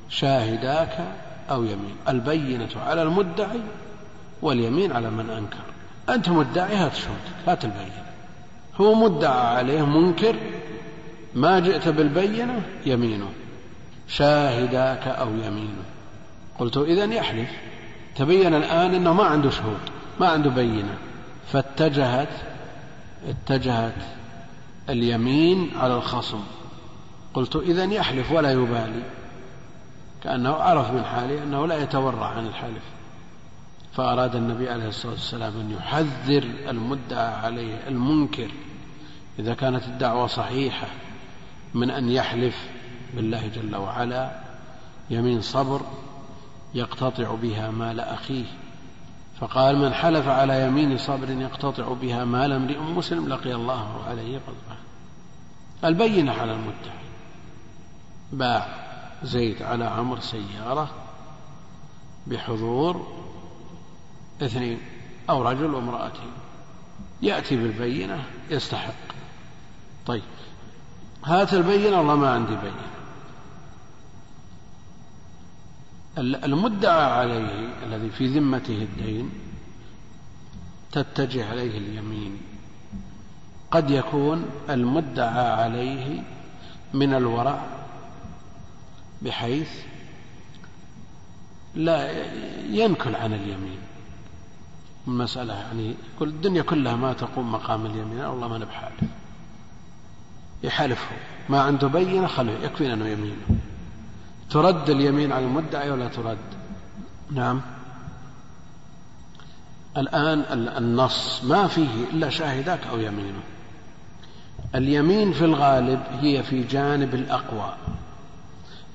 شاهداك 0.10 1.16
أو 1.50 1.64
يمين. 1.64 1.96
البينة 2.10 2.70
على 2.76 3.04
المدعي 3.04 3.62
واليمين 4.42 4.92
على 4.92 5.10
من 5.10 5.30
أنكر. 5.30 5.64
أنت 6.10 6.30
مدعي 6.30 6.76
هات 6.76 6.96
شهودك 6.96 7.48
هات 7.48 7.66
البينة. 7.66 8.06
هو 8.82 8.96
مدعى 8.96 9.56
عليه 9.56 9.86
منكر 9.86 10.36
ما 11.36 11.60
جئت 11.60 11.88
بالبينة 11.88 12.62
يمينه. 12.86 13.30
شاهداك 14.08 15.08
أو 15.08 15.30
يمينه. 15.30 15.84
قلت 16.60 16.78
إذا 16.78 17.06
يحلف. 17.06 17.50
تبين 18.16 18.54
الآن 18.54 18.96
أنه 18.96 19.14
ما 19.14 19.24
عنده 19.24 19.50
شهود 19.50 19.80
ما 20.20 20.28
عنده 20.28 20.50
بينة. 20.50 20.98
فاتجهت 21.52 22.30
اتجهت 23.28 24.04
اليمين 24.90 25.72
على 25.78 25.96
الخصم. 25.96 26.40
قلت 27.34 27.56
إذا 27.56 27.84
يحلف 27.84 28.32
ولا 28.32 28.52
يبالي. 28.52 29.04
كأنه 30.28 30.54
عرف 30.54 30.92
من 30.92 31.06
حاله 31.06 31.44
أنه 31.44 31.68
لا 31.68 31.84
يتورع 31.84 32.26
عن 32.26 32.48
الحلف. 32.48 32.84
فأراد 33.94 34.36
النبي 34.36 34.70
عليه 34.70 34.88
الصلاة 34.88 35.12
والسلام 35.12 35.54
أن 35.60 35.72
يحذر 35.72 36.44
المدعى 36.70 37.34
عليه 37.34 37.88
المنكر 37.88 38.52
إذا 39.40 39.54
كانت 39.54 39.84
الدعوة 39.84 40.28
صحيحة 40.28 40.88
من 41.74 41.92
أن 41.92 42.10
يحلف 42.10 42.68
بالله 43.14 43.48
جل 43.48 43.76
وعلا. 43.76 44.32
يمين 45.10 45.42
صبر 45.42 45.82
يقتطع 46.74 47.36
بها 47.36 47.72
مال 47.72 48.00
أخيه. 48.00 48.46
فقال 49.40 49.78
من 49.78 49.94
حلف 49.94 50.28
على 50.28 50.68
يمين 50.68 50.98
صبر 50.98 51.30
يقتطع 51.30 51.94
بها 51.94 52.26
مال 52.26 52.52
امرئ 52.52 52.80
مسلم 52.80 53.28
لقي 53.28 53.54
الله 53.54 54.04
عليه 54.08 54.38
غضبه 54.38 54.78
البينة 55.84 56.32
على 56.32 56.52
المدعي 56.52 57.00
باع. 58.32 58.87
زيد 59.24 59.62
على 59.62 59.86
عمرو 59.86 60.22
سيارة 60.22 60.90
بحضور 62.28 63.08
اثنين 64.42 64.80
أو 65.30 65.42
رجل 65.42 65.74
وامرأتين. 65.74 66.32
يأتي 67.22 67.56
بالبينة 67.56 68.24
يستحق. 68.50 68.94
طيب 70.06 70.24
هات 71.26 71.54
البينة 71.54 71.98
والله 71.98 72.16
ما 72.16 72.34
عندي 72.34 72.56
بينة. 72.56 72.88
المدعى 76.18 77.12
عليه 77.12 77.70
الذي 77.84 78.10
في 78.10 78.28
ذمته 78.28 78.82
الدين 78.84 79.32
تتجه 80.92 81.50
عليه 81.50 81.78
اليمين. 81.78 82.38
قد 83.72 83.92
يكون 83.92 84.46
المدعى 84.70 85.52
عليه 85.52 86.24
من 86.94 87.14
الورع 87.14 87.77
بحيث 89.22 89.70
لا 91.76 92.12
ينكل 92.70 93.16
عن 93.16 93.34
اليمين. 93.34 93.80
المسألة 95.08 95.54
يعني 95.54 95.96
كل 96.20 96.28
الدنيا 96.30 96.62
كلها 96.62 96.96
ما 96.96 97.14
تقوم 97.14 97.52
مقام 97.52 97.86
اليمين 97.86 98.20
والله 98.20 98.48
ما 98.48 98.58
نبحالف 98.58 99.04
يحلفه 100.64 101.16
ما 101.50 101.62
عنده 101.62 101.88
بينة 101.88 102.28
خلوه 102.28 102.56
يكفينا 102.64 102.94
أنه 102.94 103.08
يمينه 103.08 103.58
ترد 104.50 104.90
اليمين 104.90 105.32
على 105.32 105.46
المدعي 105.46 105.92
ولا 105.92 106.08
ترد؟ 106.08 106.38
نعم. 107.32 107.62
الآن 109.98 110.46
النص 110.78 111.44
ما 111.44 111.68
فيه 111.68 112.04
إلا 112.14 112.30
شاهداك 112.30 112.80
أو 112.92 113.00
يمينه. 113.00 113.40
اليمين 114.76 115.34
في 115.34 115.46
الغالب 115.46 116.02
هي 116.22 116.44
في 116.44 116.64
جانب 116.64 117.16
الأقوى. 117.16 117.74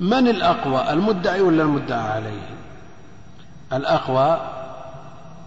من 0.02 0.28
الأقوى 0.28 0.92
المدعي 0.92 1.40
ولا 1.40 1.62
المدعى 1.62 2.12
عليه؟ 2.12 2.42
الأقوى 3.72 4.40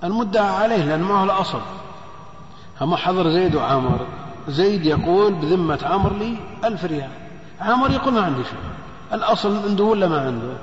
المدعى 0.03 0.47
عليه 0.47 0.85
لأن 0.85 1.01
ما 1.01 1.19
هو 1.19 1.23
الأصل. 1.23 1.61
هم 2.81 2.95
حضر 2.95 3.29
زيد 3.29 3.55
وعمر. 3.55 4.07
زيد 4.47 4.85
يقول 4.85 5.33
بذمة 5.33 5.79
عمر 5.83 6.13
لي 6.13 6.37
ألف 6.65 6.85
ريال. 6.85 7.09
عمر 7.61 7.91
يقول 7.91 8.13
ما 8.13 8.21
عندي 8.21 8.43
شيء. 8.43 8.59
الأصل 9.13 9.63
عنده 9.67 9.83
ولا 9.83 10.07
ما 10.07 10.21
عنده؟ 10.21 10.53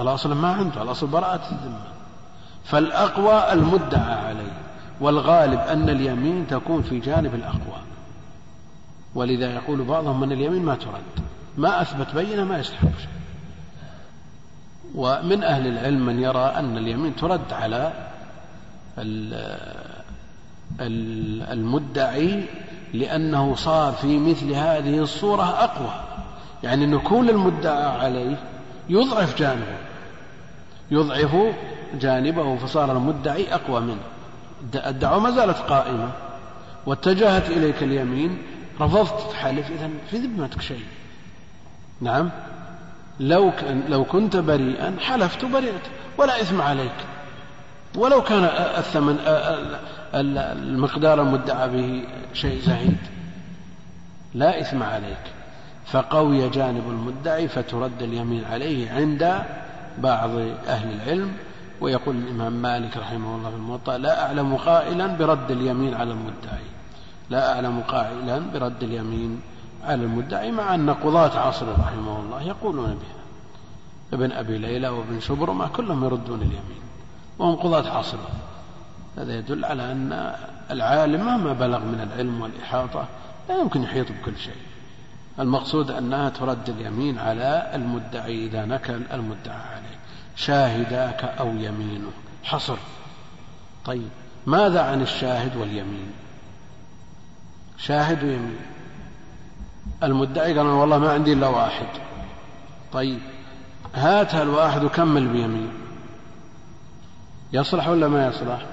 الأصل 0.00 0.34
ما 0.34 0.52
عنده 0.52 0.82
الأصل 0.82 1.06
براءة 1.06 1.42
الذمة. 1.52 1.86
فالأقوى 2.64 3.52
المدعى 3.52 4.14
عليه 4.14 4.52
والغالب 5.00 5.60
أن 5.60 5.88
اليمين 5.88 6.46
تكون 6.46 6.82
في 6.82 6.98
جانب 6.98 7.34
الأقوى. 7.34 7.80
ولذا 9.14 9.54
يقول 9.54 9.84
بعضهم 9.84 10.22
أن 10.22 10.32
اليمين 10.32 10.64
ما 10.64 10.74
ترد. 10.74 11.26
ما 11.56 11.80
أثبت 11.82 12.14
بينه 12.14 12.44
ما 12.44 12.58
يستحق. 12.58 12.98
شيء 12.98 13.08
ومن 14.94 15.42
أهل 15.42 15.66
العلم 15.66 16.06
من 16.06 16.22
يرى 16.22 16.44
أن 16.44 16.76
اليمين 16.76 17.16
ترد 17.16 17.52
على 17.52 17.92
المدعي 21.52 22.44
لأنه 22.94 23.54
صار 23.54 23.92
في 23.92 24.18
مثل 24.18 24.52
هذه 24.52 24.98
الصورة 24.98 25.42
أقوى. 25.42 25.94
يعني 26.62 26.86
نكول 26.86 27.30
المدعى 27.30 27.84
عليه 27.84 28.36
يضعف 28.88 29.38
جانبه. 29.38 29.78
يضعف 30.90 31.36
جانبه 32.00 32.56
فصار 32.56 32.92
المدعي 32.92 33.54
أقوى 33.54 33.80
منه. 33.80 34.02
الدعوة 34.74 35.18
ما 35.18 35.30
زالت 35.30 35.58
قائمة. 35.58 36.10
واتجهت 36.86 37.50
إليك 37.50 37.82
اليمين 37.82 38.38
رفضت 38.80 39.30
تحلف 39.32 39.70
إذا 39.70 39.90
في 40.10 40.16
ذمتك 40.16 40.60
شيء. 40.60 40.84
نعم. 42.00 42.30
لو 43.20 43.52
لو 43.88 44.04
كنت 44.04 44.36
بريئا 44.36 44.96
حلفت 45.00 45.44
برئت 45.44 45.82
ولا 46.18 46.40
إثم 46.40 46.60
عليك. 46.60 46.94
ولو 47.96 48.22
كان 48.22 48.44
الثمن 48.78 49.18
المقدار 50.14 51.22
المدعى 51.22 51.68
به 51.68 52.04
شيء 52.32 52.60
زهيد 52.60 52.96
لا 54.34 54.60
إثم 54.60 54.82
عليك. 54.82 55.22
فقوي 55.86 56.48
جانب 56.48 56.90
المدعي 56.90 57.48
فترد 57.48 58.02
اليمين 58.02 58.44
عليه 58.44 58.90
عند 58.90 59.42
بعض 59.98 60.30
أهل 60.68 60.94
العلم 60.94 61.32
ويقول 61.80 62.16
الإمام 62.16 62.52
مالك 62.52 62.96
رحمه 62.96 63.36
الله 63.36 63.50
في 63.50 63.56
الموطأ 63.56 63.98
لا 63.98 64.26
أعلم 64.26 64.56
قائلا 64.56 65.06
برد 65.06 65.50
اليمين 65.50 65.94
على 65.94 66.10
المدعي. 66.10 66.66
لا 67.30 67.54
أعلم 67.54 67.80
قائلا 67.80 68.38
برد 68.54 68.82
اليمين 68.82 69.40
على 69.86 70.04
المدعي 70.04 70.52
مع 70.52 70.74
أن 70.74 70.90
قضاة 70.90 71.38
عصره 71.38 71.76
رحمه 71.80 72.20
الله 72.20 72.42
يقولون 72.42 72.86
بها. 72.86 73.16
ابن 74.12 74.32
أبي 74.32 74.58
ليلى 74.58 74.88
وابن 74.88 75.20
شبرمة 75.20 75.68
كلهم 75.68 76.04
يردون 76.04 76.38
اليمين 76.38 76.82
وهم 77.38 77.56
قضاة 77.56 77.98
عصره 77.98 78.28
هذا 79.18 79.38
يدل 79.38 79.64
على 79.64 79.92
أن 79.92 80.34
العالم 80.70 81.26
مهما 81.26 81.52
بلغ 81.52 81.78
من 81.78 82.00
العلم 82.00 82.40
والإحاطة 82.40 83.08
لا 83.48 83.60
يمكن 83.60 83.82
يحيط 83.82 84.06
بكل 84.12 84.36
شيء. 84.38 84.56
المقصود 85.40 85.90
أنها 85.90 86.28
ترد 86.28 86.68
اليمين 86.68 87.18
على 87.18 87.70
المدعي 87.74 88.46
إذا 88.46 88.64
نكل 88.64 89.02
المدعى 89.12 89.60
عليه. 89.74 89.96
شاهداك 90.36 91.24
أو 91.24 91.48
يمينه. 91.48 92.10
حصر. 92.44 92.76
طيب 93.84 94.08
ماذا 94.46 94.82
عن 94.82 95.02
الشاهد 95.02 95.56
واليمين؟ 95.56 96.10
شاهد 97.78 98.24
ويمين. 98.24 98.58
المدعي 100.02 100.58
قال 100.58 100.66
والله 100.66 100.98
ما 100.98 101.12
عندي 101.12 101.32
إلا 101.32 101.46
واحد. 101.46 101.86
طيب 102.92 103.18
هات 103.94 104.34
الواحد 104.34 104.84
وكمل 104.84 105.28
بيمين. 105.28 105.70
يصلح 107.52 107.88
ولا 107.88 108.08
ما 108.08 108.26
يصلح؟ 108.26 108.66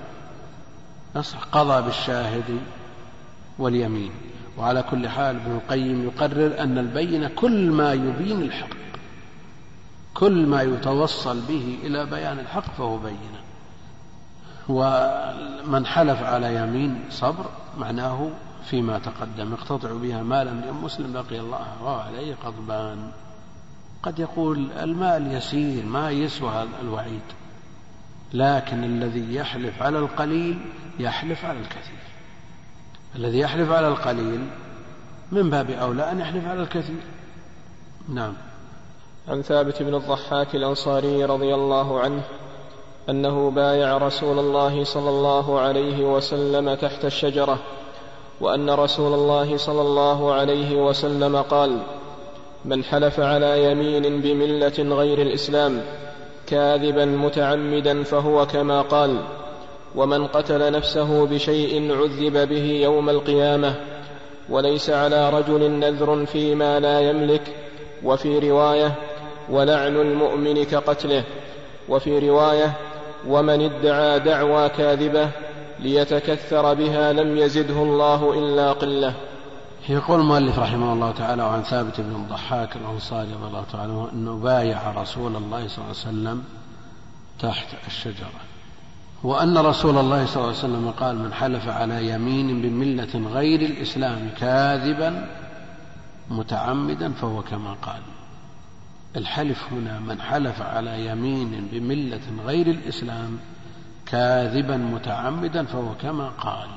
يصلح 1.16 1.44
قضى 1.44 1.82
بالشاهد 1.82 2.60
واليمين. 3.60 4.12
وعلى 4.58 4.84
كل 4.84 5.10
حال 5.10 5.36
ابن 5.36 5.52
القيم 5.52 6.04
يقرر 6.04 6.60
أن 6.60 6.78
البينة 6.78 7.28
كل 7.36 7.72
ما 7.72 7.94
يبين 7.94 8.42
الحق. 8.42 8.68
كل 10.14 10.48
ما 10.48 10.62
يتوصل 10.62 11.42
به 11.42 11.78
إلى 11.84 12.06
بيان 12.06 12.40
الحق 12.40 12.74
فهو 12.78 12.98
بينة. 12.98 13.44
ومن 14.70 15.86
حلف 15.86 16.24
على 16.24 16.56
يمين 16.56 17.00
صبر 17.10 17.46
معناه 17.78 18.30
فيما 18.70 19.00
تقدم 19.00 19.54
يقتطع 19.54 19.94
بها 19.94 20.24
مالا 20.24 20.52
من 20.52 20.80
مسلم 20.84 21.14
بقي 21.14 21.40
الله 21.40 21.84
وعليه 21.84 22.36
غضبان. 22.46 23.12
قد 24.04 24.20
يقول 24.20 24.72
المال 24.72 25.32
يسير 25.32 25.86
ما 25.86 26.12
يسوى 26.12 26.68
الوعيد. 26.82 27.22
لكن 28.34 28.84
الذي 28.84 29.36
يحلف 29.36 29.82
على 29.82 30.00
القليل 30.00 30.60
يحلف 31.00 31.46
على 31.46 31.60
الكثير. 31.60 32.04
الذي 33.16 33.40
يحلف 33.40 33.72
على 33.72 33.88
القليل 33.88 34.48
من 35.32 35.50
باب 35.50 35.70
أولى 35.70 36.12
أن 36.12 36.20
يحلف 36.20 36.46
على 36.46 36.62
الكثير. 36.62 37.04
نعم. 38.10 38.34
عن 39.28 39.42
ثابت 39.42 39.84
بن 39.84 39.96
الضحاك 39.96 40.56
الأنصاري 40.56 41.26
رضي 41.26 41.56
الله 41.56 42.00
عنه 42.00 42.24
أنه 43.10 43.52
بايع 43.52 43.98
رسول 43.98 44.40
الله 44.40 44.84
صلى 44.84 45.10
الله 45.10 45.60
عليه 45.60 46.16
وسلم 46.16 46.74
تحت 46.74 47.06
الشجرة 47.06 47.60
وأن 48.42 48.70
رسول 48.70 49.14
الله 49.14 49.58
صلى 49.58 49.82
الله 49.82 50.34
عليه 50.34 50.76
وسلم 50.76 51.36
قال 51.36 51.80
من 52.66 52.84
حلف 52.84 53.20
على 53.20 53.72
يمين 53.72 54.22
بملة 54.22 54.96
غير 54.96 55.22
الإسلام 55.22 55.82
كاذبا 56.48 57.06
متعمدا 57.06 58.04
فهو 58.04 58.46
كما 58.46 58.82
قال 58.82 59.18
ومن 59.96 60.28
قتل 60.28 60.72
نفسه 60.72 61.26
بشيء 61.26 61.92
عذب 61.92 62.50
به 62.50 62.80
يوم 62.84 63.10
القيامة 63.10 63.76
وليس 64.50 64.90
على 64.90 65.30
رجل 65.30 65.72
نذر 65.72 66.26
فيما 66.26 66.80
لا 66.80 67.00
يملك 67.00 67.42
وفي 68.04 68.40
رواية 68.50 68.94
ولعن 69.50 69.96
المؤمن 69.96 70.64
كقتله 70.64 71.24
وفي 71.90 72.30
رواية 72.30 72.74
ومن 73.28 73.62
ادعى 73.62 74.20
دعوى 74.20 74.70
كاذبه 74.70 75.30
ليتكثر 75.84 76.74
بها 76.74 77.14
لم 77.14 77.38
يزده 77.38 77.84
الله 77.84 78.40
إلا 78.40 78.72
قلة. 78.72 79.14
يقول 79.90 80.20
المؤلف 80.20 80.60
رحمه 80.60 80.94
الله 80.94 81.12
تعالى 81.12 81.44
وعن 81.44 81.62
ثابت 81.62 82.02
بن 82.02 82.16
الضحاك 82.16 82.76
الأنصاري 82.76 83.34
رضي 83.34 83.48
الله 83.48 83.64
تعالى 83.72 83.94
عنه 83.94 84.10
أنه 84.14 84.38
بايع 84.38 84.92
رسول 84.92 85.36
الله 85.36 85.68
صلى 85.68 85.78
الله 85.78 85.88
عليه 85.88 85.90
وسلم 85.90 86.44
تحت 87.40 87.68
الشجرة. 87.88 88.42
وأن 89.24 89.58
رسول 89.58 89.98
الله 89.98 90.26
صلى 90.26 90.36
الله 90.36 90.48
عليه 90.48 90.58
وسلم 90.58 90.94
قال 91.00 91.20
من 91.20 91.34
حلف 91.34 91.68
على 91.68 92.10
يمين 92.10 92.62
بملة 92.62 93.30
غير 93.34 93.62
الإسلام 93.62 94.30
كاذبا 94.40 95.30
متعمدا 96.30 97.12
فهو 97.12 97.42
كما 97.42 97.76
قال. 97.82 98.02
الحلف 99.16 99.64
هنا 99.72 100.00
من 100.00 100.22
حلف 100.22 100.62
على 100.62 101.06
يمين 101.06 101.68
بملة 101.72 102.22
غير 102.46 102.68
الإسلام 102.68 103.40
كاذبا 104.06 104.78
متعمدا 104.78 105.66
فهو 105.66 105.96
كما 106.02 106.30
قال. 106.40 106.68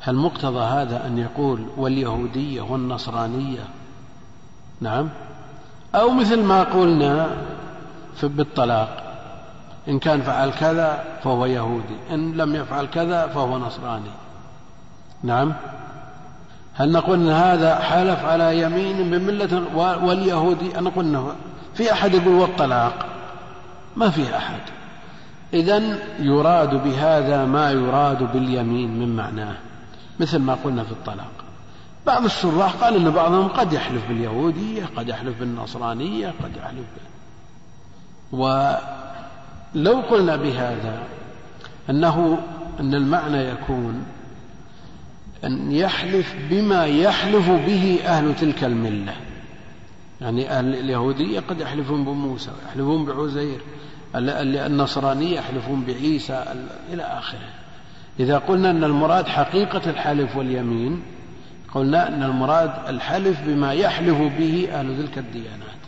هل 0.00 0.14
مقتضى 0.14 0.60
هذا 0.60 1.06
أن 1.06 1.18
يقول 1.18 1.66
واليهودية 1.76 2.60
والنصرانية؟ 2.60 3.64
نعم. 4.80 5.08
أو 5.94 6.10
مثل 6.10 6.42
ما 6.42 6.62
قلنا 6.62 7.30
في 8.16 8.28
بالطلاق 8.28 9.02
إن 9.88 9.98
كان 9.98 10.22
فعل 10.22 10.50
كذا 10.50 11.04
فهو 11.24 11.46
يهودي 11.46 11.96
إن 12.10 12.32
لم 12.32 12.56
يفعل 12.56 12.86
كذا 12.86 13.26
فهو 13.26 13.58
نصراني. 13.58 14.10
نعم. 15.22 15.52
هل 16.74 16.92
نقول 16.92 17.18
أن 17.18 17.28
هذا 17.28 17.78
حلف 17.78 18.24
على 18.24 18.60
يمين 18.60 19.10
بملة 19.10 19.62
واليهودي؟ 20.04 20.78
أن 20.78 20.84
نقول 20.84 21.32
في 21.74 21.92
أحد 21.92 22.14
يقول 22.14 22.34
والطلاق 22.34 23.06
ما 23.96 24.10
في 24.10 24.36
أحد. 24.36 24.60
إذا 25.54 25.98
يراد 26.18 26.84
بهذا 26.84 27.44
ما 27.44 27.70
يراد 27.70 28.32
باليمين 28.32 28.98
من 28.98 29.16
معناه 29.16 29.56
مثل 30.20 30.38
ما 30.38 30.54
قلنا 30.64 30.84
في 30.84 30.92
الطلاق. 30.92 31.30
بعض 32.06 32.24
الشراح 32.24 32.72
قال 32.72 32.96
إن 32.96 33.10
بعضهم 33.10 33.48
قد 33.48 33.72
يحلف 33.72 34.08
باليهودية 34.08 34.84
قد 34.96 35.08
يحلف 35.08 35.38
بالنصرانية 35.40 36.34
قد 36.42 36.56
يحلف 36.56 36.86
ولو 38.32 40.00
قلنا 40.00 40.36
بهذا 40.36 41.02
أنه 41.90 42.38
أن 42.80 42.94
المعنى 42.94 43.38
يكون 43.38 44.04
أن 45.44 45.72
يحلف 45.72 46.34
بما 46.50 46.86
يحلف 46.86 47.50
به 47.50 47.98
أهل 48.04 48.36
تلك 48.36 48.64
الملة. 48.64 49.14
يعني 50.20 50.50
أهل 50.50 50.74
اليهودية 50.74 51.40
قد 51.40 51.60
يحلفون 51.60 52.04
بموسى 52.04 52.50
ويحلفون 52.50 53.04
بعزير 53.04 53.60
النصرانيه 54.14 55.36
يحلفون 55.36 55.84
بعيسى 55.84 56.44
إلى 56.92 57.02
آخره. 57.02 57.48
إذا 58.20 58.38
قلنا 58.38 58.70
أن 58.70 58.84
المراد 58.84 59.26
حقيقة 59.26 59.90
الحلف 59.90 60.36
واليمين 60.36 61.02
قلنا 61.74 62.08
أن 62.08 62.22
المراد 62.22 62.72
الحلف 62.88 63.40
بما 63.46 63.72
يحلف 63.72 64.18
به 64.38 64.68
أهل 64.72 65.06
تلك 65.06 65.18
الديانات. 65.18 65.80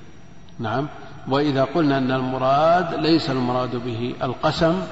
نعم. 0.58 0.88
وإذا 1.28 1.64
قلنا 1.64 1.98
أن 1.98 2.12
المراد 2.12 2.94
ليس 2.94 3.30
المراد 3.30 3.76
به 3.76 4.14
القسم 4.22 4.82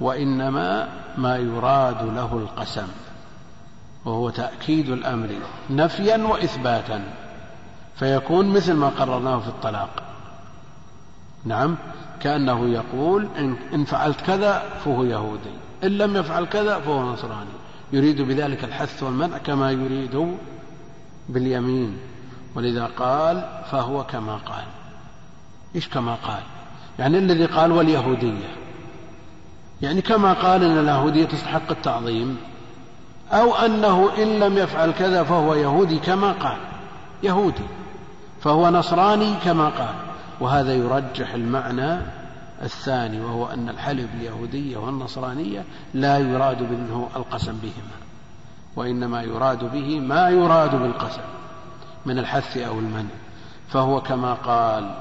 وإنما 0.00 0.88
ما 1.18 1.36
يراد 1.36 2.02
له 2.02 2.38
القسم 2.38 2.86
وهو 4.04 4.30
تأكيد 4.30 4.88
الأمر 4.88 5.28
نفيا 5.70 6.16
وإثباتا 6.16 7.02
فيكون 7.96 8.48
مثل 8.48 8.72
ما 8.72 8.88
قررناه 8.88 9.38
في 9.38 9.48
الطلاق. 9.48 10.02
نعم. 11.44 11.76
كأنه 12.20 12.68
يقول 12.68 13.28
إن 13.74 13.84
فعلت 13.84 14.20
كذا 14.20 14.62
فهو 14.84 15.04
يهودي 15.04 15.50
إن 15.84 15.98
لم 15.98 16.16
يفعل 16.16 16.44
كذا 16.44 16.78
فهو 16.78 17.02
نصراني. 17.02 17.50
يريد 17.92 18.22
بذلك 18.22 18.64
الحث 18.64 19.02
والمنع 19.02 19.38
كما 19.38 19.70
يريد 19.70 20.36
باليمين. 21.28 21.98
ولذا 22.54 22.90
قال 22.98 23.62
فهو 23.70 24.04
كما 24.04 24.34
قال. 24.34 24.64
إيش 25.74 25.88
كما 25.88 26.14
قال؟ 26.14 26.42
يعني 26.98 27.18
الذي 27.18 27.46
قال 27.46 27.72
واليهودية. 27.72 28.54
يعني 29.82 30.02
كما 30.02 30.32
قال 30.32 30.64
إن 30.64 30.78
اليهودية 30.78 31.24
تستحق 31.24 31.70
التعظيم. 31.70 32.36
أو 33.32 33.54
أنه 33.54 34.10
إن 34.18 34.38
لم 34.38 34.58
يفعل 34.58 34.90
كذا 34.90 35.22
فهو 35.22 35.54
يهودي 35.54 35.98
كما 35.98 36.32
قال. 36.32 36.58
يهودي. 37.22 37.66
فهو 38.40 38.70
نصراني 38.70 39.34
كما 39.44 39.68
قال. 39.68 39.94
وهذا 40.40 40.74
يرجح 40.74 41.34
المعنى 41.34 41.98
الثاني 42.62 43.20
وهو 43.20 43.46
أن 43.46 43.68
الحلف 43.68 44.10
باليهودية 44.12 44.76
والنصرانية 44.76 45.64
لا 45.94 46.18
يراد 46.18 46.62
منه 46.62 47.10
القسم 47.16 47.58
بهما 47.62 48.04
وإنما 48.76 49.22
يراد 49.22 49.72
به 49.72 50.00
ما 50.00 50.28
يراد 50.28 50.74
بالقسم 50.74 51.22
من 52.06 52.18
الحث 52.18 52.56
أو 52.56 52.78
المنع. 52.78 53.14
فهو 53.68 54.00
كما 54.00 54.34
قال 54.34 54.94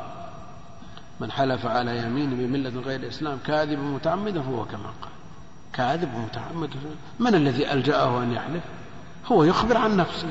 من 1.19 1.31
حلف 1.31 1.65
على 1.65 1.97
يمين 1.97 2.29
بملة 2.29 2.81
غير 2.81 2.99
الإسلام 2.99 3.38
كاذب 3.45 3.79
متعمدا 3.79 4.41
فهو 4.41 4.65
كما 4.65 4.89
قال. 5.01 5.11
كاذب 5.73 6.09
متعمد 6.15 6.69
من 7.19 7.36
الذي 7.36 7.73
ألجأه 7.73 8.23
أن 8.23 8.31
يحلف؟ 8.31 8.63
هو 9.25 9.43
يخبر 9.43 9.77
عن 9.77 9.97
نفسه. 9.97 10.27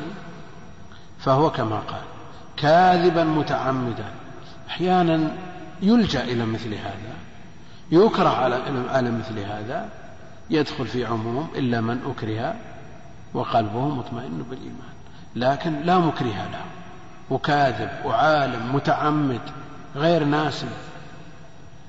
فهو 1.19 1.51
كما 1.51 1.77
قال 1.77 2.03
كاذبا 2.57 3.25
متعمدا 3.25 4.22
أحيانا 4.73 5.37
يلجأ 5.83 6.25
إلى 6.25 6.47
مثل 6.47 6.75
هذا 6.75 7.15
يكره 7.91 8.29
على 8.91 9.11
مثل 9.11 9.39
هذا 9.39 9.89
يدخل 10.51 10.87
في 10.87 11.05
عموم 11.05 11.49
إلا 11.55 11.81
من 11.81 11.99
أكره 12.07 12.55
وقلبه 13.35 13.89
مطمئن 13.89 14.45
بالإيمان. 14.51 14.93
لكن 15.37 15.83
لا 15.83 15.99
مكره 15.99 16.49
له 16.53 16.65
وكاذب 17.31 17.91
وعالم 18.05 18.75
متعمد 18.75 19.41
غير 19.97 20.25
ناسب. 20.25 20.69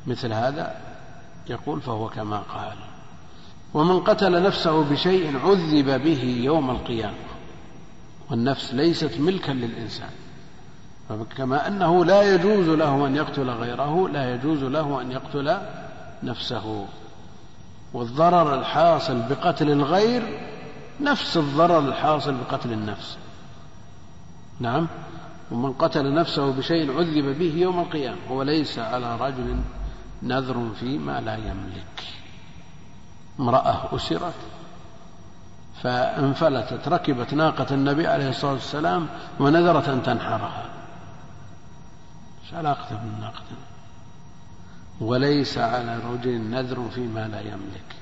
مثل 0.07 0.33
هذا 0.33 0.75
يقول 1.49 1.81
فهو 1.81 2.09
كما 2.09 2.37
قال 2.37 2.75
ومن 3.73 3.99
قتل 3.99 4.43
نفسه 4.43 4.83
بشيء 4.83 5.39
عذب 5.39 6.03
به 6.03 6.23
يوم 6.43 6.69
القيامة. 6.69 7.33
والنفس 8.29 8.73
ليست 8.73 9.19
ملكا 9.19 9.51
للإنسان. 9.51 10.09
كما 11.37 11.67
أنه 11.67 12.05
لا 12.05 12.33
يجوز 12.33 12.69
له 12.69 13.07
أن 13.07 13.15
يقتل 13.15 13.49
غيره 13.49 14.09
لا 14.09 14.35
يجوز 14.35 14.63
له 14.63 15.01
أن 15.01 15.11
يقتل 15.11 15.57
نفسه. 16.23 16.85
والضرر 17.93 18.59
الحاصل 18.59 19.21
بقتل 19.29 19.71
الغير 19.71 20.39
نفس 21.01 21.37
الضرر 21.37 21.79
الحاصل 21.79 22.35
بقتل 22.35 22.73
النفس. 22.73 23.17
نعم. 24.59 24.87
ومن 25.51 25.73
قتل 25.73 26.13
نفسه 26.13 26.51
بشيء 26.51 26.97
عذب 26.97 27.39
به 27.39 27.53
يوم 27.57 27.79
القيامة 27.79 28.31
وليس 28.31 28.79
على 28.79 29.15
رجل 29.15 29.57
نذر 30.23 30.69
فيما 30.79 31.21
لا 31.21 31.35
يملك. 31.35 32.03
امرأة 33.39 33.95
أسرت 33.95 34.33
فانفلتت 35.83 36.87
ركبت 36.87 37.33
ناقة 37.33 37.65
النبي 37.71 38.07
عليه 38.07 38.29
الصلاة 38.29 38.53
والسلام 38.53 39.07
ونذرت 39.39 39.89
أن 39.89 40.03
تنحرها. 40.03 40.72
إيش 42.43 42.53
علاقته 42.53 42.95
بالناقة 42.95 43.43
وليس 45.01 45.57
على 45.57 45.99
رجل 45.99 46.41
نذر 46.41 46.89
فيما 46.89 47.27
لا 47.27 47.41
يملك. 47.41 47.95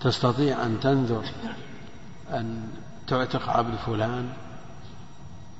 تستطيع 0.00 0.66
أن 0.66 0.80
تنذر 0.80 1.24
أن 2.30 2.68
تعتق 3.06 3.48
عبد 3.48 3.74
فلان 3.74 4.28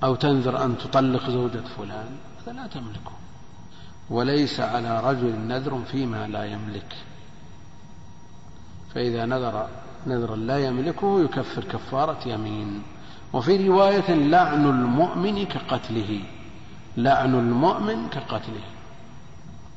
أو 0.04 0.14
تنذر 0.14 0.64
أن 0.64 0.78
تطلق 0.78 1.30
زوجة 1.30 1.60
فلان 1.60 2.16
هذا 2.42 2.52
لا 2.52 2.66
تملكه. 2.66 3.12
وليس 4.10 4.60
على 4.60 5.00
رجل 5.00 5.38
نذر 5.38 5.82
فيما 5.84 6.26
لا 6.26 6.44
يملك. 6.44 6.96
فإذا 8.94 9.26
نذر 9.26 9.68
نذرا 10.06 10.36
لا 10.36 10.58
يملكه 10.58 11.20
يكفر 11.20 11.64
كفارة 11.64 12.28
يمين. 12.28 12.82
وفي 13.32 13.68
رواية 13.68 14.14
لعن 14.14 14.66
المؤمن 14.66 15.46
كقتله. 15.46 16.22
لعن 16.96 17.34
المؤمن 17.34 18.08
كقتله. 18.08 18.64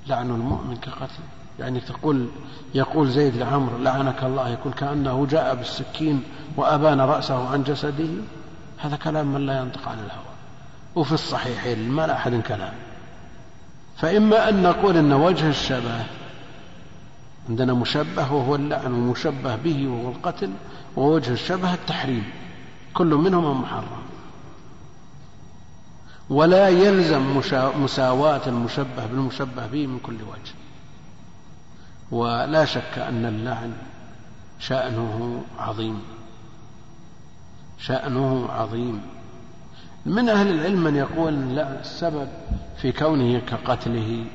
لعن 0.08 0.30
المؤمن 0.30 0.76
كقتله. 0.76 1.28
يعني 1.60 1.80
تقول 1.80 2.28
يقول 2.74 3.10
زيد 3.10 3.36
لعمرو 3.36 3.78
لعنك 3.78 4.24
الله 4.24 4.50
يقول 4.50 4.74
كأنه 4.74 5.26
جاء 5.26 5.56
بالسكين 5.56 6.24
وأبان 6.58 7.02
رأسه 7.02 7.50
عن 7.50 7.64
جسده. 7.64 8.10
هذا 8.78 8.96
كلام 8.96 9.34
من 9.34 9.46
لا 9.46 9.60
ينطق 9.60 9.88
عن 9.88 9.98
الهوى. 10.00 10.34
وفي 10.96 11.12
الصحيحين 11.12 11.90
ما 11.90 12.08
لا 12.08 12.14
أحد 12.16 12.42
كلام. 12.48 12.74
فإما 13.98 14.50
أن 14.50 14.64
نقول 14.64 14.98
أن 14.98 15.14
وجه 15.14 15.50
الشبه 15.50 16.06
عندنا 17.50 17.74
مشبه 17.74 18.34
وهو 18.34 18.56
اللعن 18.56 18.94
ومشبه 18.94 19.56
به 19.56 19.88
وهو 19.88 20.10
القتل 20.10 20.52
ووجه 20.96 21.32
الشبه 21.32 21.74
التحريم. 21.74 22.24
كل 22.94 23.08
منهما 23.08 23.54
محرم. 23.54 24.04
ولا 26.34 26.70
يلزم 26.70 27.38
مساواة 27.84 28.42
المشبه 28.48 29.06
بالمشبه 29.06 29.68
به 29.68 29.88
من 29.88 30.00
كل 30.00 30.14
وجه. 30.14 30.54
ولا 32.12 32.66
شك 32.66 32.98
أن 32.98 33.26
اللعن 33.26 33.74
شأنه 34.60 35.44
عظيم. 35.60 36.02
شأنه 37.80 38.50
عظيم. 38.50 39.02
من 40.06 40.30
أهل 40.30 40.48
العلم 40.48 40.84
من 40.84 40.96
يقول 40.96 41.56
لا 41.56 41.80
السبب 41.80 42.28
في 42.78 42.92
كونه 42.92 43.40
كقتله 43.40 44.26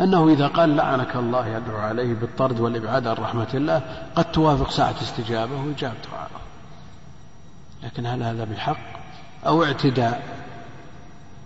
أنه 0.00 0.28
إذا 0.28 0.46
قال 0.46 0.76
لعنك 0.76 1.16
الله 1.16 1.48
يدعو 1.48 1.76
عليه 1.76 2.14
بالطرد 2.14 2.60
والإبعاد 2.60 3.06
عن 3.06 3.16
رحمة 3.16 3.48
الله 3.54 3.82
قد 4.14 4.32
توافق 4.32 4.70
ساعة 4.70 4.94
استجابة 5.02 5.60
وإجابة 5.60 5.96
دعاءه. 6.12 6.40
لكن 7.82 8.06
هل 8.06 8.22
هذا 8.22 8.44
بحق 8.44 8.78
أو 9.46 9.64
اعتداء؟ 9.64 10.42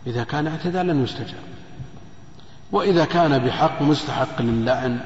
إذا 0.07 0.25
كان 0.25 0.47
اعتداء 0.47 0.83
لن 0.83 1.05
يستجاب. 1.05 1.43
وإذا 2.73 3.05
كان 3.05 3.39
بحق 3.39 3.83
مستحق 3.83 4.43
للعن 4.43 5.01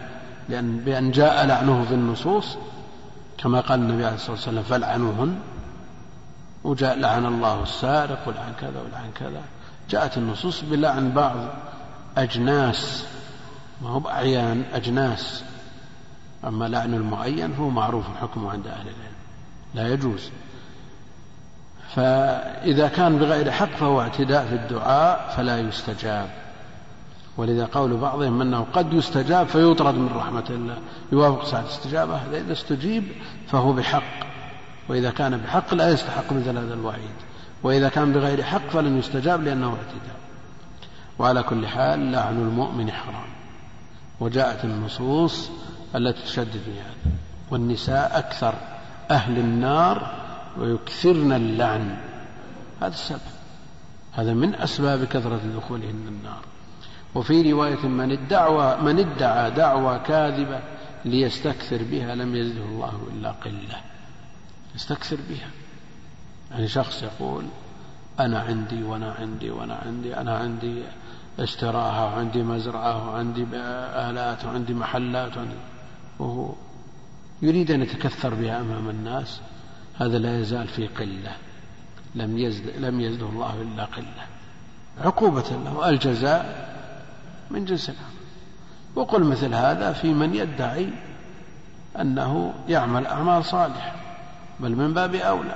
لأن 0.48 0.78
بأن 0.78 1.10
جاء 1.10 1.46
لعنه 1.46 1.84
في 1.84 1.94
النصوص 1.94 2.56
كما 3.38 3.60
قال 3.60 3.80
النبي 3.80 4.04
عليه 4.04 4.14
الصلاة 4.14 4.32
والسلام 4.32 4.62
فلعنوهن 4.64 5.38
وجاء 6.64 6.98
لعن 6.98 7.26
الله 7.26 7.62
السارق 7.62 8.28
ولعن 8.28 8.52
كذا 8.60 8.80
ولعن 8.80 9.10
كذا. 9.14 9.42
جاءت 9.90 10.18
النصوص 10.18 10.60
بلعن 10.60 11.12
بعض 11.12 11.36
أجناس 12.16 13.04
ما 13.82 13.88
هو 13.88 14.00
بأعيان 14.00 14.64
أجناس. 14.72 15.44
أما 16.44 16.64
لعن 16.64 16.94
المعين 16.94 17.54
هو 17.54 17.70
معروف 17.70 18.04
حكمه 18.20 18.50
عند 18.50 18.66
أهل 18.66 18.80
العلم. 18.88 19.14
لا 19.74 19.92
يجوز. 19.92 20.30
فإذا 21.94 22.88
كان 22.88 23.18
بغير 23.18 23.50
حق 23.50 23.70
فهو 23.70 24.00
اعتداء 24.00 24.46
في 24.46 24.54
الدعاء 24.54 25.34
فلا 25.36 25.58
يستجاب. 25.58 26.30
ولذا 27.36 27.68
قول 27.72 27.96
بعضهم 27.96 28.40
أنه 28.40 28.66
قد 28.72 28.92
يستجاب 28.92 29.46
فيطرد 29.46 29.94
من 29.94 30.10
رحمة 30.16 30.44
الله 30.50 30.78
يوافق 31.12 31.44
ساعة 31.44 31.60
الاستجابة 31.60 32.20
إذا 32.32 32.52
استجيب 32.52 33.04
فهو 33.48 33.72
بحق. 33.72 34.30
وإذا 34.88 35.10
كان 35.10 35.36
بحق 35.36 35.74
لا 35.74 35.88
يستحق 35.88 36.32
مثل 36.32 36.58
هذا 36.58 36.74
الوعيد. 36.74 37.14
وإذا 37.62 37.88
كان 37.88 38.12
بغير 38.12 38.42
حق 38.42 38.68
فلن 38.68 38.98
يستجاب 38.98 39.44
لأنه 39.44 39.66
اعتداء. 39.66 40.16
وعلى 41.18 41.42
كل 41.42 41.66
حال 41.66 42.12
لعن 42.12 42.36
المؤمن 42.36 42.90
حرام. 42.90 43.30
وجاءت 44.20 44.64
النصوص 44.64 45.50
التي 45.94 46.22
تشدد 46.22 46.60
في 46.64 46.72
هذا 46.80 47.14
والنساء 47.50 48.18
أكثر. 48.18 48.54
أهل 49.10 49.38
النار 49.38 50.29
ويكثرن 50.58 51.32
اللعن. 51.32 51.96
هذا 52.80 52.94
السبب. 52.94 53.20
هذا 54.12 54.34
من 54.34 54.54
أسباب 54.54 55.04
كثرة 55.04 55.40
دخولهن 55.56 56.08
النار. 56.08 56.40
وفي 57.14 57.52
رواية 57.52 57.86
من 57.86 58.12
ادعى 58.12 58.82
من 58.82 58.98
ادعى 58.98 59.50
دعوى 59.50 59.98
كاذبة 59.98 60.60
ليستكثر 61.04 61.82
بها 61.82 62.14
لم 62.14 62.34
يزده 62.34 62.64
الله 62.64 63.08
إلا 63.12 63.30
قلة. 63.30 63.80
يستكثر 64.74 65.18
بها. 65.28 65.50
يعني 66.50 66.68
شخص 66.68 67.02
يقول 67.02 67.44
أنا 68.20 68.40
عندي 68.40 68.82
وأنا 68.82 69.12
عندي 69.12 69.50
وأنا 69.50 69.74
عندي 69.74 70.16
أنا 70.16 70.36
عندي 70.36 70.82
اشتراها 71.38 72.04
وعندي 72.04 72.42
مزرعة 72.42 73.10
وعندي 73.10 73.46
آلات 74.10 74.44
وعندي 74.44 74.74
محلات 74.74 75.36
وعندي. 75.36 75.54
وهو 76.18 76.52
يريد 77.42 77.70
أن 77.70 77.82
يتكثر 77.82 78.34
بها 78.34 78.60
أمام 78.60 78.90
الناس. 78.90 79.40
هذا 80.00 80.18
لا 80.18 80.40
يزال 80.40 80.68
في 80.68 80.86
قلة. 80.86 81.32
لم 82.14 82.38
يزد 82.38 82.76
لم 82.78 83.00
يزده 83.00 83.26
الله 83.26 83.62
إلا 83.62 83.84
قلة. 83.84 84.26
عقوبة 85.04 85.44
له. 85.64 85.88
الجزاء 85.88 86.68
من 87.50 87.64
جنس 87.64 87.90
العمل. 87.90 88.20
وقل 88.96 89.24
مثل 89.24 89.54
هذا 89.54 89.92
في 89.92 90.14
من 90.14 90.34
يدعي 90.34 90.88
أنه 92.00 92.54
يعمل 92.68 93.06
أعمال 93.06 93.44
صالحة 93.44 93.92
بل 94.60 94.76
من 94.76 94.94
باب 94.94 95.14
أولى. 95.14 95.54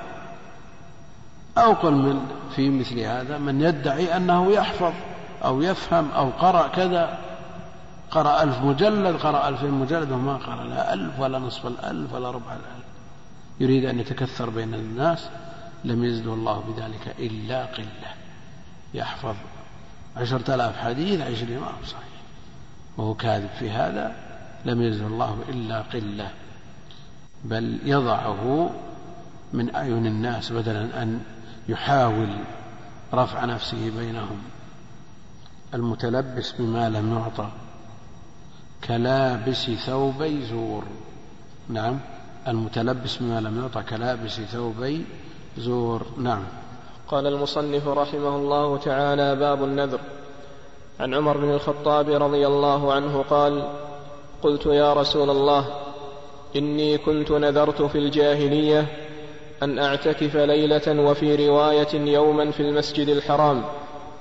أو 1.58 1.72
قل 1.72 1.94
من 1.94 2.26
في 2.56 2.70
مثل 2.70 2.98
هذا 2.98 3.38
من 3.38 3.60
يدعي 3.60 4.16
أنه 4.16 4.52
يحفظ 4.52 4.92
أو 5.44 5.62
يفهم 5.62 6.10
أو 6.10 6.30
قرأ 6.30 6.68
كذا. 6.68 7.18
قرأ 8.10 8.42
ألف 8.42 8.58
مجلد 8.62 9.16
قرأ 9.16 9.48
ألف 9.48 9.62
مجلد 9.62 10.12
وما 10.12 10.36
قرأ 10.36 10.64
لا 10.64 10.94
ألف 10.94 11.20
ولا 11.20 11.38
نصف 11.38 11.66
الألف 11.66 12.14
ولا 12.14 12.30
ربع 12.30 12.52
الألف. 12.52 12.83
يريد 13.60 13.84
أن 13.84 13.98
يتكثر 13.98 14.50
بين 14.50 14.74
الناس 14.74 15.28
لم 15.84 16.04
يزده 16.04 16.34
الله 16.34 16.60
بذلك 16.60 17.14
إلا 17.18 17.64
قلة. 17.64 18.14
يحفظ 18.94 19.34
عشرة 20.16 20.54
آلاف 20.54 20.76
حديث 20.76 21.20
عشرين 21.20 21.58
ما 21.58 21.66
هو 21.66 21.84
صحيح. 21.84 22.04
وهو 22.96 23.14
كاذب 23.14 23.50
في 23.58 23.70
هذا 23.70 24.16
لم 24.64 24.82
يزده 24.82 25.06
الله 25.06 25.38
إلا 25.48 25.80
قلة. 25.80 26.30
بل 27.44 27.78
يضعه 27.84 28.70
من 29.52 29.74
أعين 29.74 30.06
الناس 30.06 30.52
بدلا 30.52 31.02
أن 31.02 31.20
يحاول 31.68 32.28
رفع 33.14 33.44
نفسه 33.44 33.90
بينهم. 33.98 34.38
المتلبس 35.74 36.52
بما 36.52 36.88
لم 36.88 37.12
يعطى 37.12 37.50
كلابس 38.84 39.70
ثوبي 39.70 40.44
زور. 40.44 40.84
نعم. 41.68 42.00
المتلبس 42.48 43.16
بما 43.16 43.40
لم 43.40 43.60
يعطى 43.60 43.82
كلابس 43.82 44.40
ثوبي 44.40 45.04
زور. 45.58 46.02
نعم. 46.18 46.42
قال 47.08 47.26
المصنف 47.26 47.88
رحمه 47.88 48.36
الله 48.36 48.78
تعالى 48.78 49.36
باب 49.36 49.64
النذر. 49.64 50.00
عن 51.00 51.14
عمر 51.14 51.36
بن 51.36 51.50
الخطاب 51.50 52.08
رضي 52.08 52.46
الله 52.46 52.92
عنه 52.92 53.22
قال 53.22 53.68
قلت 54.42 54.66
يا 54.66 54.92
رسول 54.92 55.30
الله 55.30 55.66
إني 56.56 56.98
كنت 56.98 57.30
نذرت 57.32 57.82
في 57.82 57.98
الجاهلية 57.98 58.86
أن 59.62 59.78
أعتكف 59.78 60.36
ليلة 60.36 61.00
وفي 61.00 61.48
رواية 61.48 61.94
يوما 61.94 62.50
في 62.50 62.60
المسجد 62.60 63.08
الحرام. 63.08 63.64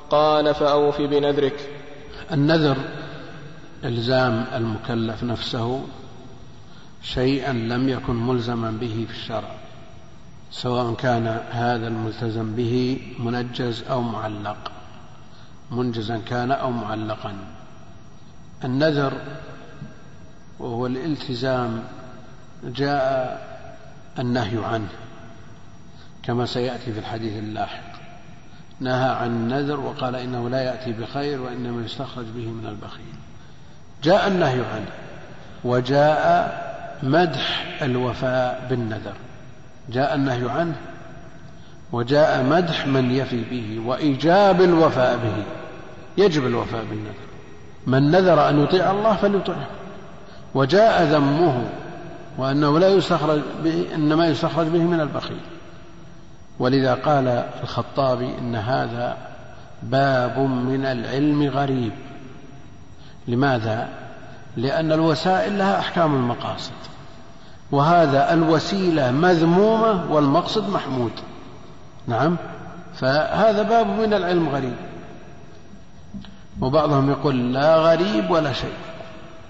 قال 0.10 0.56
فأوف 0.56 1.02
بنذرك. 1.02 1.70
النذر 2.32 2.78
إلزام 3.86 4.46
المكلف 4.56 5.24
نفسه 5.24 5.82
شيئا 7.04 7.54
لم 7.54 7.90
يكن 7.90 8.16
ملزما 8.16 8.72
به 8.72 9.06
في 9.10 9.14
الشرع 9.14 9.52
سواء 10.52 10.94
كان 10.94 11.28
هذا 11.52 11.88
الملتزم 11.88 12.56
به 12.56 13.02
منجز 13.20 13.84
أو 13.90 14.02
معلق 14.02 14.72
منجزا 15.72 16.18
كان 16.18 16.52
أو 16.52 16.72
معلقا. 16.72 17.36
النذر 18.64 19.14
وهو 20.60 20.88
الالتزام 20.88 21.84
جاء 22.64 23.44
النهي 24.20 24.66
عنه 24.66 24.90
كما 26.24 26.46
سيأتي 26.46 26.94
في 26.94 27.00
الحديث 27.00 27.38
اللاحق. 27.38 27.94
نهى 28.80 29.10
عن 29.10 29.28
النذر 29.28 29.80
وقال 29.80 30.16
إنه 30.16 30.50
لا 30.50 30.62
يأتي 30.62 30.92
بخير 30.92 31.42
وإنما 31.42 31.86
يستخرج 31.86 32.26
به 32.26 32.48
من 32.48 32.66
البخيل. 32.66 33.16
جاء 34.04 34.28
النهي 34.28 34.66
عنه 34.66 34.92
وجاء 35.64 36.63
مدح 37.04 37.78
الوفاء 37.82 38.68
بالنذر. 38.70 39.14
جاء 39.90 40.16
النهي 40.16 40.50
عنه 40.50 40.76
وجاء 41.92 42.44
مدح 42.44 42.88
من 42.88 43.12
يفي 43.12 43.44
به 43.44 43.82
وإيجاب 43.86 44.62
الوفاء 44.62 45.18
به. 45.18 45.44
يجب 46.24 46.48
الوفاء 46.48 46.86
بالنذر. 46.90 47.14
من 47.88 48.12
نذر 48.12 48.50
أن 48.50 48.64
يطيع 48.64 48.92
الله 48.92 49.16
فليطعه. 49.16 49.68
وجاء 50.56 51.04
ذمه 51.04 51.64
وأنه 52.38 52.80
لا 52.80 52.88
يستخرج 52.88 53.42
به 53.64 53.86
إنما 53.96 54.28
يستخرج 54.28 54.68
به 54.68 54.80
من 54.80 55.00
البخيل. 55.00 55.42
ولذا 56.60 56.94
قال 56.94 57.46
الخطابي 57.64 58.38
إن 58.40 58.56
هذا 58.56 59.18
باب 59.84 60.40
من 60.40 60.86
العلم 60.86 61.44
غريب. 61.50 61.92
لماذا؟ 63.28 63.90
لأن 64.58 64.92
الوسائل 64.92 65.58
لها 65.58 65.80
أحكام 65.80 66.16
المقاصد. 66.16 66.93
وهذا 67.74 68.34
الوسيلة 68.34 69.12
مذمومة 69.12 70.12
والمقصد 70.12 70.70
محمود. 70.70 71.12
نعم. 72.08 72.38
فهذا 72.96 73.62
باب 73.62 73.88
من 73.88 74.14
العلم 74.14 74.50
غريب. 74.50 74.76
وبعضهم 76.62 77.10
يقول 77.10 77.54
لا 77.54 77.78
غريب 77.78 78.32
ولا 78.32 78.54
شيء. 78.54 78.74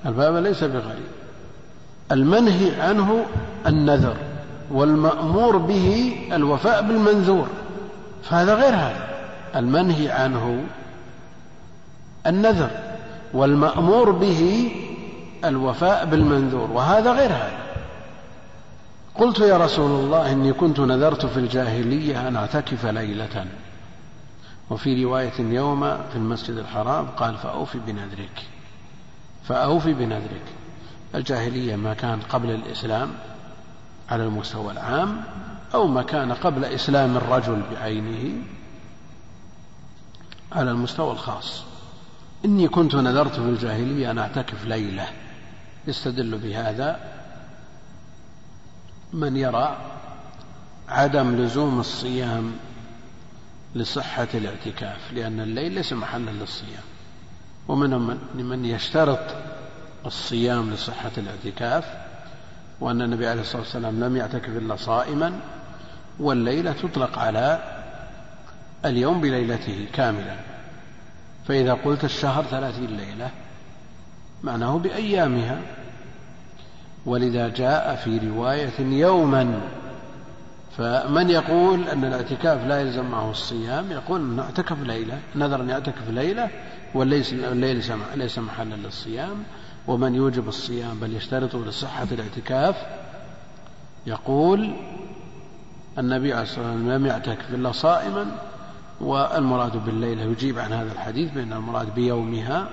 الباب 0.05 0.35
ليس 0.35 0.63
بغريب. 0.63 1.11
المنهي 2.11 2.81
عنه 2.81 3.25
النذر 3.67 4.15
والمأمور 4.71 5.57
به 5.57 6.15
الوفاء 6.33 6.81
بالمنذور. 6.81 7.47
فهذا 8.23 8.55
غير 8.55 8.75
هذا. 8.75 9.07
المنهي 9.55 10.11
عنه 10.11 10.63
النذر 12.27 12.69
والمأمور 13.33 14.11
به 14.11 14.71
الوفاء 15.45 16.05
بالمنذور. 16.05 16.71
وهذا 16.71 17.11
غير 17.11 17.29
هذا. 17.29 17.72
قلت 19.15 19.39
يا 19.39 19.57
رسول 19.57 19.91
الله 19.91 20.31
إني 20.31 20.53
كنت 20.53 20.79
نذرت 20.79 21.25
في 21.25 21.37
الجاهلية 21.37 22.27
أن 22.27 22.35
أعتكف 22.35 22.85
ليلة. 22.85 23.45
وفي 24.69 25.03
رواية 25.03 25.39
يوم 25.39 25.97
في 25.97 26.15
المسجد 26.15 26.57
الحرام 26.57 27.07
قال 27.07 27.37
فأوفي 27.37 27.79
بنذرك. 27.79 28.43
فأوفي 29.43 29.93
بنذرك. 29.93 30.45
الجاهلية 31.15 31.75
ما 31.75 31.93
كان 31.93 32.19
قبل 32.21 32.49
الإسلام 32.51 33.11
على 34.09 34.23
المستوى 34.23 34.71
العام 34.71 35.21
أو 35.73 35.87
ما 35.87 36.03
كان 36.03 36.31
قبل 36.31 36.65
إسلام 36.65 37.17
الرجل 37.17 37.61
بعينه 37.71 38.43
على 40.51 40.71
المستوى 40.71 41.11
الخاص. 41.11 41.63
إني 42.45 42.67
كنت 42.67 42.95
نذرت 42.95 43.33
في 43.33 43.49
الجاهلية 43.49 44.11
أن 44.11 44.17
أعتكف 44.17 44.65
ليلة. 44.65 45.07
يستدل 45.87 46.37
بهذا 46.37 47.22
من 49.13 49.37
يرى 49.37 49.77
عدم 50.89 51.35
لزوم 51.35 51.79
الصيام 51.79 52.51
لصحة 53.75 54.27
الاعتكاف 54.33 55.13
لأن 55.13 55.39
الليل 55.39 55.71
ليس 55.71 55.93
محلا 55.93 56.31
للصيام. 56.31 56.83
ومنهم 57.67 58.17
من 58.35 58.65
يشترط 58.65 59.35
الصيام 60.05 60.73
لصحة 60.73 61.11
الاعتكاف 61.17 61.85
وأن 62.79 63.01
النبي 63.01 63.27
عليه 63.27 63.41
الصلاة 63.41 63.61
والسلام 63.61 64.03
لم 64.03 64.17
يعتكف 64.17 64.49
إلا 64.49 64.75
صائما 64.75 65.39
والليلة 66.19 66.71
تطلق 66.71 67.19
على 67.19 67.63
اليوم 68.85 69.21
بليلته 69.21 69.87
كاملا. 69.93 70.35
فإذا 71.47 71.73
قلت 71.73 72.03
الشهر 72.03 72.43
ثلاثين 72.43 72.97
ليلة 72.97 73.31
معناه 74.43 74.77
بأيامها 74.77 75.61
ولذا 77.05 77.49
جاء 77.49 77.95
في 77.95 78.17
رواية 78.17 78.79
يوما 78.79 79.61
فمن 80.77 81.29
يقول 81.29 81.87
أن 81.87 82.05
الاعتكاف 82.05 82.67
لا 82.67 82.81
يلزم 82.81 83.05
معه 83.05 83.31
الصيام 83.31 83.91
يقول 83.91 84.21
أن 84.21 84.39
اعتكف 84.39 84.83
ليلة 84.83 85.19
نذر 85.35 85.61
أن 85.61 85.69
يعتكف 85.69 86.09
ليلة 86.09 86.49
والليل 86.93 87.83
ليس 88.15 88.39
محلا 88.39 88.75
للصيام 88.75 89.43
ومن 89.87 90.15
يوجب 90.15 90.47
الصيام 90.47 90.99
بل 90.99 91.15
يشترطه 91.15 91.65
لصحة 91.65 92.07
الاعتكاف 92.11 92.75
يقول 94.07 94.73
النبي 95.97 96.33
عليه 96.33 96.43
الصلاة 96.43 96.65
والسلام 96.67 96.91
لم 96.91 97.05
يعتكف 97.05 97.53
إلا 97.53 97.71
صائما 97.71 98.25
والمراد 99.01 99.85
بالليلة 99.85 100.23
يجيب 100.23 100.59
عن 100.59 100.71
هذا 100.71 100.91
الحديث 100.91 101.31
بأن 101.31 101.53
المراد 101.53 101.95
بيومها 101.95 102.67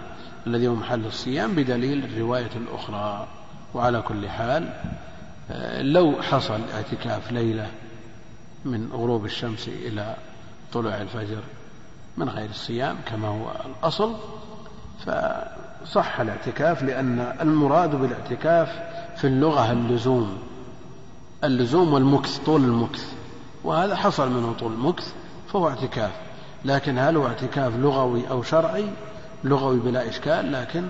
الذي 0.46 0.68
هو 0.68 0.74
محل 0.74 1.06
الصيام 1.06 1.54
بدليل 1.54 2.04
الرواية 2.04 2.50
الأخرى. 2.56 3.26
وعلى 3.74 4.02
كل 4.02 4.28
حال 4.28 4.72
لو 5.80 6.22
حصل 6.22 6.60
اعتكاف 6.74 7.32
ليلة 7.32 7.66
من 8.64 8.92
غروب 8.92 9.24
الشمس 9.24 9.68
إلى 9.68 10.16
طلوع 10.72 11.00
الفجر 11.00 11.42
من 12.16 12.28
غير 12.28 12.50
الصيام 12.50 12.96
كما 13.06 13.28
هو 13.28 13.52
الأصل 13.66 14.14
فصح 14.98 16.20
الاعتكاف 16.20 16.82
لأن 16.82 17.36
المراد 17.40 17.96
بالاعتكاف 17.96 18.68
في 19.16 19.26
اللغة 19.26 19.72
اللزوم 19.72 20.38
اللزوم 21.44 21.92
والمكث 21.92 22.38
طول 22.38 22.64
المكث 22.64 23.12
وهذا 23.64 23.96
حصل 23.96 24.30
منه 24.30 24.52
طول 24.52 24.72
المكث 24.72 25.14
فهو 25.52 25.68
اعتكاف. 25.68 26.12
لكن 26.64 26.98
هل 26.98 27.16
هو 27.16 27.26
اعتكاف 27.26 27.76
لغوي 27.76 28.30
أو 28.30 28.42
شرعي؟ 28.42 28.84
لغوي 29.44 29.80
بلا 29.80 30.08
إشكال 30.08 30.52
لكن 30.52 30.84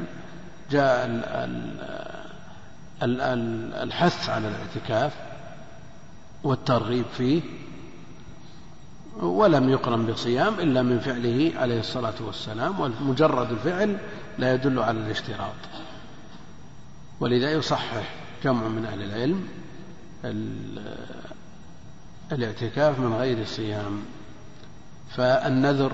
جاء 0.71 1.07
الحث 3.03 4.31
على 4.31 4.49
الاعتكاف 4.49 5.13
والترغيب 6.43 7.05
فيه 7.17 7.43
ولم 9.21 9.69
يقرن 9.69 10.07
بصيام 10.07 10.55
إلا 10.55 10.83
من 10.83 11.01
فعله 11.01 11.53
عليه 11.57 11.81
الصلاة 11.81 12.15
والسلام 12.21 12.81
ومجرد 12.81 13.51
الفعل 13.51 13.99
لا 14.39 14.55
يدل 14.55 14.79
على 14.79 14.99
الاشتراط. 14.99 15.55
ولذا 17.21 17.53
يصحح 17.53 18.15
جمع 18.45 18.69
من 18.69 18.87
أهل 18.87 19.03
العلم 19.03 19.49
الاعتكاف 22.33 22.99
من 22.99 23.15
غير 23.15 23.45
صيام 23.45 24.03
فالنذر 25.11 25.93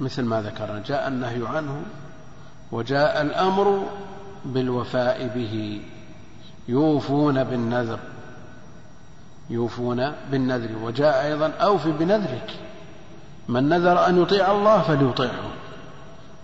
مثل 0.00 0.22
ما 0.22 0.42
ذكرنا 0.42 0.82
جاء 0.86 1.08
النهي 1.08 1.46
عنه 1.46 1.82
وجاء 2.72 3.22
الأمر 3.22 3.88
بالوفاء 4.46 5.26
به. 5.34 5.80
يوفون 6.68 7.44
بالنذر. 7.44 7.98
يوفون 9.50 10.12
بالنذر. 10.30 10.70
وجاء 10.82 11.26
أيضا 11.26 11.48
أوف 11.48 11.88
بنذرك. 11.88 12.50
من 13.48 13.68
نذر 13.68 14.06
أن 14.06 14.22
يطيع 14.22 14.52
الله 14.52 14.82
فليطيعه. 14.82 15.50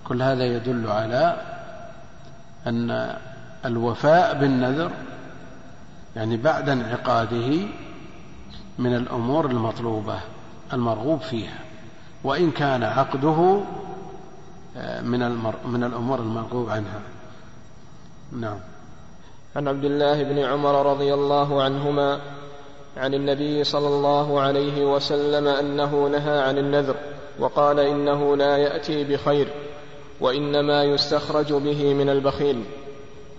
كل 0.04 0.22
هذا 0.22 0.44
يدل 0.44 0.90
على 0.90 1.36
أن 2.66 3.16
الوفاء 3.64 4.38
بالنذر 4.38 4.92
يعني 6.16 6.36
بعد 6.36 6.68
انعقاده 6.68 7.58
من 8.78 8.94
الأمور 8.96 9.46
المطلوبة 9.46 10.20
المرغوب 10.72 11.20
فيها. 11.20 11.58
وإن 12.24 12.50
كان 12.50 12.82
عقده 12.82 13.60
آه، 14.76 15.00
من 15.00 15.22
المر 15.22 15.54
من 15.66 15.84
الأمور 15.84 16.18
المرغوب 16.18 16.70
عنها. 16.70 17.00
نعم. 18.40 18.58
عن 19.56 19.68
عبد 19.68 19.84
الله 19.84 20.22
بن 20.22 20.38
عمر 20.38 20.92
رضي 20.92 21.14
الله 21.14 21.62
عنهما 21.62 22.20
عن 22.96 23.14
النبي 23.14 23.64
صلى 23.64 23.88
الله 23.88 24.40
عليه 24.40 24.84
وسلم 24.94 25.46
أنه 25.46 26.08
نهى 26.08 26.40
عن 26.40 26.58
النذر 26.58 26.96
وقال 27.38 27.80
إنه 27.80 28.36
لا 28.36 28.56
يأتي 28.56 29.04
بخير 29.04 29.48
وإنما 30.20 30.84
يستخرج 30.84 31.52
به 31.52 31.94
من 31.94 32.08
البخيل. 32.08 32.64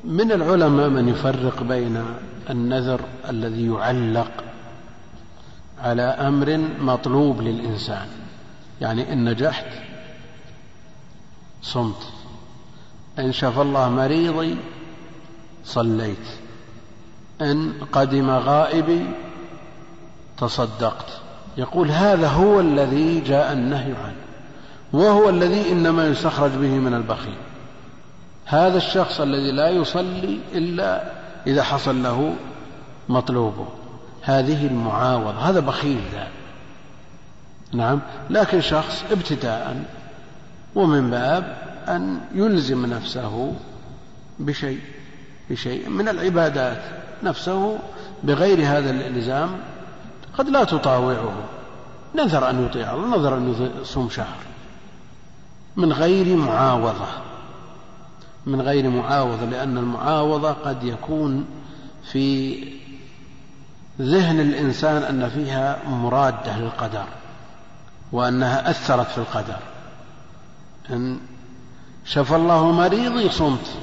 من 0.04 0.32
العلماء 0.32 0.90
من 0.90 1.10
يفرق 1.10 1.64
بين 1.64 2.06
النذر 2.50 3.02
الذي 3.30 3.68
يعلق 3.68 4.32
على 5.80 6.02
أمر 6.02 6.58
مطلوب 6.80 7.42
للإنسان 7.42 8.08
يعني 8.82 9.14
إن 9.14 9.30
نجحت 9.30 9.66
صمت. 11.62 12.04
إن 13.20 13.32
شفى 13.32 13.62
الله 13.62 13.90
مريضي 13.90 14.58
صليت. 15.66 16.28
إن 17.42 17.74
قدم 17.92 18.30
غائبي 18.30 19.06
تصدقت. 20.38 21.06
يقول 21.58 21.92
هذا 21.92 22.28
هو 22.28 22.60
الذي 22.60 23.20
جاء 23.20 23.54
النهي 23.54 23.94
عنه. 23.94 24.16
وهو 24.94 25.30
الذي 25.30 25.72
إنما 25.72 26.08
يستخرج 26.08 26.52
به 26.52 26.68
من 26.68 26.94
البخيل. 26.94 27.38
هذا 28.46 28.78
الشخص 28.78 29.22
الذي 29.22 29.52
لا 29.52 29.70
يصلي 29.70 30.40
إلا 30.54 31.12
إذا 31.48 31.64
حصل 31.64 32.04
له 32.04 32.36
مطلوبه. 33.10 33.68
هذه 34.22 34.68
المعاوضة. 34.68 35.40
هذا 35.40 35.60
بخيل 35.60 36.02
ذا. 36.14 36.28
نعم. 37.74 38.00
لكن 38.30 38.62
شخص 38.62 39.04
ابتداء 39.12 39.84
ومن 40.76 41.10
باب 41.10 41.58
أن 41.88 42.20
يلزم 42.36 42.86
نفسه 42.86 43.54
بشيء. 44.40 44.80
بشيء 45.50 45.90
من 45.90 46.10
العبادات 46.10 46.82
نفسه 47.24 47.80
بغير 48.24 48.58
هذا 48.58 48.92
الالزام 48.92 49.50
قد 50.38 50.50
لا 50.50 50.64
تطاوعه. 50.64 51.34
نذر 52.16 52.50
أن 52.50 52.66
يطيع 52.66 52.94
الله 52.94 53.18
نذر 53.18 53.38
أن 53.38 53.72
يصوم 53.82 54.10
شهر. 54.10 54.38
من 55.76 55.94
غير 55.94 56.36
معاوضة. 56.36 57.08
من 58.46 58.62
غير 58.62 58.90
معاوضة 58.90 59.46
لأن 59.46 59.78
المعاوضة 59.78 60.52
قد 60.52 60.84
يكون 60.84 61.46
في 62.12 62.58
ذهن 64.02 64.40
الإنسان 64.40 65.04
أن 65.04 65.30
فيها 65.30 65.80
مرادة 65.90 66.58
للقدر 66.58 67.06
وأنها 68.12 68.70
أثرت 68.70 69.08
في 69.08 69.18
القدر. 69.18 69.60
إن 70.90 71.20
شفى 72.06 72.36
الله 72.36 72.72
مريضي 72.72 73.30
صمت. 73.30 73.78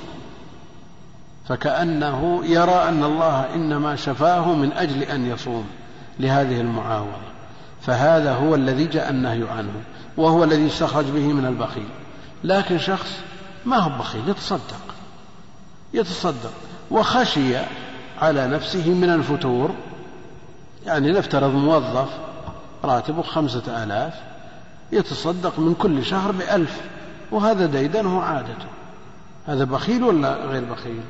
فكأنه 1.51 2.40
يرى 2.44 2.88
أن 2.88 3.05
الله 3.05 3.55
إنما 3.55 3.96
شفاه 3.96 4.53
من 4.53 4.72
أجل 4.72 5.03
أن 5.03 5.26
يصوم 5.26 5.66
لهذه 6.20 6.61
المعاوضة. 6.61 7.30
فهذا 7.82 8.34
هو 8.34 8.55
الذي 8.55 8.84
جاء 8.84 9.11
النهي 9.11 9.48
عنه 9.48 9.72
وهو 10.16 10.44
الذي 10.44 10.62
يستخرج 10.62 11.05
به 11.05 11.32
من 11.32 11.46
البخيل. 11.46 11.88
لكن 12.44 12.78
شخص 12.78 13.18
ما 13.66 13.76
هو 13.76 13.98
بخيل 13.98 14.28
يتصدق. 14.28 14.94
يتصدق. 15.94 16.53
وخشي 16.90 17.57
على 18.18 18.46
نفسه 18.46 18.90
من 18.90 19.11
الفتور. 19.11 19.70
يعني 20.86 21.12
نفترض 21.12 21.55
موظف 21.55 22.09
راتبه 22.84 23.22
خمسة 23.22 23.82
آلاف 23.84 24.14
يتصدق 24.92 25.59
من 25.59 25.74
كل 25.74 26.05
شهر 26.05 26.32
بألف. 26.32 26.80
وهذا 27.30 27.66
ديدنه 27.66 28.22
عادته. 28.22 28.66
هذا 29.46 29.64
بخيل 29.64 30.05
ولا 30.05 30.34
غير 30.34 30.64
بخيل؟ 30.64 31.03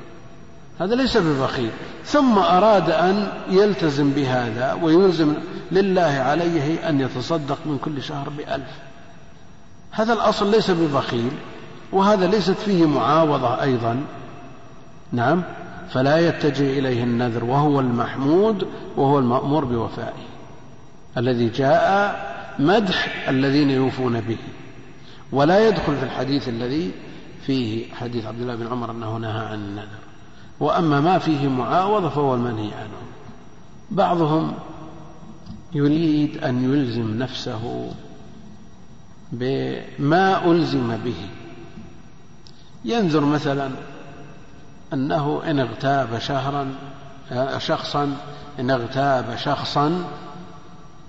هذا 0.81 0.95
ليس 0.95 1.16
ببخيل. 1.16 1.70
ثم 2.05 2.39
أراد 2.39 2.91
أن 2.91 3.28
يلتزم 3.51 4.11
بهذا 4.11 4.72
ويلزم 4.83 5.35
لله 5.72 6.03
عليه 6.03 6.89
أن 6.89 7.01
يتصدق 7.01 7.59
من 7.66 7.78
كل 7.78 8.03
شهر 8.03 8.28
بألف. 8.28 8.70
هذا 9.91 10.12
الأصل 10.12 10.51
ليس 10.51 10.70
ببخيل 10.70 11.31
وهذا 11.93 12.26
ليست 12.26 12.57
فيه 12.57 12.87
معاوضة 12.87 13.62
أيضا. 13.62 14.03
نعم 15.12 15.43
فلا 15.91 16.28
يتجه 16.28 16.78
إليه 16.78 17.05
النذر 17.05 17.45
وهو 17.45 17.81
المحمود 17.81 18.66
وهو 18.97 19.18
المأمور 19.18 19.64
بوفائه. 19.64 20.26
الذي 21.16 21.49
جاء 21.49 22.20
مدح 22.59 23.28
الذين 23.28 23.70
يوفون 23.70 24.20
به. 24.20 24.39
ولا 25.33 25.68
يدخل 25.68 25.97
في 25.97 26.03
الحديث 26.03 26.49
الذي 26.49 26.91
فيه 27.47 27.95
حديث 27.95 28.26
عبد 28.26 28.41
الله 28.41 28.55
بن 28.55 28.66
عمر 28.66 28.91
أنه 28.91 29.16
نهى 29.16 29.47
عن 29.47 29.55
النذر. 29.55 30.09
وأما 30.61 31.00
ما 31.00 31.18
فيه 31.18 31.48
معاوضة 31.48 32.08
فهو 32.08 32.34
المنهي 32.34 32.74
عنه. 32.74 32.90
بعضهم 33.90 34.54
يريد 35.72 36.44
أن 36.44 36.72
يلزم 36.72 37.18
نفسه 37.18 37.92
بما 39.32 40.44
ألزم 40.44 40.96
به. 40.96 41.28
ينذر 42.84 43.24
مثلا 43.24 43.70
أنه 44.92 45.42
إن 45.45 45.61
اغتاب 45.61 46.18
شهرا 46.18 46.74
شخصا 47.58 48.16
إن 48.61 48.70
اغتاب 48.70 49.37
شخصا 49.37 50.04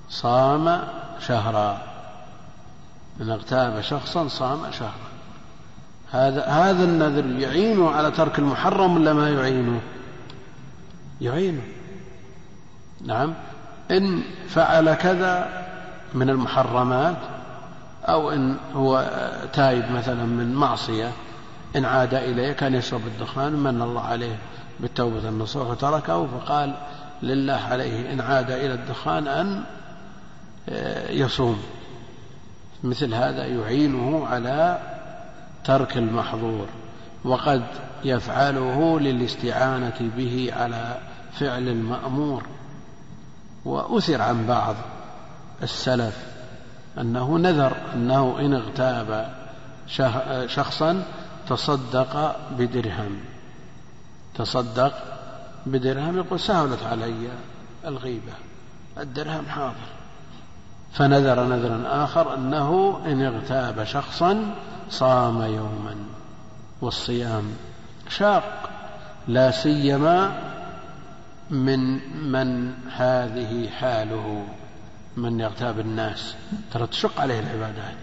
صام 0.09 0.81
شهرا. 1.19 1.81
إن 3.21 3.29
اغتاب 3.29 3.81
شخصا 3.81 4.27
صام 4.27 4.71
شهرا. 4.71 5.10
هذا 6.11 6.45
هذا 6.45 6.83
النذر 6.83 7.25
يعينه 7.25 7.89
على 7.89 8.11
ترك 8.11 8.39
المحرم 8.39 8.95
ولا 8.95 9.13
ما 9.13 9.29
يعينه؟ 9.29 9.81
يعينه. 11.21 11.61
نعم. 13.05 13.33
إن 13.91 14.23
فعل 14.47 14.93
كذا 14.93 15.49
من 16.13 16.29
المحرمات 16.29 17.17
أو 18.05 18.31
إن 18.31 18.57
هو 18.75 19.11
تايب 19.53 19.91
مثلا 19.91 20.25
من 20.25 20.53
معصية 20.53 21.11
إن 21.75 21.85
عاد 21.85 22.13
إليه 22.13 22.51
كان 22.51 22.73
يشرب 22.75 23.01
الدخان 23.07 23.53
من 23.53 23.81
الله 23.81 24.01
عليه 24.01 24.35
بالتوبة 24.79 25.29
النصوح 25.29 25.69
وتركه 25.69 26.27
فقال 26.27 26.73
لله 27.23 27.53
عليه 27.53 28.13
إن 28.13 28.21
عاد 28.21 28.51
إلى 28.51 28.73
الدخان 28.73 29.27
أن 29.27 29.63
آه، 30.69 31.11
يصوم. 31.11 31.61
مثل 32.83 33.13
هذا 33.13 33.45
يعينه 33.45 34.27
على 34.27 34.79
ترك 35.63 35.97
المحظور 35.97 36.67
وقد 37.23 37.63
يفعله 38.03 38.99
للاستعانة 38.99 40.11
به 40.17 40.49
على 40.53 40.97
فعل 41.39 41.67
المأمور. 41.67 42.43
وأثر 43.65 44.21
عن 44.21 44.47
بعض 44.47 44.75
السلف 45.63 46.17
أنه 46.97 47.37
نذر 47.37 47.77
أنه 47.93 48.39
إن 48.39 48.53
اغتاب 48.53 49.33
شخصا 50.47 51.03
تصدق 51.47 52.35
بدرهم. 52.57 53.19
تصدق 54.35 54.93
بدرهم 55.65 56.17
يقول 56.17 56.39
سهلت 56.39 56.83
علي 56.83 57.29
الغيبة 57.85 58.33
الدرهم 58.97 59.45
حاضر. 59.45 59.91
فنذر 60.93 61.43
نذرا 61.43 62.03
آخر 62.03 62.35
أنه 62.35 62.99
إن 63.05 63.21
اغتاب 63.21 63.83
شخصا 63.83 64.55
صام 64.91 65.41
يوما 65.41 65.95
والصيام 66.81 67.43
شاق 68.09 68.69
لا 69.27 69.51
سيما 69.51 70.41
من 71.49 71.79
من 72.31 72.73
هذه 72.95 73.69
حاله 73.69 74.45
من 75.17 75.39
يغتاب 75.39 75.79
الناس. 75.79 76.35
ترى 76.71 76.87
تشق 76.87 77.21
عليه 77.21 77.39
العبادات. 77.39 77.97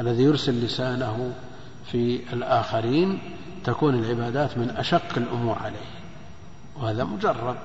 الذي 0.00 0.22
يرسل 0.22 0.64
لسانه 0.64 1.32
في 1.92 2.32
الآخرين 2.32 3.18
تكون 3.64 3.94
العبادات 3.94 4.58
من 4.58 4.70
أشق 4.70 5.16
الأمور 5.16 5.58
عليه. 5.58 5.90
وهذا 6.76 7.04
مجرب. 7.04 7.56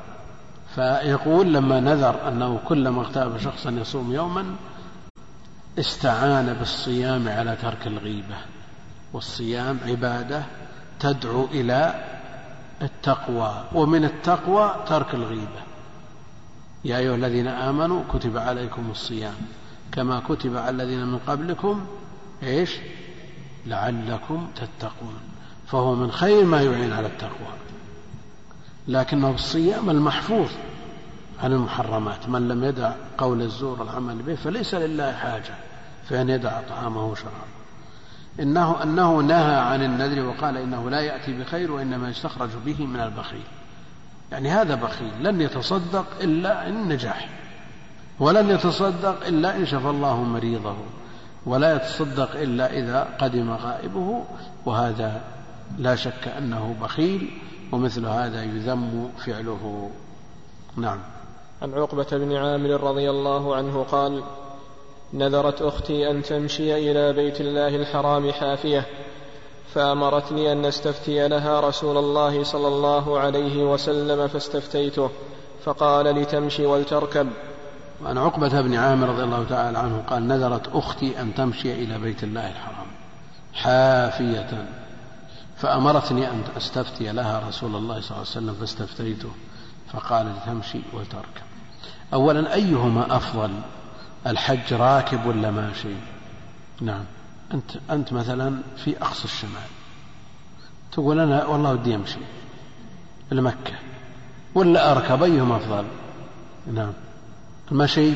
فيقول 0.75 1.53
لما 1.53 1.79
نذر 1.79 2.27
أنه 2.27 2.59
كلما 2.67 3.01
اغتاب 3.01 3.37
شخصا 3.37 3.71
يصوم 3.71 4.13
يوما 4.13 4.45
استعان 5.79 6.53
بالصيام 6.53 7.27
على 7.27 7.55
ترك 7.61 7.87
الغيبة 7.87 8.37
والصيام 9.13 9.79
عبادة 9.85 10.43
تدعو 10.99 11.45
إلى 11.45 12.03
التقوى 12.81 13.63
ومن 13.73 14.05
التقوى 14.05 14.75
ترك 14.87 15.13
الغيبة. 15.13 15.61
يا 16.85 16.97
أيها 16.97 17.15
الذين 17.15 17.47
آمنوا 17.47 18.03
كتب 18.13 18.37
عليكم 18.37 18.91
الصيام 18.91 19.35
كما 19.91 20.19
كتب 20.19 20.57
على 20.57 20.69
الذين 20.69 21.05
من 21.05 21.17
قبلكم 21.17 21.85
إيش؟ 22.43 22.77
لعلكم 23.65 24.47
تتقون. 24.55 25.19
فهو 25.67 25.95
من 25.95 26.11
خير 26.11 26.45
ما 26.45 26.61
يعين 26.61 26.93
على 26.93 27.07
التقوى. 27.07 27.53
لكنه 28.87 29.31
الصيام 29.31 29.89
المحفوظ 29.89 30.49
عن 31.43 31.53
المحرمات. 31.53 32.29
من 32.29 32.47
لم 32.47 32.63
يدع 32.63 32.91
قول 33.17 33.41
الزور 33.41 33.81
العمل 33.83 34.15
به 34.15 34.35
فليس 34.35 34.75
لله 34.75 35.11
حاجة. 35.11 35.55
في 36.09 36.21
أن 36.21 36.29
يدع 36.29 36.61
طعامه 36.61 37.05
وشرابه. 37.05 37.55
إنه 38.39 38.83
أنه 38.83 39.19
نهى 39.19 39.55
عن 39.55 39.83
النذر 39.83 40.25
وقال 40.25 40.57
إنه 40.57 40.89
لا 40.89 40.99
يأتي 40.99 41.39
بخير 41.39 41.71
وإنما 41.71 42.09
يستخرج 42.09 42.49
به 42.65 42.85
من 42.85 42.99
البخيل. 42.99 43.43
يعني 44.31 44.49
هذا 44.49 44.75
بخيل. 44.75 45.23
لن 45.23 45.41
يتصدق 45.41 46.05
إلا 46.21 46.67
إن 46.67 46.87
نجح. 46.87 47.29
ولن 48.19 48.49
يتصدق 48.49 49.27
إلا 49.27 49.57
إن 49.57 49.65
شفى 49.65 49.89
الله 49.89 50.23
مريضه. 50.23 50.75
ولا 51.45 51.75
يتصدق 51.75 52.31
إلا 52.31 52.73
إذا 52.73 53.07
قدم 53.19 53.51
غائبه. 53.51 54.23
وهذا 54.65 55.21
لا 55.77 55.95
شك 55.95 56.27
أنه 56.37 56.75
بخيل. 56.81 57.41
ومثل 57.71 58.05
هذا 58.05 58.43
يذم 58.43 59.11
فعله. 59.25 59.91
نعم. 60.77 60.99
عن 61.61 61.73
عقبة 61.73 62.07
بن 62.11 62.35
عامر 62.35 62.83
رضي 62.83 63.09
الله 63.09 63.55
عنه 63.55 63.83
قال 63.83 64.23
نذرت 65.13 65.61
أختي 65.61 66.11
أن 66.11 66.23
تمشي 66.23 66.91
إلى 66.91 67.13
بيت 67.13 67.41
الله 67.41 67.75
الحرام 67.75 68.31
حافية 68.31 68.85
فأمرتني 69.73 70.51
أن 70.51 70.61
نستفتي 70.61 71.27
لها 71.27 71.59
رسول 71.59 71.97
الله 71.97 72.43
صلى 72.43 72.67
الله 72.67 73.19
عليه 73.19 73.63
وسلم 73.63 74.27
فاستفتيته 74.27 75.09
فقال 75.63 76.05
لتمشي 76.05 76.65
ولتركب. 76.65 77.27
وعن 78.03 78.17
عقبة 78.17 78.61
بن 78.61 78.75
عامر 78.75 79.09
رضي 79.09 79.23
الله 79.23 79.45
تعالى 79.49 79.77
عنه 79.77 80.03
قال 80.09 80.27
نذرت 80.27 80.75
أختي 80.75 81.21
أن 81.21 81.35
تمشي 81.35 81.73
إلى 81.73 81.99
بيت 81.99 82.23
الله 82.23 82.51
الحرام 82.51 82.87
حافية. 83.53 84.67
فأمرتني 85.57 86.31
أن 86.31 86.43
أستفتي 86.57 87.11
لها 87.11 87.47
رسول 87.47 87.75
الله 87.75 88.01
صلى 88.01 88.11
الله 88.11 88.19
عليه 88.19 88.21
وسلم 88.21 88.53
فاستفتيته 88.53 89.29
فقال 89.93 90.33
لتمشي 90.35 90.79
وتركب 90.93 91.45
أولا 92.13 92.53
أيهما 92.53 93.15
أفضل؟ 93.15 93.51
الحج 94.27 94.73
راكب 94.73 95.25
ولا 95.25 95.51
ماشي؟ 95.51 95.93
نعم. 96.81 97.03
أنت 97.53 97.71
أنت 97.91 98.13
مثلا 98.13 98.57
في 98.77 99.01
أقصى 99.01 99.25
الشمال. 99.25 99.69
تقول 100.91 101.19
أنا 101.19 101.45
والله 101.45 101.71
ودي 101.71 101.95
أمشي 101.95 102.19
لمكة. 103.31 103.73
ولا 104.55 104.91
أركب 104.91 105.23
أيهما 105.23 105.55
أفضل؟ 105.55 105.85
نعم. 106.73 106.93
المشي 107.71 108.13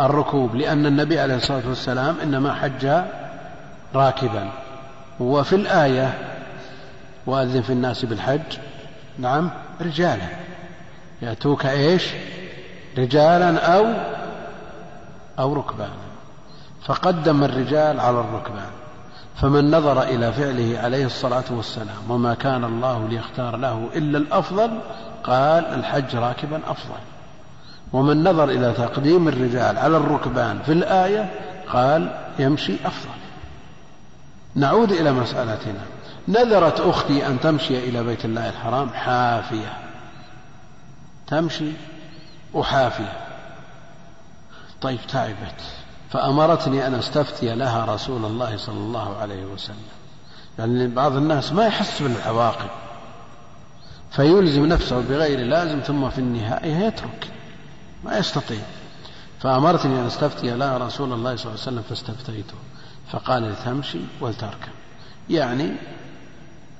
الركوب 0.00 0.54
لأن 0.54 0.86
النبي 0.86 1.18
عليه 1.18 1.36
الصلاة 1.36 1.68
والسلام 1.68 2.16
إنما 2.22 2.54
حج 2.54 3.02
راكبا. 3.94 4.52
وفي 5.20 5.56
الآية 5.56 6.18
وأذن 7.26 7.62
في 7.62 7.70
الناس 7.72 8.04
بالحج 8.04 8.58
نعم 9.18 9.50
رجالا. 9.80 10.28
يأتوك 11.22 11.66
إيش؟ 11.66 12.04
رجالا 12.98 13.58
أو 13.58 14.16
أو 15.38 15.54
ركبانا. 15.54 15.90
فقدم 16.86 17.44
الرجال 17.44 18.00
على 18.00 18.20
الركبان. 18.20 18.70
فمن 19.36 19.70
نظر 19.70 20.02
إلى 20.02 20.32
فعله 20.32 20.78
عليه 20.78 21.06
الصلاة 21.06 21.44
والسلام 21.50 22.10
وما 22.10 22.34
كان 22.34 22.64
الله 22.64 23.08
ليختار 23.08 23.56
له 23.56 23.88
إلا 23.94 24.18
الأفضل 24.18 24.70
قال 25.24 25.64
الحج 25.64 26.16
راكبا 26.16 26.60
أفضل. 26.66 27.00
ومن 27.92 28.28
نظر 28.28 28.44
إلى 28.44 28.72
تقديم 28.72 29.28
الرجال 29.28 29.78
على 29.78 29.96
الركبان 29.96 30.58
في 30.66 30.72
الآية 30.72 31.30
قال 31.72 32.16
يمشي 32.38 32.74
أفضل. 32.84 33.10
نعود 34.54 34.92
إلى 34.92 35.12
مسألتنا. 35.12 35.80
نذرت 36.28 36.80
أختي 36.80 37.26
أن 37.26 37.40
تمشي 37.40 37.78
إلى 37.78 38.02
بيت 38.02 38.24
الله 38.24 38.48
الحرام 38.48 38.90
حافية. 38.90 39.78
تمشي 41.26 41.72
وحافية. 42.54 43.25
طيب 44.80 44.98
تعبت 45.08 45.62
فأمرتني 46.10 46.86
أن 46.86 46.94
أستفتي 46.94 47.54
لها 47.54 47.84
رسول 47.84 48.24
الله 48.24 48.56
صلى 48.56 48.76
الله 48.76 49.16
عليه 49.16 49.44
وسلم. 49.44 49.76
يعني 50.58 50.88
بعض 50.88 51.16
الناس 51.16 51.52
ما 51.52 51.66
يحس 51.66 52.02
بالعواقب 52.02 52.70
فيلزم 54.10 54.66
نفسه 54.66 55.00
بغير 55.00 55.40
لازم 55.40 55.80
ثم 55.80 56.10
في 56.10 56.18
النهاية 56.18 56.86
يترك 56.86 57.30
ما 58.04 58.18
يستطيع. 58.18 58.60
فأمرتني 59.40 60.00
أن 60.00 60.06
أستفتي 60.06 60.50
لها 60.50 60.78
رسول 60.78 61.12
الله 61.12 61.36
صلى 61.36 61.52
الله 61.52 61.62
عليه 61.62 61.72
وسلم 61.72 61.82
فاستفتيته. 61.82 62.54
فقال 63.12 63.42
لتمشي 63.42 64.00
ولتركب. 64.20 64.72
يعني 65.30 65.72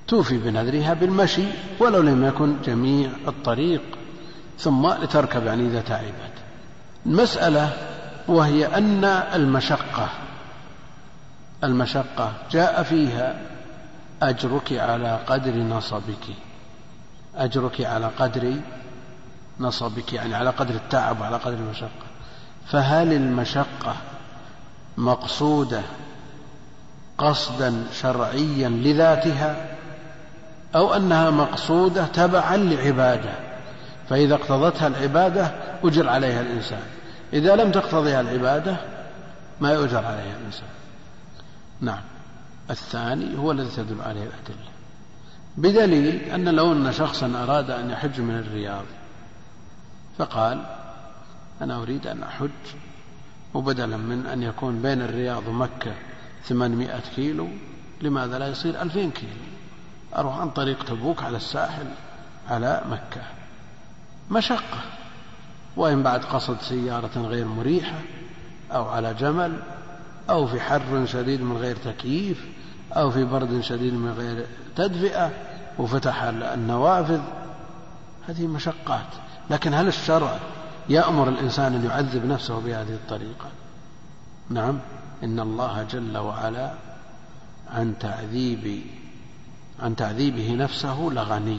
توفي 0.09 0.39
بنذرها 0.39 0.95
بالمشي 0.95 1.45
ولو 1.81 2.03
لم 2.03 2.25
يكن 2.25 2.63
جميع 2.63 3.11
الطريق 3.29 3.83
ثم 4.59 4.89
لتركب 4.89 5.47
يعني 5.47 5.67
إذا 5.67 5.81
تعبت. 5.81 6.36
المسألة 7.07 7.73
وهي 8.29 8.67
أن 8.67 9.05
المشقة 9.35 10.09
المشقة 11.65 12.33
جاء 12.51 12.83
فيها 12.83 13.35
أجرك 14.23 14.73
على 14.73 15.19
قدر 15.27 15.55
نصبك 15.55 16.27
أجرك 17.37 17.81
على 17.81 18.07
قدر 18.19 18.55
نصبك 19.61 20.13
يعني 20.13 20.35
على 20.35 20.51
قدر 20.51 20.75
التعب 20.75 21.21
وعلى 21.21 21.37
قدر 21.37 21.55
المشقة. 21.55 22.07
فهل 22.67 23.13
المشقة 23.13 23.97
مقصودة 24.97 25.83
قصدا 27.19 27.85
شرعيا 27.93 28.69
لذاتها 28.69 29.67
أو 30.75 30.95
أنها 30.95 31.31
مقصودة 31.31 32.07
تبعا 32.07 32.57
لعبادة؟ 32.57 33.33
فإذا 34.09 34.35
اقتضتها 34.35 34.87
العبادة 34.87 35.51
أجر 35.85 36.09
عليها 36.09 36.41
الإنسان. 36.41 36.96
إذا 37.33 37.57
لم 37.57 37.73
تقتضيها 37.73 38.21
العبادة 38.21 38.77
ما 39.61 39.71
يؤجر 39.71 40.05
عليها 40.05 40.37
الإنسان. 40.41 40.69
نعم. 41.81 42.03
الثاني 42.71 43.39
هو 43.39 43.53
الذي 43.53 43.69
تدل 43.77 44.01
عليه 44.01 44.23
الأدلة. 44.23 44.77
بدليل 45.57 46.31
أن 46.31 46.49
لو 46.49 46.73
أن 46.73 46.93
شخصا 46.93 47.27
أراد 47.27 47.71
أن 47.71 47.91
يحج 47.91 48.21
من 48.21 48.39
الرياض 48.39 48.85
فقال 50.19 50.67
أنا 51.61 51.83
أريد 51.83 52.07
أن 52.07 52.23
أحج 52.23 52.51
وبدلا 53.55 53.97
من 53.97 54.27
أن 54.27 54.43
يكون 54.43 54.83
بين 54.83 55.03
الرياض 55.03 55.49
ومكة 55.49 55.95
ثمانمائة 56.45 57.03
كيلو 57.17 57.49
لماذا 58.03 58.39
لا 58.39 58.49
يصير 58.49 58.83
ألفين 58.83 59.11
كيلو؟ 59.11 59.33
أروح 60.17 60.39
عن 60.39 60.51
طريق 60.51 60.85
تبوك 60.85 61.23
على 61.23 61.37
الساحل 61.37 61.87
على 62.49 62.83
مكة. 62.91 63.23
مشقة. 64.31 64.96
وإن 65.77 66.03
بعد 66.03 66.25
قصد 66.25 66.61
سيارة 66.61 67.19
غير 67.19 67.45
مريحة 67.45 67.99
أو 68.73 68.89
على 68.89 69.15
جمل 69.15 69.59
أو 70.31 70.47
في 70.47 70.61
حر 70.61 71.07
شديد 71.07 71.41
من 71.41 71.57
غير 71.57 71.77
تكييف 71.77 72.47
أو 72.93 73.11
في 73.11 73.25
برد 73.25 73.61
شديد 73.61 73.95
من 73.95 74.13
غير 74.13 74.47
تدفئة 74.77 75.31
وفتح 75.79 76.23
النوافذ. 76.23 77.21
هذه 78.29 78.47
مشقات. 78.47 79.07
لكن 79.51 79.75
هل 79.75 79.89
الشرع 79.89 80.39
يأمر 80.89 81.29
الإنسان 81.29 81.75
أن 81.75 81.85
يعذب 81.85 82.27
نفسه 82.27 82.61
بهذه 82.61 82.95
الطريقة؟ 82.95 83.49
نعم. 84.51 84.79
إن 85.25 85.41
الله 85.41 85.83
جل 85.83 86.19
وعلا 86.19 86.73
عن 87.75 87.95
تعذيب 88.01 88.83
عن 89.83 89.97
تعذيبه 89.97 90.55
نفسه 90.55 91.09
لغني. 91.13 91.59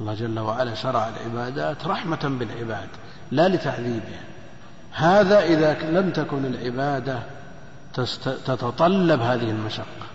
الله 0.00 0.14
جل 0.14 0.38
وعلا 0.38 0.74
شرع 0.74 1.08
العبادات 1.08 1.86
رحمة 1.86 2.36
بالعباد 2.38 2.88
لا 3.30 3.48
لتعذيبه. 3.48 4.18
هذا 4.92 5.40
إذا 5.40 5.90
لم 5.90 6.10
تكن 6.10 6.44
العبادة 6.44 7.18
تتطلب 8.24 9.20
هذه 9.20 9.50
المشقة. 9.50 10.06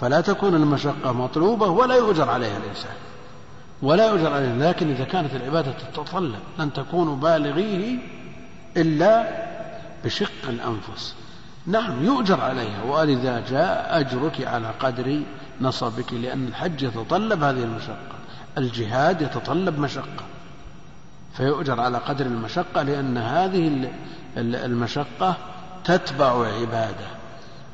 فلا 0.00 0.20
تكون 0.20 0.54
المشقة 0.54 1.12
مطلوبة 1.12 1.66
ولا 1.66 1.94
يؤجر 1.94 2.30
عليها 2.30 2.56
الإنسان. 2.56 2.94
ولا 3.82 4.06
يؤجر 4.06 4.32
عليه 4.32 4.54
لكن 4.68 4.90
إذا 4.90 5.04
كانت 5.04 5.34
العبادة 5.34 5.72
تتطلب 5.72 6.40
لن 6.58 6.72
تكونوا 6.72 7.16
بالغيه 7.16 7.98
إلا 8.76 9.28
بشق 10.04 10.48
الأنفس. 10.48 11.14
نعم 11.66 12.04
يؤجر 12.04 12.40
عليها 12.40 12.84
ولذا 12.84 13.42
جاء 13.50 14.00
أجرك 14.00 14.46
على 14.46 14.70
قدر 14.80 15.22
نصبك 15.60 16.12
لأن 16.12 16.46
الحج 16.46 16.82
يتطلب 16.82 17.42
هذه 17.42 17.62
المشقة. 17.62 18.21
الجهاد 18.58 19.22
يتطلب 19.22 19.78
مشقة 19.78 20.24
فيؤجر 21.36 21.80
على 21.80 21.98
قدر 21.98 22.26
المشقة 22.26 22.82
لأن 22.82 23.18
هذه 23.18 23.90
المشقة 24.36 25.34
تتبع 25.84 26.46
عبادة 26.46 27.06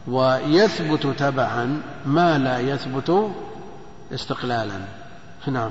ويثبت 0.09 1.07
تبعا 1.07 1.83
ما 2.07 2.39
لا 2.39 2.59
يثبت 2.59 3.31
استقلالا. 4.15 4.81
نعم. 5.47 5.71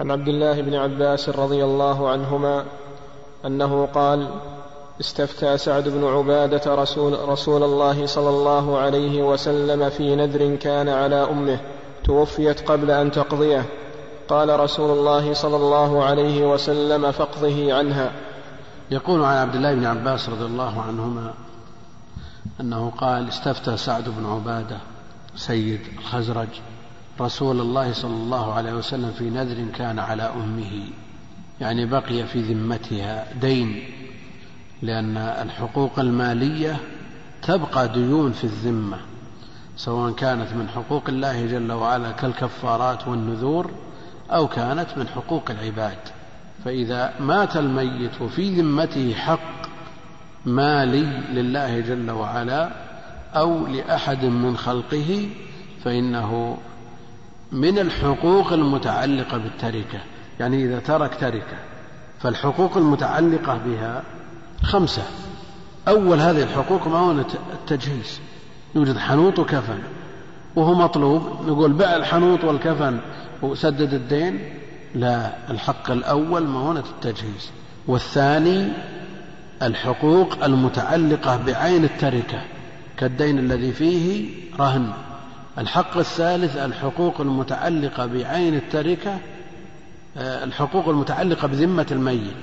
عن 0.00 0.10
عبد 0.10 0.28
الله 0.28 0.60
بن 0.60 0.74
عباس 0.74 1.28
رضي 1.28 1.64
الله 1.64 2.10
عنهما 2.10 2.64
أنه 3.44 3.86
قال 3.86 4.28
استفتى 5.00 5.58
سعد 5.58 5.88
بن 5.88 6.04
عبادة 6.04 6.74
رسول, 6.74 7.28
رسول 7.28 7.62
الله 7.62 8.06
صلى 8.06 8.28
الله 8.28 8.78
عليه 8.78 9.22
وسلم 9.22 9.90
في 9.90 10.16
نذر 10.16 10.56
كان 10.56 10.88
على 10.88 11.16
أمه 11.30 11.58
توفيت 12.04 12.70
قبل 12.70 12.90
أن 12.90 13.10
تقضيه. 13.10 13.64
قال 14.28 14.60
رسول 14.60 14.98
الله 14.98 15.34
صلى 15.34 15.56
الله 15.56 16.04
عليه 16.04 16.46
وسلم 16.52 17.12
فاقضه 17.12 17.74
عنها. 17.74 18.12
يقول 18.90 19.24
عن 19.24 19.36
عبد 19.36 19.54
الله 19.54 19.74
بن 19.74 19.86
عباس 19.86 20.28
رضي 20.28 20.44
الله 20.44 20.82
عنهما 20.82 21.34
أنه 22.60 22.90
قال 22.90 23.28
استفتى 23.28 23.76
سعد 23.76 24.08
بن 24.08 24.26
عبادة 24.26 24.78
سيد 25.36 25.80
الخزرج 25.98 26.48
رسول 27.20 27.60
الله 27.60 27.92
صلى 27.92 28.14
الله 28.14 28.52
عليه 28.52 28.72
وسلم 28.72 29.12
في 29.18 29.30
نذر 29.30 29.64
كان 29.76 29.98
على 29.98 30.22
أمه 30.22 30.86
يعني 31.60 31.86
بقي 31.86 32.26
في 32.26 32.40
ذمتها 32.40 33.26
دين 33.40 33.84
لأن 34.82 35.16
الحقوق 35.16 35.98
المالية 35.98 36.76
تبقى 37.42 37.88
ديون 37.88 38.32
في 38.32 38.44
الذمة 38.44 38.98
سواء 39.76 40.12
كانت 40.12 40.52
من 40.52 40.68
حقوق 40.68 41.02
الله 41.08 41.46
جل 41.46 41.72
وعلا 41.72 42.10
كالكفارات 42.10 43.08
والنذور 43.08 43.70
أو 44.34 44.48
كانت 44.48 44.86
من 44.96 45.08
حقوق 45.08 45.50
العباد. 45.50 45.98
فإذا 46.64 47.12
مات 47.20 47.56
الميت 47.56 48.20
وفي 48.20 48.60
ذمته 48.60 49.14
حق 49.14 49.66
مالي 50.46 51.20
لله 51.32 51.80
جل 51.80 52.10
وعلا 52.10 52.70
أو 53.34 53.66
لأحد 53.66 54.24
من 54.24 54.56
خلقه 54.56 55.28
فإنه 55.84 56.58
من 57.52 57.78
الحقوق 57.78 58.52
المتعلقة 58.52 59.38
بالتركة. 59.38 59.98
يعني 60.40 60.64
إذا 60.64 60.78
ترك 60.78 61.14
تركة 61.20 61.56
فالحقوق 62.20 62.76
المتعلقة 62.76 63.60
بها 63.66 64.02
خمسة. 64.62 65.02
أول 65.88 66.20
هذه 66.20 66.42
الحقوق 66.42 66.86
معونة 66.86 67.28
التجهيز. 67.52 68.20
يوجد 68.74 68.98
حنوط 68.98 69.38
وكفن 69.38 69.78
وهو 70.56 70.74
مطلوب. 70.74 71.22
نقول 71.46 71.72
بع 71.72 71.96
الحنوط 71.96 72.44
والكفن 72.44 73.00
وسدد 73.42 73.94
الدين. 73.94 74.38
لا 74.94 75.32
الحق 75.50 75.90
الأول 75.90 76.46
معونة 76.46 76.84
التجهيز. 76.90 77.50
والثاني 77.86 78.68
الحقوق 79.62 80.44
المتعلقة 80.44 81.36
بعين 81.36 81.84
التركة 81.84 82.40
كالدين 82.96 83.38
الذي 83.38 83.72
فيه 83.72 84.30
رهن. 84.60 84.92
الحق 85.58 85.96
الثالث 85.96 86.56
الحقوق 86.56 87.20
المتعلقة 87.20 88.06
بعين 88.06 88.54
التركة 88.54 89.18
آه، 90.16 90.44
الحقوق 90.44 90.88
المتعلقة 90.88 91.48
بذمة 91.48 91.86
الميت. 91.90 92.36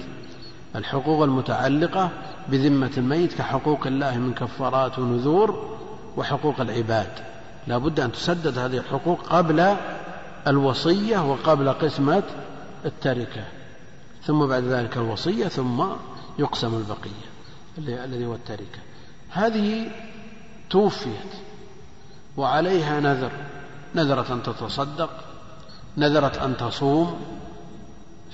الحقوق 0.75 1.23
المتعلقة 1.23 2.09
بذمة 2.49 2.91
الميت 2.97 3.33
كحقوق 3.33 3.87
الله 3.87 4.17
من 4.17 4.33
كفارات 4.33 4.99
ونذور 4.99 5.77
وحقوق 6.17 6.61
العباد. 6.61 7.30
لا 7.67 7.77
بد 7.77 7.99
أن 7.99 8.11
تسدد 8.11 8.57
هذه 8.57 8.77
الحقوق 8.77 9.21
قبل 9.21 9.75
الوصية 10.47 11.31
وقبل 11.31 11.69
قسمة 11.69 12.23
التركة 12.85 13.43
ثم 14.23 14.45
بعد 14.45 14.63
ذلك 14.63 14.97
الوصية 14.97 15.47
ثم 15.47 15.83
يقسم 16.39 16.77
البقية 16.77 17.31
الذي 17.77 18.25
هو 18.25 18.35
التركة. 18.35 18.79
هذه 19.29 19.91
توفيت 20.69 21.33
وعليها 22.37 22.99
نذر 22.99 23.31
نذرت 23.95 24.31
أن 24.31 24.43
تتصدق 24.43 25.09
نذرت 25.97 26.37
أن 26.37 26.57
تصوم. 26.57 27.21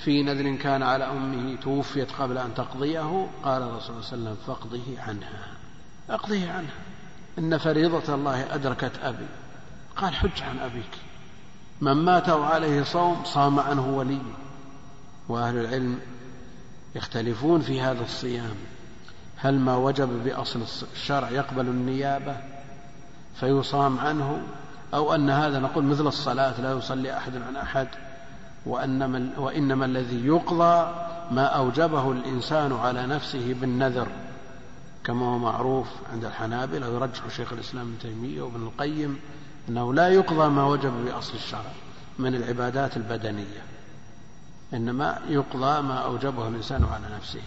في 0.03 0.23
نذر 0.23 0.55
كان 0.55 0.83
على 0.83 1.03
أمه 1.03 1.55
توفيت 1.55 2.11
قبل 2.11 2.37
أن 2.37 2.53
تقضيه 2.53 3.27
قال 3.43 3.61
الرسول 3.61 4.03
صلى 4.03 4.17
الله 4.17 4.29
عليه 4.29 4.37
وسلم 4.37 4.37
فاقضه 4.47 5.01
عنها 5.07 5.47
اقضه 6.09 6.51
عنها. 6.51 6.75
إن 7.37 7.57
فريضة 7.57 8.15
الله 8.15 8.55
أدركت 8.55 8.91
أبي. 9.03 9.25
قال 9.95 10.15
حج 10.15 10.43
عن 10.43 10.59
أبيك. 10.59 10.91
من 11.81 11.93
مات 11.93 12.29
وعليه 12.29 12.83
صوم 12.83 13.23
صام 13.23 13.59
عنه 13.59 13.97
ولي 13.97 14.21
وأهل 15.29 15.57
العلم 15.57 15.99
يختلفون 16.95 17.61
في 17.61 17.81
هذا 17.81 18.03
الصيام. 18.03 18.55
هل 19.37 19.59
ما 19.59 19.75
وجب 19.75 20.23
بأصل 20.23 20.61
الشرع 20.93 21.29
يقبل 21.29 21.65
النيابة 21.65 22.37
فيصام 23.39 23.99
عنه؟ 23.99 24.41
أو 24.93 25.15
أن 25.15 25.29
هذا 25.29 25.59
نقول 25.59 25.83
مثل 25.83 26.07
الصلاة 26.07 26.61
لا 26.61 26.73
يصلي 26.73 27.17
أحد 27.17 27.35
عن 27.35 27.55
أحد. 27.55 27.87
وأنما, 28.65 29.29
وإنما 29.37 29.85
الذي 29.85 30.25
يقضى 30.27 30.93
ما 31.31 31.45
أوجبه 31.45 32.11
الإنسان 32.11 32.73
على 32.73 33.07
نفسه 33.07 33.53
بالنذر. 33.61 34.07
كما 35.07 35.25
هو 35.25 35.37
معروف 35.37 35.87
عند 36.13 36.25
الحنابلة 36.25 36.89
ويرجح 36.89 37.27
شيخ 37.29 37.53
الإسلام 37.53 37.87
ابن 37.87 37.99
تيمية 37.99 38.41
وابن 38.41 38.63
القيم 38.63 39.19
أنه 39.69 39.93
لا 39.93 40.07
يقضى 40.07 40.49
ما 40.49 40.65
وجب 40.65 40.91
بأصل 41.05 41.35
الشرع 41.35 41.71
من 42.19 42.35
العبادات 42.35 42.97
البدنية 42.97 43.63
إنما 44.73 45.21
يقضى 45.27 45.81
ما 45.81 45.97
أوجبه 45.97 46.47
الإنسان 46.47 46.83
على 46.83 47.15
نفسه. 47.15 47.41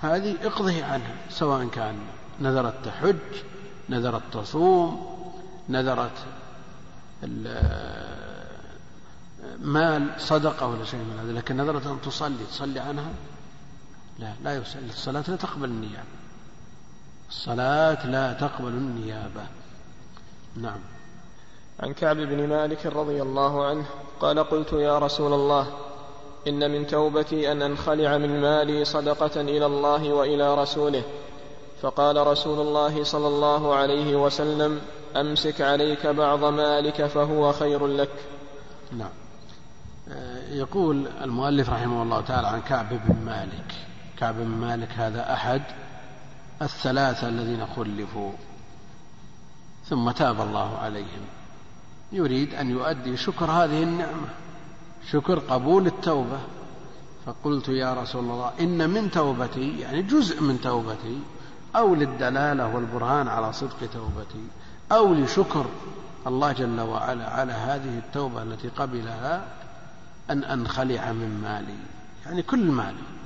هذه 0.00 0.36
اقضه 0.42 0.84
عنها 0.84 1.14
سواء 1.30 1.68
كان 1.68 1.96
نذر 2.40 2.68
التحج 2.68 3.16
نذرت 3.88 4.22
تصوم 4.32 5.18
نذرت 5.68 6.26
مال 9.60 10.10
صدقة 10.18 10.66
ولا 10.66 10.84
شيء 10.84 11.00
من 11.00 11.18
هذا 11.22 11.32
لكن 11.32 11.56
نذرت 11.56 11.86
أن 11.86 12.00
تصلي 12.00 12.44
تصلي 12.50 12.80
عنها؟ 12.80 13.10
لا 14.18 14.32
لا 14.44 14.54
يصلي 14.56 14.88
الصلاة 14.88 15.24
لا 15.28 15.36
تقبل 15.36 15.68
النيابة 15.68 16.17
الصلاة 17.28 18.06
لا 18.06 18.32
تقبل 18.32 18.68
النيابة. 18.68 19.42
نعم. 20.56 20.80
عن 21.80 21.92
كعب 21.92 22.16
بن 22.16 22.48
مالك 22.48 22.86
رضي 22.86 23.22
الله 23.22 23.66
عنه 23.66 23.86
قال 24.20 24.38
قلت 24.38 24.72
يا 24.72 24.98
رسول 24.98 25.32
الله 25.32 25.66
إن 26.48 26.70
من 26.70 26.86
توبتي 26.86 27.52
أن 27.52 27.62
أنخلع 27.62 28.18
من 28.18 28.40
مالي 28.40 28.84
صدقة 28.84 29.40
إلى 29.40 29.66
الله 29.66 30.12
وإلى 30.12 30.54
رسوله. 30.54 31.02
فقال 31.82 32.26
رسول 32.26 32.60
الله 32.60 33.04
صلى 33.04 33.26
الله 33.26 33.74
عليه 33.74 34.16
وسلم 34.16 34.80
أمسك 35.16 35.60
عليك 35.60 36.06
بعض 36.06 36.44
مالك 36.44 37.06
فهو 37.06 37.52
خير 37.52 37.86
لك. 37.86 38.10
نعم. 38.92 39.10
يقول 40.50 41.06
المؤلف 41.22 41.70
رحمه 41.70 42.02
الله 42.02 42.20
تعالى 42.20 42.46
عن 42.46 42.60
كعب 42.60 42.88
بن 42.88 43.24
مالك 43.24 43.74
كعب 44.18 44.34
بن 44.34 44.46
مالك 44.46 44.88
هذا 44.92 45.32
أحد 45.32 45.62
الثلاثة 46.62 47.28
الذين 47.28 47.66
خلفوا 47.66 48.32
ثم 49.88 50.10
تاب 50.10 50.40
الله 50.40 50.78
عليهم. 50.78 51.24
يريد 52.12 52.54
أن 52.54 52.70
يؤدي 52.70 53.16
شكر 53.16 53.50
هذه 53.50 53.82
النعمة 53.82 54.28
شكر 55.10 55.38
قبول 55.38 55.86
التوبة. 55.86 56.38
فقلت 57.26 57.68
يا 57.68 57.94
رسول 57.94 58.24
الله 58.24 58.52
إن 58.60 58.90
من 58.90 59.10
توبتي 59.10 59.80
يعني 59.80 60.02
جزء 60.02 60.42
من 60.42 60.60
توبتي 60.60 61.20
أو 61.76 61.94
للدلالة 61.94 62.74
والبرهان 62.74 63.28
على 63.28 63.52
صدق 63.52 63.76
توبتي 63.92 64.44
أو 64.92 65.14
لشكر 65.14 65.66
الله 66.26 66.52
جل 66.52 66.80
وعلا 66.80 67.30
على 67.30 67.52
هذه 67.52 67.98
التوبة 67.98 68.42
التي 68.42 68.68
قبلها 68.68 69.44
أن 70.30 70.44
أنخلع 70.44 71.12
من 71.12 71.40
مالي. 71.42 71.78
يعني 72.26 72.42
كل 72.42 72.70
مالي. 72.70 73.17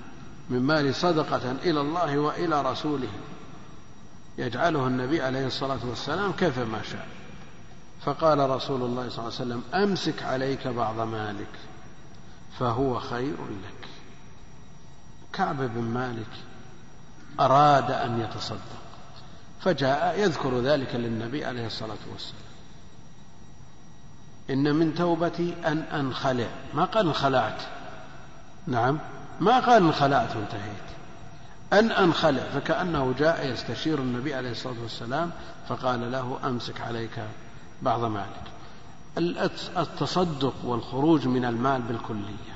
من 0.50 0.62
مالي 0.62 0.92
صدقة 0.92 1.50
إلى 1.52 1.80
الله 1.80 2.18
وإلى 2.18 2.62
رسوله. 2.62 3.08
يجعله 4.38 4.86
النبي 4.86 5.22
عليه 5.22 5.46
الصلاة 5.46 5.78
والسلام 5.84 6.32
كيفما 6.32 6.82
شاء. 6.82 7.06
فقال 8.04 8.50
رسول 8.50 8.82
الله 8.82 9.08
صلى 9.08 9.18
الله 9.18 9.38
عليه 9.40 9.44
وسلم 9.54 9.62
أمسك 9.74 10.22
عليك 10.22 10.68
بعض 10.68 11.00
مالك 11.00 11.58
فهو 12.58 13.00
خير 13.00 13.36
لك. 13.50 13.88
كعب 15.32 15.56
بن 15.56 15.82
مالك 15.82 16.30
أراد 17.40 17.90
أن 17.90 18.20
يتصدق 18.20 18.82
فجاء 19.60 20.20
يذكر 20.20 20.60
ذلك 20.60 20.94
للنبي 20.94 21.44
عليه 21.44 21.66
الصلاة 21.66 21.98
والسلام. 22.12 22.42
إن 24.50 24.74
من 24.74 24.94
توبتي 24.94 25.54
أن 25.66 25.78
أنخلع. 25.78 26.48
ما 26.74 26.84
قال 26.84 27.06
انخلعت؟ 27.06 27.62
نعم. 28.66 28.98
ما 29.40 29.60
قال 29.60 29.82
انخلعت 29.82 30.36
وانتهيت. 30.36 30.92
أن 31.72 31.90
أنخلع 31.90 32.42
فكأنه 32.42 33.14
جاء 33.18 33.46
يستشير 33.46 33.98
النبي 33.98 34.34
عليه 34.34 34.50
الصلاة 34.50 34.80
والسلام 34.82 35.30
فقال 35.68 36.12
له 36.12 36.38
أمسك 36.44 36.80
عليك 36.80 37.24
بعض 37.82 38.04
مالك. 38.04 38.42
التصدق 39.76 40.54
والخروج 40.64 41.26
من 41.26 41.44
المال 41.44 41.82
بالكلية. 41.82 42.52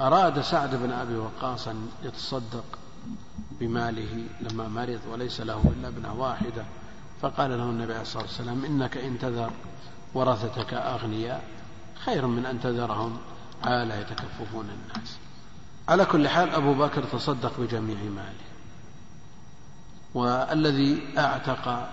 أراد 0.00 0.40
سعد 0.40 0.74
بن 0.74 0.92
أبي 0.92 1.16
وقاص 1.16 1.68
أن 1.68 1.88
يتصدق 2.02 2.64
بماله 3.60 4.24
لما 4.40 4.68
مرض 4.68 5.00
وليس 5.12 5.40
له 5.40 5.72
إلا 5.76 5.88
ابنة 5.88 6.14
واحدة. 6.14 6.64
فقال 7.22 7.50
له 7.50 7.64
النبي 7.64 7.92
عليه 7.92 8.02
الصلاة 8.02 8.22
والسلام 8.22 8.64
إنك 8.64 8.96
إن 8.96 9.18
تذر 9.18 9.50
ورثتك 10.14 10.74
أغنياء 10.74 11.44
خير 12.04 12.26
من 12.26 12.46
أن 12.46 12.60
تذرهم 12.60 13.18
عالة 13.64 13.94
يتكففون 13.94 14.68
الناس. 14.70 15.18
على 15.88 16.04
كل 16.04 16.28
حال 16.28 16.50
أبو 16.50 16.74
بكر 16.74 17.04
تصدق 17.04 17.60
بجميع 17.60 17.96
ماله 17.96 18.48
والذي 20.14 21.02
أعتق 21.18 21.88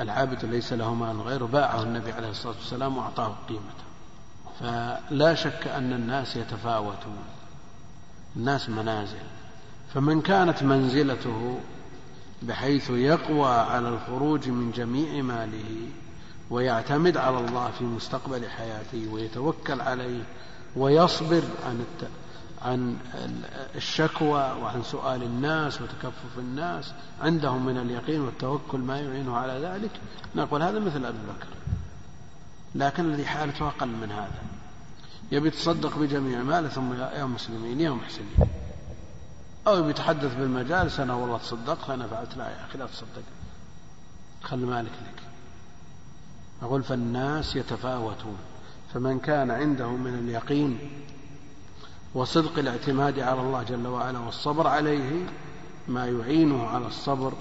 العبد 0.00 0.44
ليس 0.44 0.72
له 0.72 0.94
مال 0.94 1.20
غيره 1.20 1.44
باعه 1.46 1.82
النبي 1.82 2.12
عليه 2.12 2.30
الصلاة 2.30 2.54
والسلام 2.54 2.96
وأعطاه 2.96 3.34
قيمته 3.48 3.88
فلا 4.60 5.34
شك 5.34 5.66
أن 5.66 5.92
الناس 5.92 6.36
يتفاوتون 6.36 7.24
الناس 8.36 8.68
منازل 8.68 9.26
فمن 9.94 10.22
كانت 10.22 10.62
منزلته 10.62 11.60
بحيث 12.42 12.90
يقوى 12.90 13.50
على 13.50 13.88
الخروج 13.88 14.48
من 14.48 14.72
جميع 14.72 15.22
ماله 15.22 15.88
ويعتمد 16.50 17.16
على 17.16 17.38
الله 17.38 17.70
في 17.78 17.84
مستقبل 17.84 18.48
حياته 18.48 19.08
ويتوكل 19.12 19.80
عليه 19.80 20.22
ويصبر 20.76 21.42
عن 21.66 21.80
عن 22.62 22.96
الشكوى 23.74 24.52
وعن 24.62 24.82
سؤال 24.82 25.22
الناس 25.22 25.80
وتكفف 25.80 26.38
الناس. 26.38 26.92
عندهم 27.20 27.66
من 27.66 27.78
اليقين 27.78 28.20
والتوكل 28.20 28.78
ما 28.78 29.00
يعينه 29.00 29.36
على 29.36 29.52
ذلك. 29.52 29.90
نقول 30.36 30.62
هذا 30.62 30.78
مثل 30.78 31.04
أبي 31.04 31.18
بكر. 31.18 31.48
لكن 32.74 33.04
الذي 33.04 33.26
حالته 33.26 33.68
أقل 33.68 33.88
من 33.88 34.10
هذا. 34.10 34.42
يبي 35.32 35.48
يتصدق 35.48 35.98
بجميع 35.98 36.42
ماله 36.42 36.68
ثم 36.68 36.92
يا 36.92 37.24
مسلمين 37.24 37.80
يا 37.80 37.90
محسنين. 37.90 38.36
أو 39.66 39.88
يتحدث 39.88 40.34
بالمجالس 40.34 41.00
أنا 41.00 41.14
والله 41.14 41.38
تصدقت 41.38 41.90
أنا 41.90 42.06
فعلت 42.06 42.36
لا 42.36 42.48
يا 42.48 42.64
أخي 42.64 42.78
لا 42.78 42.86
تصدق. 42.86 43.22
خل 44.42 44.58
مالك 44.58 44.92
لك. 44.92 45.22
أقول 46.62 46.82
فالناس 46.82 47.56
يتفاوتون. 47.56 48.36
فمن 48.94 49.18
كان 49.18 49.50
عنده 49.50 49.88
من 49.88 50.14
اليقين 50.14 50.78
وصدق 52.14 52.58
الاعتماد 52.58 53.18
على 53.18 53.40
الله 53.40 53.62
جل 53.62 53.86
وعلا 53.86 54.18
والصبر 54.18 54.66
عليه 54.66 55.26
ما 55.88 56.06
يعينه 56.06 56.66
على 56.66 56.86
الصبر. 56.86 57.32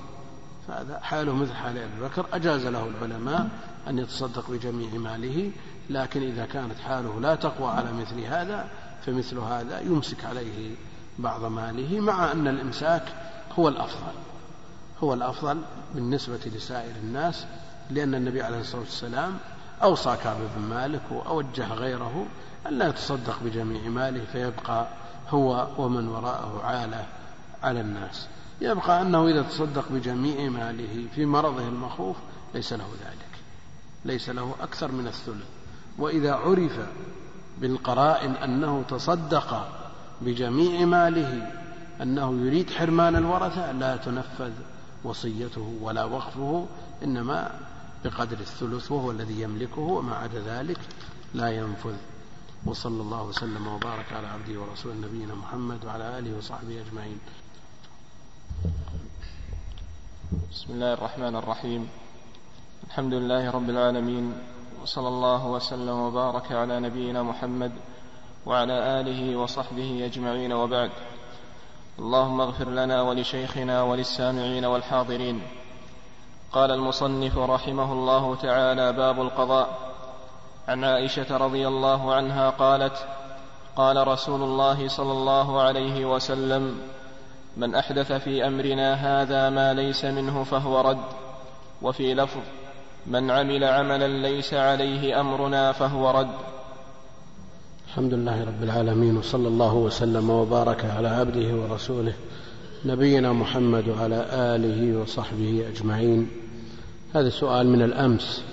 فهذا 0.67 0.99
حاله 0.99 1.35
مثل 1.35 1.53
حال 1.53 1.77
أبي 1.77 2.01
بكر. 2.01 2.25
أجاز 2.33 2.65
له 2.65 2.87
العلماء 2.87 3.49
أن 3.87 3.99
يتصدق 3.99 4.51
بجميع 4.51 4.89
ماله 4.93 5.51
لكن 5.89 6.21
إذا 6.21 6.45
كانت 6.45 6.79
حاله 6.79 7.19
لا 7.21 7.35
تقوى 7.35 7.71
على 7.71 7.93
مثل 7.93 8.19
هذا 8.19 8.67
فمثل 9.05 9.37
هذا 9.37 9.79
يمسك 9.79 10.25
عليه 10.25 10.75
بعض 11.19 11.45
ماله 11.45 11.99
مع 11.99 12.31
أن 12.31 12.47
الإمساك 12.47 13.03
هو 13.59 13.67
الأفضل. 13.67 14.13
هو 15.03 15.13
الأفضل 15.13 15.61
بالنسبة 15.95 16.39
لسائر 16.45 16.95
الناس 17.03 17.45
لأن 17.89 18.15
النبي 18.15 18.41
عليه 18.41 18.59
الصلاة 18.59 18.81
والسلام 18.81 19.37
أوصى 19.83 20.17
كعب 20.23 20.37
بن 20.57 20.61
مالك 20.61 21.01
وأوجه 21.11 21.73
غيره 21.73 22.25
أن 22.67 22.77
لا 22.77 22.87
يتصدق 22.87 23.39
بجميع 23.43 23.89
ماله 23.89 24.25
فيبقى 24.31 24.87
هو 25.29 25.67
ومن 25.77 26.07
وراءه 26.07 26.61
عالة 26.63 27.05
على 27.63 27.81
الناس. 27.81 28.27
يبقى 28.61 29.01
أنه 29.01 29.27
إذا 29.27 29.41
تصدق 29.41 29.85
بجميع 29.91 30.49
ماله 30.49 31.07
في 31.15 31.25
مرضه 31.25 31.67
المخوف 31.67 32.15
ليس 32.53 32.73
له 32.73 32.87
ذلك 33.05 33.39
ليس 34.05 34.29
له 34.29 34.55
أكثر 34.61 34.91
من 34.91 35.07
الثلث. 35.07 35.45
وإذا 35.97 36.33
عرف 36.33 36.79
بالقرائن 37.61 38.31
أنه 38.31 38.83
تصدق 38.89 39.67
بجميع 40.21 40.85
ماله 40.85 41.51
أنه 42.01 42.45
يريد 42.45 42.69
حرمان 42.69 43.15
الورثة 43.15 43.71
لا 43.71 43.97
تنفذ 43.97 44.51
وصيته 45.03 45.77
ولا 45.81 46.03
وقفه 46.03 46.65
إنما 47.03 47.51
بقدر 48.05 48.39
الثلث 48.39 48.91
وهو 48.91 49.11
الذي 49.11 49.41
يملكه 49.41 49.81
وما 49.81 50.15
عدا 50.15 50.41
ذلك 50.41 50.79
لا 51.33 51.49
ينفذ 51.49 51.95
وصلى 52.67 53.01
الله 53.01 53.23
وسلم 53.23 53.67
وبارك 53.67 54.13
على 54.13 54.27
عبده 54.27 54.59
ورسوله 54.59 54.95
نبينا 54.95 55.35
محمد 55.35 55.85
وعلى 55.85 56.19
آله 56.19 56.37
وصحبه 56.37 56.81
أجمعين. 56.83 57.19
بسم 60.51 60.73
الله 60.73 60.93
الرحمن 60.93 61.35
الرحيم. 61.35 61.89
الحمد 62.87 63.13
لله 63.13 63.51
رب 63.51 63.69
العالمين 63.69 64.33
وصلى 64.83 65.07
الله 65.07 65.47
وسلم 65.47 65.97
وبارك 65.99 66.51
على 66.51 66.79
نبينا 66.79 67.23
محمد 67.23 67.71
وعلى 68.45 68.99
آله 68.99 69.35
وصحبه 69.35 70.05
أجمعين 70.05 70.53
وبعد. 70.53 70.91
اللهم 71.99 72.41
اغفر 72.41 72.69
لنا 72.69 73.01
ولشيخنا 73.01 73.83
وللسامعين 73.83 74.65
والحاضرين. 74.65 75.41
قال 76.51 76.71
المصنف 76.71 77.37
رحمه 77.37 77.93
الله 77.93 78.35
تعالى 78.35 78.93
باب 78.93 79.21
القضاء. 79.21 79.86
عن 80.67 80.83
عائشة 80.83 81.37
رضي 81.37 81.67
الله 81.67 82.13
عنها 82.13 82.49
قالت 82.49 83.07
قال 83.75 84.07
رسول 84.07 84.43
الله 84.43 84.87
صلى 84.87 85.11
الله 85.11 85.61
عليه 85.61 86.05
وسلم 86.05 86.75
من 87.57 87.75
أحدث 87.75 88.11
في 88.11 88.47
أمرنا 88.47 88.93
هذا 88.93 89.49
ما 89.49 89.73
ليس 89.73 90.05
منه 90.05 90.43
فهو 90.43 90.81
رد 90.81 91.03
وفي 91.81 92.13
لفظ 92.13 92.41
من 93.07 93.31
عمل 93.31 93.63
عملا 93.63 94.07
ليس 94.07 94.53
عليه 94.53 95.19
أمرنا 95.19 95.71
فهو 95.71 96.11
رد. 96.11 96.35
الحمد 97.87 98.13
لله 98.13 98.43
رب 98.43 98.63
العالمين 98.63 99.17
وصلى 99.17 99.47
الله 99.47 99.73
وسلم 99.73 100.29
وبارك 100.29 100.85
على 100.85 101.07
عبده 101.07 101.55
ورسوله 101.55 102.13
نبينا 102.85 103.33
محمد 103.33 103.89
وعلى 103.89 104.25
آله 104.31 105.01
وصحبه 105.01 105.65
أجمعين. 105.73 106.31
هذا 107.13 107.29
سؤال 107.29 107.67
من 107.67 107.81
الأمس. 107.81 108.43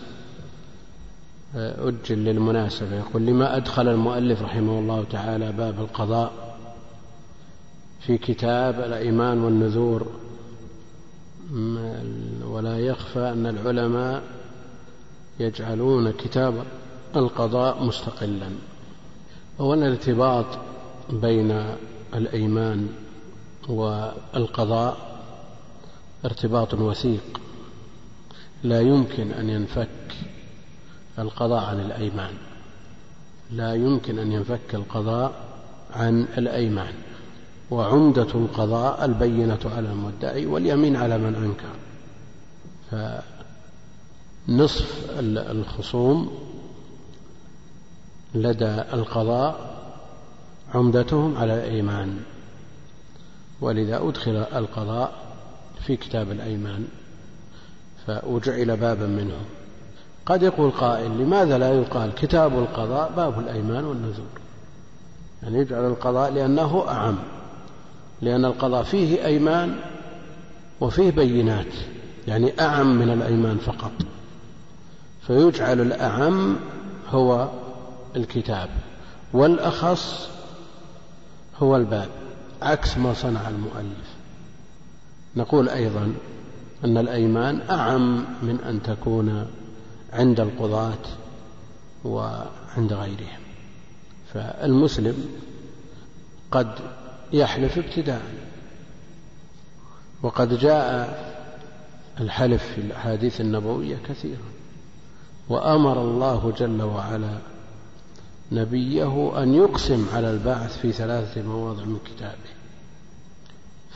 أجل 1.56 2.18
للمناسبة. 2.24 2.96
يقول 2.96 3.26
لما 3.26 3.56
أدخل 3.56 3.88
المؤلف 3.88 4.42
رحمه 4.42 4.78
الله 4.78 5.04
تعالى 5.10 5.52
باب 5.52 5.80
القضاء 5.80 6.32
في 8.00 8.18
كتاب 8.18 8.80
الأيمان 8.80 9.40
والنذور 9.40 10.06
ولا 12.44 12.78
يخفى 12.78 13.18
أن 13.18 13.46
العلماء 13.46 14.22
يجعلون 15.40 16.10
كتاب 16.10 16.64
القضاء 17.16 17.84
مستقلا. 17.84 18.50
أولا 19.60 19.86
الارتباط 19.86 20.46
بين 21.10 21.64
الأيمان 22.14 22.88
والقضاء 23.68 24.96
ارتباط 26.24 26.74
وثيق. 26.74 27.40
لا 28.62 28.80
يمكن 28.80 29.30
أن 29.32 29.50
ينفك 29.50 29.88
القضاء 31.18 31.64
عن 31.64 31.80
الأيمان. 31.80 32.34
لا 33.50 33.74
يمكن 33.74 34.18
أن 34.18 34.32
ينفك 34.32 34.74
القضاء 34.74 35.32
عن 35.90 36.26
الأيمان. 36.38 36.94
وعمدة 37.70 38.34
القضاء 38.34 39.04
البينة 39.04 39.58
على 39.64 39.88
المدعي 39.88 40.46
واليمين 40.46 40.96
على 40.96 41.18
من 41.18 41.34
أنكر. 41.34 41.74
فنصف 44.48 45.10
الخصوم 45.20 46.38
لدى 48.34 48.82
القضاء 48.92 49.74
عمدتهم 50.74 51.36
على 51.36 51.54
الأيمان. 51.54 52.20
ولذا 53.60 54.08
أدخل 54.08 54.36
القضاء 54.36 55.12
في 55.86 55.96
كتاب 55.96 56.30
الأيمان. 56.30 56.88
فأجعل 58.06 58.76
بابا 58.76 59.06
منه. 59.06 59.40
قد 60.26 60.42
يقول 60.42 60.70
قائل 60.70 61.10
لماذا 61.10 61.58
لا 61.58 61.72
يقال 61.72 62.14
كتاب 62.14 62.58
القضاء 62.58 63.12
باب 63.16 63.38
الأيمان 63.38 63.84
والنذور؟ 63.84 64.26
يعني 65.42 65.58
يجعل 65.58 65.84
القضاء 65.84 66.32
لأنه 66.32 66.84
أعم 66.88 67.18
لأن 68.22 68.44
القضاء 68.44 68.82
فيه 68.82 69.24
أيمان 69.24 69.76
وفيه 70.80 71.10
بينات 71.10 71.74
يعني 72.28 72.60
أعم 72.60 72.98
من 72.98 73.10
الأيمان 73.10 73.58
فقط. 73.58 73.92
فيجعل 75.26 75.80
الأعم 75.80 76.56
هو 77.10 77.48
الكتاب 78.16 78.68
والأخص 79.32 80.28
هو 81.62 81.76
الباب 81.76 82.08
عكس 82.62 82.98
ما 82.98 83.14
صنع 83.14 83.48
المؤلف. 83.48 84.14
نقول 85.36 85.68
أيضا 85.68 86.14
أن 86.84 86.98
الأيمان 86.98 87.60
أعم 87.70 88.24
من 88.42 88.58
أن 88.68 88.82
تكون 88.82 89.46
عند 90.14 90.40
القضاة 90.40 91.04
وعند 92.04 92.92
غيرهم. 92.92 93.40
فالمسلم 94.34 95.28
قد 96.50 96.78
يحلف 97.32 97.78
ابتداء 97.78 98.22
وقد 100.22 100.58
جاء 100.58 101.18
الحلف 102.20 102.62
في 102.74 102.80
الأحاديث 102.80 103.40
النبوية 103.40 103.96
كثيرا 104.08 104.54
وأمر 105.48 106.02
الله 106.02 106.52
جل 106.58 106.82
وعلا 106.82 107.38
نبيه 108.52 109.42
أن 109.42 109.54
يقسم 109.54 110.06
على 110.14 110.30
البعث 110.30 110.78
في 110.78 110.92
ثلاثة 110.92 111.42
مواضع 111.42 111.84
من 111.84 111.98
كتابه. 112.04 112.54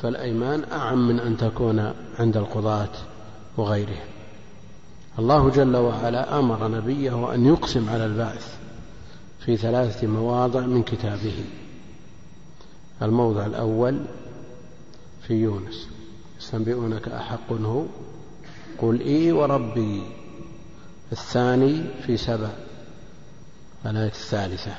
فالأيمان 0.02 0.64
أعم 0.72 1.08
من 1.08 1.20
أن 1.20 1.36
تكون 1.36 1.92
عند 2.18 2.36
القضاة 2.36 2.92
وغيرهم. 3.56 4.17
الله 5.18 5.50
جل 5.50 5.76
وعلا 5.76 6.38
أمر 6.38 6.68
نبيه 6.68 7.34
أن 7.34 7.46
يقسم 7.46 7.88
على 7.88 8.06
البعث 8.06 8.58
في 9.40 9.56
ثلاثة 9.56 10.06
مواضع 10.06 10.60
من 10.60 10.82
كتابه. 10.82 11.44
الموضع 13.02 13.46
الأول 13.46 14.00
في 15.26 15.34
يونس. 15.34 15.88
يستنبئونك 16.38 17.08
أحق 17.08 17.52
هو؟ 17.52 17.84
قل 18.78 19.00
إي 19.00 19.32
وربي. 19.32 20.02
الثاني 21.12 21.84
في 22.06 22.16
سبع 22.16 22.50
الآية 23.86 24.06
الثالثة. 24.06 24.74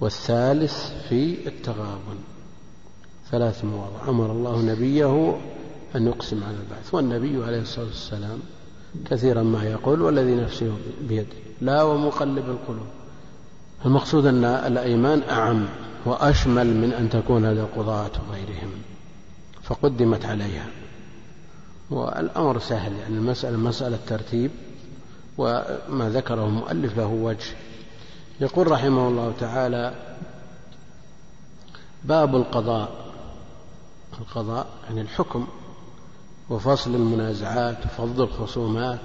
والثالث 0.00 0.92
في 1.08 1.48
التغابن. 1.48 2.18
ثلاث 3.30 3.64
مواضع. 3.64 4.08
أمر 4.08 4.32
الله 4.32 4.62
نبيه 4.62 5.40
أن 5.96 6.06
يقسم 6.06 6.44
على 6.44 6.56
البعث. 6.56 6.94
والنبي 6.94 7.44
عليه 7.44 7.60
الصلاة 7.60 7.86
والسلام 7.86 8.38
كثيرا 9.10 9.42
ما 9.42 9.64
يقول 9.64 10.02
والذي 10.02 10.34
نفسه 10.34 10.76
بيده. 11.08 11.36
لا 11.60 11.82
ومقلب 11.82 12.50
القلوب. 12.50 12.86
المقصود 13.86 14.26
أن 14.26 14.44
الأيمان 14.44 15.22
أعم 15.30 15.66
وأشمل 16.04 16.66
من 16.66 16.92
أن 16.92 17.10
تكون 17.10 17.46
للقضاة 17.46 18.10
وغيرهم. 18.28 18.72
فقدمت 19.62 20.24
عليها. 20.24 20.66
والأمر 21.90 22.58
سهل 22.58 22.92
يعني 22.92 23.14
المسألة 23.14 23.56
مسألة 23.56 23.98
ترتيب 24.06 24.50
وما 25.38 26.10
ذكره 26.10 26.46
المؤلف 26.46 26.98
له 26.98 27.06
وجه. 27.06 27.54
يقول 28.40 28.70
رحمه 28.70 29.08
الله 29.08 29.32
تعالى 29.40 29.94
باب 32.04 32.36
القضاء. 32.36 32.90
القضاء 34.20 34.66
يعني 34.88 35.00
الحكم 35.00 35.46
وفصل 36.50 36.94
المنازعات 36.94 37.86
وفض 37.86 38.20
الخصومات 38.20 39.00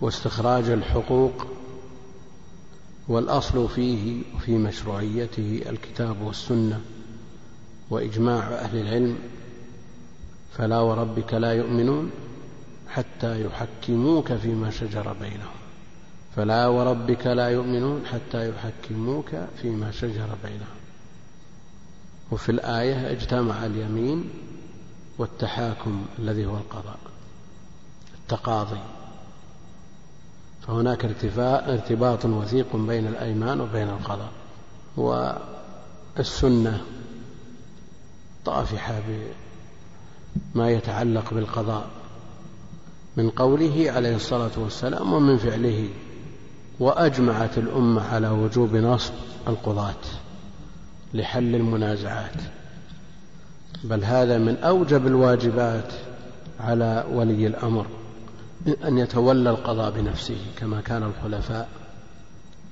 واستخراج 0.00 0.70
الحقوق 0.70 1.46
والأصل 3.08 3.68
فيه 3.68 4.22
وفي 4.36 4.58
مشروعيته 4.58 5.62
الكتاب 5.66 6.22
والسنة 6.22 6.80
وإجماع 7.90 8.42
أهل 8.42 8.80
العلم 8.80 9.18
فلا 10.52 10.80
وربك 10.80 11.34
لا 11.34 11.52
يؤمنون 11.52 12.10
حتى 12.88 13.44
يحكموك 13.44 14.32
فيما 14.32 14.70
شجر 14.70 15.12
بينهم 15.12 15.60
فلا 16.36 16.66
وربك 16.66 17.26
لا 17.26 17.48
يؤمنون 17.48 18.06
حتى 18.06 18.50
يحكموك 18.50 19.30
فيما 19.62 19.90
شجر 19.90 20.28
بينهم 20.44 20.80
وفي 22.30 22.48
الآية 22.48 23.12
اجتمع 23.12 23.66
اليمين 23.66 24.30
والتحاكم 25.20 26.06
الذي 26.18 26.46
هو 26.46 26.56
القضاء 26.56 26.98
التقاضي. 28.14 28.80
فهناك 30.66 31.04
ارتباط 31.04 32.24
وثيق 32.24 32.76
بين 32.76 33.06
الأيمان 33.06 33.60
وبين 33.60 33.88
القضاء. 33.88 34.30
والسنة 36.16 36.84
طافحة 38.44 39.00
بما 40.54 40.70
يتعلق 40.70 41.34
بالقضاء 41.34 41.86
من 43.16 43.30
قوله 43.30 43.92
عليه 43.92 44.16
الصلاة 44.16 44.50
والسلام 44.56 45.12
ومن 45.12 45.38
فعله 45.38 45.88
وأجمعت 46.80 47.58
الأمة 47.58 48.02
على 48.02 48.28
وجوب 48.28 48.76
نصب 48.76 49.12
القضاة 49.48 50.02
لحل 51.14 51.54
المنازعات. 51.54 52.59
بل 53.84 54.04
هذا 54.04 54.38
من 54.38 54.56
أوجب 54.56 55.06
الواجبات 55.06 55.92
على 56.60 57.06
ولي 57.12 57.46
الأمر 57.46 57.86
أن 58.84 58.98
يتولى 58.98 59.50
القضاء 59.50 59.90
بنفسه 59.90 60.38
كما 60.58 60.80
كان 60.80 61.02
الخلفاء 61.02 61.68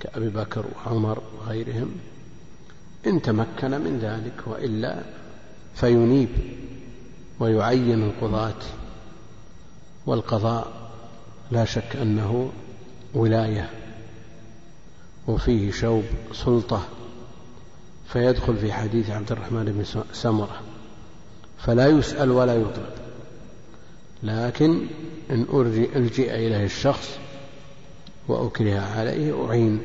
كأبي 0.01 0.29
بكر 0.29 0.65
وعمر 0.77 1.23
وغيرهم. 1.39 1.91
إن 3.07 3.23
تمكن 3.23 3.71
من 3.71 3.99
ذلك 4.03 4.47
وإلا 4.47 5.03
فينيب 5.75 6.29
ويعين 7.41 8.03
القضاة 8.03 8.63
والقضاء 10.07 10.91
لا 11.51 11.65
شك 11.65 11.97
أنه 11.97 12.51
ولاية 13.15 13.71
وفيه 15.27 15.71
شوب 15.71 16.05
سلطة. 16.33 16.83
فيدخل 18.09 18.57
في 18.57 18.73
حديث 18.73 19.11
عبد 19.11 19.33
الرحمن 19.33 19.65
بن 19.65 20.03
سمرة 20.13 20.61
فلا 21.59 21.87
يسأل 21.87 22.31
ولا 22.31 22.55
يطلب 22.55 22.99
لكن 24.23 24.87
إن 25.31 25.47
ألجئ 25.97 26.35
إليه 26.35 26.65
الشخص 26.65 27.19
وأكره 28.29 28.81
عليه 28.81 29.47
أعين. 29.47 29.81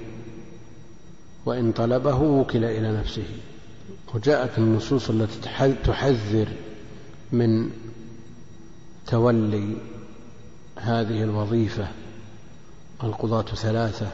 وإن 1.46 1.72
طلبه 1.72 2.22
وكل 2.22 2.64
إلى 2.66 2.92
نفسه. 2.92 3.26
وجاءت 4.14 4.58
النصوص 4.58 5.10
التي 5.10 5.40
تحذر 5.84 6.48
من 7.32 7.70
تولي 9.08 9.78
هذه 10.76 11.24
الوظيفة. 11.24 11.88
القضاة 13.04 13.42
ثلاثة. 13.42 14.08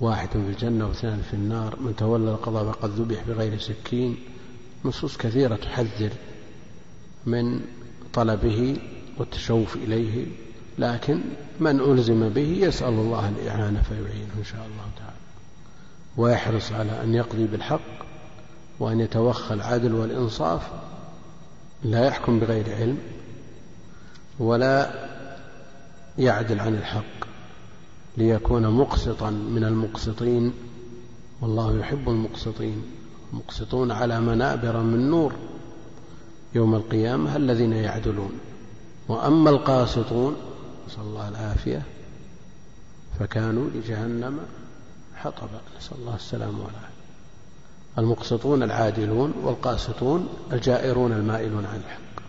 واحد 0.00 0.28
في 0.28 0.36
الجنة 0.36 0.86
واثنان 0.88 1.22
في 1.30 1.34
النار. 1.34 1.76
من 1.80 1.96
تولى 1.96 2.30
القضاء 2.30 2.72
فقد 2.72 2.90
ذبح 2.90 3.22
بغير 3.28 3.58
سكين. 3.58 4.16
نصوص 4.84 5.16
كثيرة 5.16 5.56
تحذر. 5.56 6.10
من 7.26 7.60
طلبه 8.12 8.76
والتشوف 9.18 9.76
إليه 9.76 10.26
لكن 10.78 11.20
من 11.60 11.80
ألزم 11.80 12.28
به 12.28 12.58
يسأل 12.60 12.88
الله 12.88 13.28
الإعانة 13.28 13.82
فيعينه 13.82 14.32
إن 14.38 14.44
شاء 14.44 14.60
الله 14.60 14.84
تعالى. 14.96 15.18
ويحرص 16.16 16.72
على 16.72 17.02
أن 17.02 17.14
يقضي 17.14 17.46
بالحق 17.46 18.06
وأن 18.80 19.00
يتوخى 19.00 19.54
العدل 19.54 19.94
والإنصاف. 19.94 20.62
لا 21.84 22.06
يحكم 22.06 22.40
بغير 22.40 22.74
علم 22.74 22.98
ولا 24.38 25.08
يعدل 26.18 26.60
عن 26.60 26.74
الحق 26.74 27.28
ليكون 28.16 28.68
مقسطا 28.68 29.30
من 29.30 29.64
المقسطين. 29.64 30.52
والله 31.40 31.78
يحب 31.78 32.08
المقسطين 32.08 32.82
المقسطون 33.32 33.90
على 33.90 34.20
منابر 34.20 34.82
من 34.82 35.10
نور. 35.10 35.32
يوم 36.54 36.74
القيامة 36.74 37.36
الذين 37.36 37.72
يعدلون. 37.72 38.32
وأما 39.08 39.50
القاسطون 39.50 40.36
نسأل 40.86 41.02
الله 41.02 41.28
العافية 41.28 41.82
فكانوا 43.18 43.70
لجهنم 43.70 44.38
حطبا. 45.16 45.60
نسأل 45.78 45.96
الله 45.98 46.14
السلامة 46.14 46.58
والعافية. 46.58 46.88
المقسطون 47.98 48.62
العادلون 48.62 49.34
والقاسطون 49.42 50.28
الجائرون 50.52 51.12
المائلون 51.12 51.64
عن 51.64 51.76
الحق. 51.76 52.22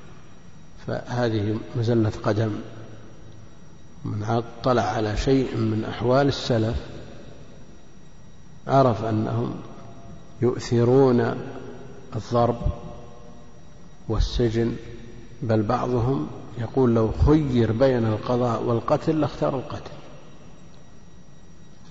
فهذه 0.88 1.60
مزلة 1.76 2.12
قدم. 2.24 2.52
من 4.06 4.24
أطلع 4.24 4.82
على 4.82 5.18
شيء 5.18 5.58
من 5.58 5.86
أحوال 5.90 6.28
السلف 6.28 6.76
عرف 8.68 9.04
أنهم 9.04 9.56
يؤثرون 10.42 11.36
الضرب 12.16 12.58
والسجن 14.10 14.76
بل 15.42 15.62
بعضهم 15.62 16.28
يقول 16.58 16.96
لو 16.96 17.12
خير 17.26 17.72
بين 17.72 18.06
القضاء 18.06 18.64
والقتل 18.64 19.20
لاختار 19.20 19.56
القتل. 19.56 19.92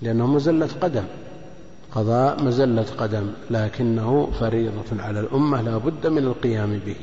لأنه 0.01 0.27
مزلة 0.27 0.69
قدم 0.81 1.03
قضاء 1.95 2.43
مزلة 2.43 2.85
قدم 2.97 3.31
لكنه 3.51 4.31
فريضة 4.39 5.03
على 5.03 5.19
الأمة 5.19 5.61
لا 5.61 5.77
بد 5.77 6.07
من 6.07 6.23
القيام 6.23 6.79
به. 6.85 6.95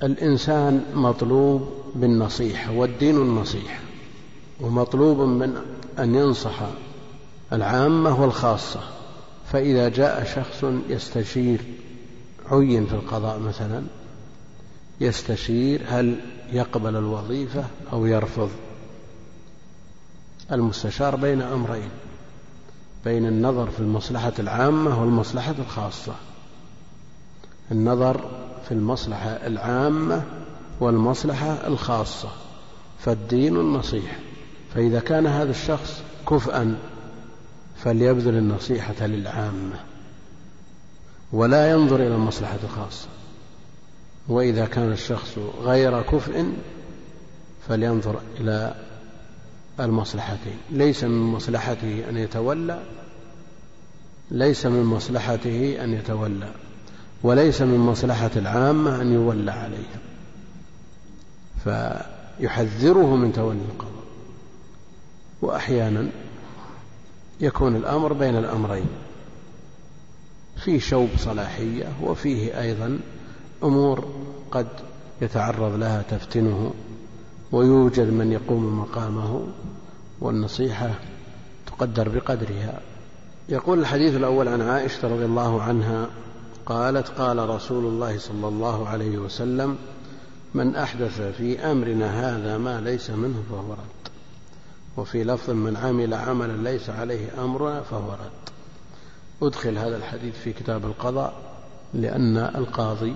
والإنسان 0.00 0.84
مطلوب 0.94 1.68
بالنصيحة 1.94 2.72
والدين 2.72 3.16
النصيحة 3.16 3.80
ومطلوب 4.60 5.18
من 5.18 5.56
أن 5.98 6.14
ينصح 6.14 6.60
العامة 7.52 8.22
والخاصة. 8.22 8.80
فإذا 9.52 9.88
جاء 9.88 10.24
شخص 10.24 10.64
يستشير 10.88 11.60
عين 12.50 12.86
في 12.86 12.92
القضاء 12.92 13.38
مثلا 13.38 13.82
يستشير 15.00 15.82
هل 15.86 16.16
يقبل 16.52 16.96
الوظيفة 16.96 17.64
أو 17.92 18.06
يرفض. 18.06 18.50
المستشار 20.52 21.16
بين 21.16 21.42
أمرين 21.42 21.90
بين 23.04 23.26
النظر 23.26 23.70
في 23.70 23.80
المصلحة 23.80 24.32
العامة 24.38 25.00
والمصلحة 25.00 25.54
الخاصة. 25.58 26.14
النظر 27.72 28.30
في 28.68 28.72
المصلحة 28.72 29.28
العامة 29.28 30.22
والمصلحة 30.80 31.66
الخاصة. 31.66 32.28
فالدين 32.98 33.56
النصيحة 33.56 34.16
فإذا 34.74 35.00
كان 35.00 35.26
هذا 35.26 35.50
الشخص 35.50 36.02
كفءا 36.28 36.78
فليبذل 37.84 38.36
النصيحة 38.36 39.06
للعامة 39.06 39.80
ولا 41.32 41.70
ينظر 41.70 41.96
إلى 41.96 42.14
المصلحة 42.14 42.58
الخاصة. 42.64 43.08
وإذا 44.28 44.66
كان 44.66 44.92
الشخص 44.92 45.38
غير 45.62 46.02
كفء 46.02 46.52
فلينظر 47.68 48.20
إلى 48.40 48.74
المصلحتين. 49.80 50.56
ليس 50.70 51.04
من 51.04 51.22
مصلحته 51.22 52.04
أن 52.08 52.16
يتولى 52.16 52.82
ليس 54.30 54.66
من 54.66 54.82
مصلحته 54.82 55.84
أن 55.84 55.92
يتولى 55.92 56.48
وليس 57.22 57.62
من 57.62 57.78
مصلحة 57.78 58.30
العامة 58.36 59.00
أن 59.00 59.12
يولى 59.12 59.52
عليها. 59.52 60.00
فيحذره 61.64 63.16
من 63.16 63.32
تولي 63.32 63.60
القضاء. 63.72 64.02
وأحيانا 65.42 66.10
يكون 67.42 67.76
الأمر 67.76 68.12
بين 68.12 68.36
الأمرين. 68.36 68.86
في 70.64 70.80
شوب 70.80 71.08
صلاحية 71.18 71.86
وفيه 72.02 72.60
أيضا 72.60 72.98
أمور 73.64 74.04
قد 74.50 74.66
يتعرض 75.22 75.74
لها 75.74 76.02
تفتنه 76.10 76.74
ويوجد 77.52 78.12
من 78.12 78.32
يقوم 78.32 78.80
مقامه 78.80 79.46
والنصيحة 80.20 80.90
تقدر 81.66 82.08
بقدرها. 82.08 82.80
يقول 83.48 83.78
الحديث 83.78 84.14
الأول 84.14 84.48
عن 84.48 84.60
عائشة 84.60 85.08
رضي 85.08 85.24
الله 85.24 85.62
عنها 85.62 86.08
قالت 86.66 87.08
قال 87.08 87.48
رسول 87.48 87.84
الله 87.84 88.18
صلى 88.18 88.48
الله 88.48 88.88
عليه 88.88 89.18
وسلم 89.18 89.76
من 90.54 90.76
أحدث 90.76 91.20
في 91.20 91.58
أمرنا 91.58 92.06
هذا 92.06 92.58
ما 92.58 92.80
ليس 92.80 93.10
منه 93.10 93.42
فهو 93.50 93.72
رد. 93.72 94.01
وفي 94.96 95.24
لفظ 95.24 95.50
من 95.50 95.76
عمل 95.76 96.14
عملا 96.14 96.70
ليس 96.70 96.90
عليه 96.90 97.44
أمرنا 97.44 97.80
فهو 97.80 98.12
رد. 98.12 98.52
أدخل 99.42 99.78
هذا 99.78 99.96
الحديث 99.96 100.34
في 100.34 100.52
كتاب 100.52 100.84
القضاء 100.84 101.34
لأن 101.94 102.36
القاضي 102.36 103.14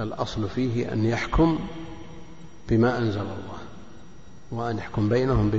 الأصل 0.00 0.48
فيه 0.48 0.92
أن 0.92 1.04
يحكم 1.04 1.58
بما 2.68 2.98
أنزل 2.98 3.20
الله 3.20 3.58
وأن 4.50 4.78
يحكم 4.78 5.08
بينهم 5.08 5.50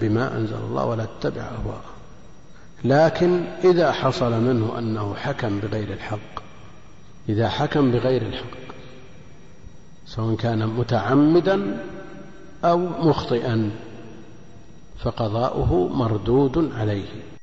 بما 0.00 0.36
أنزل 0.36 0.56
الله 0.56 0.84
ولا 0.84 1.06
تتبع 1.20 1.42
أهواءهم 1.42 1.96
لكن 2.84 3.44
إذا 3.64 3.92
حصل 3.92 4.32
منه 4.32 4.78
أنه 4.78 5.14
حكم 5.14 5.60
بغير 5.60 5.92
الحق 5.92 6.42
إذا 7.28 7.48
حكم 7.48 7.90
بغير 7.90 8.22
الحق 8.22 8.66
سواء 10.06 10.36
كان 10.36 10.66
متعمدا 10.66 11.84
أو 12.64 12.78
مخطئا 12.78 13.70
فقضاؤه 15.04 15.88
مردود 15.88 16.72
عليه. 16.72 17.35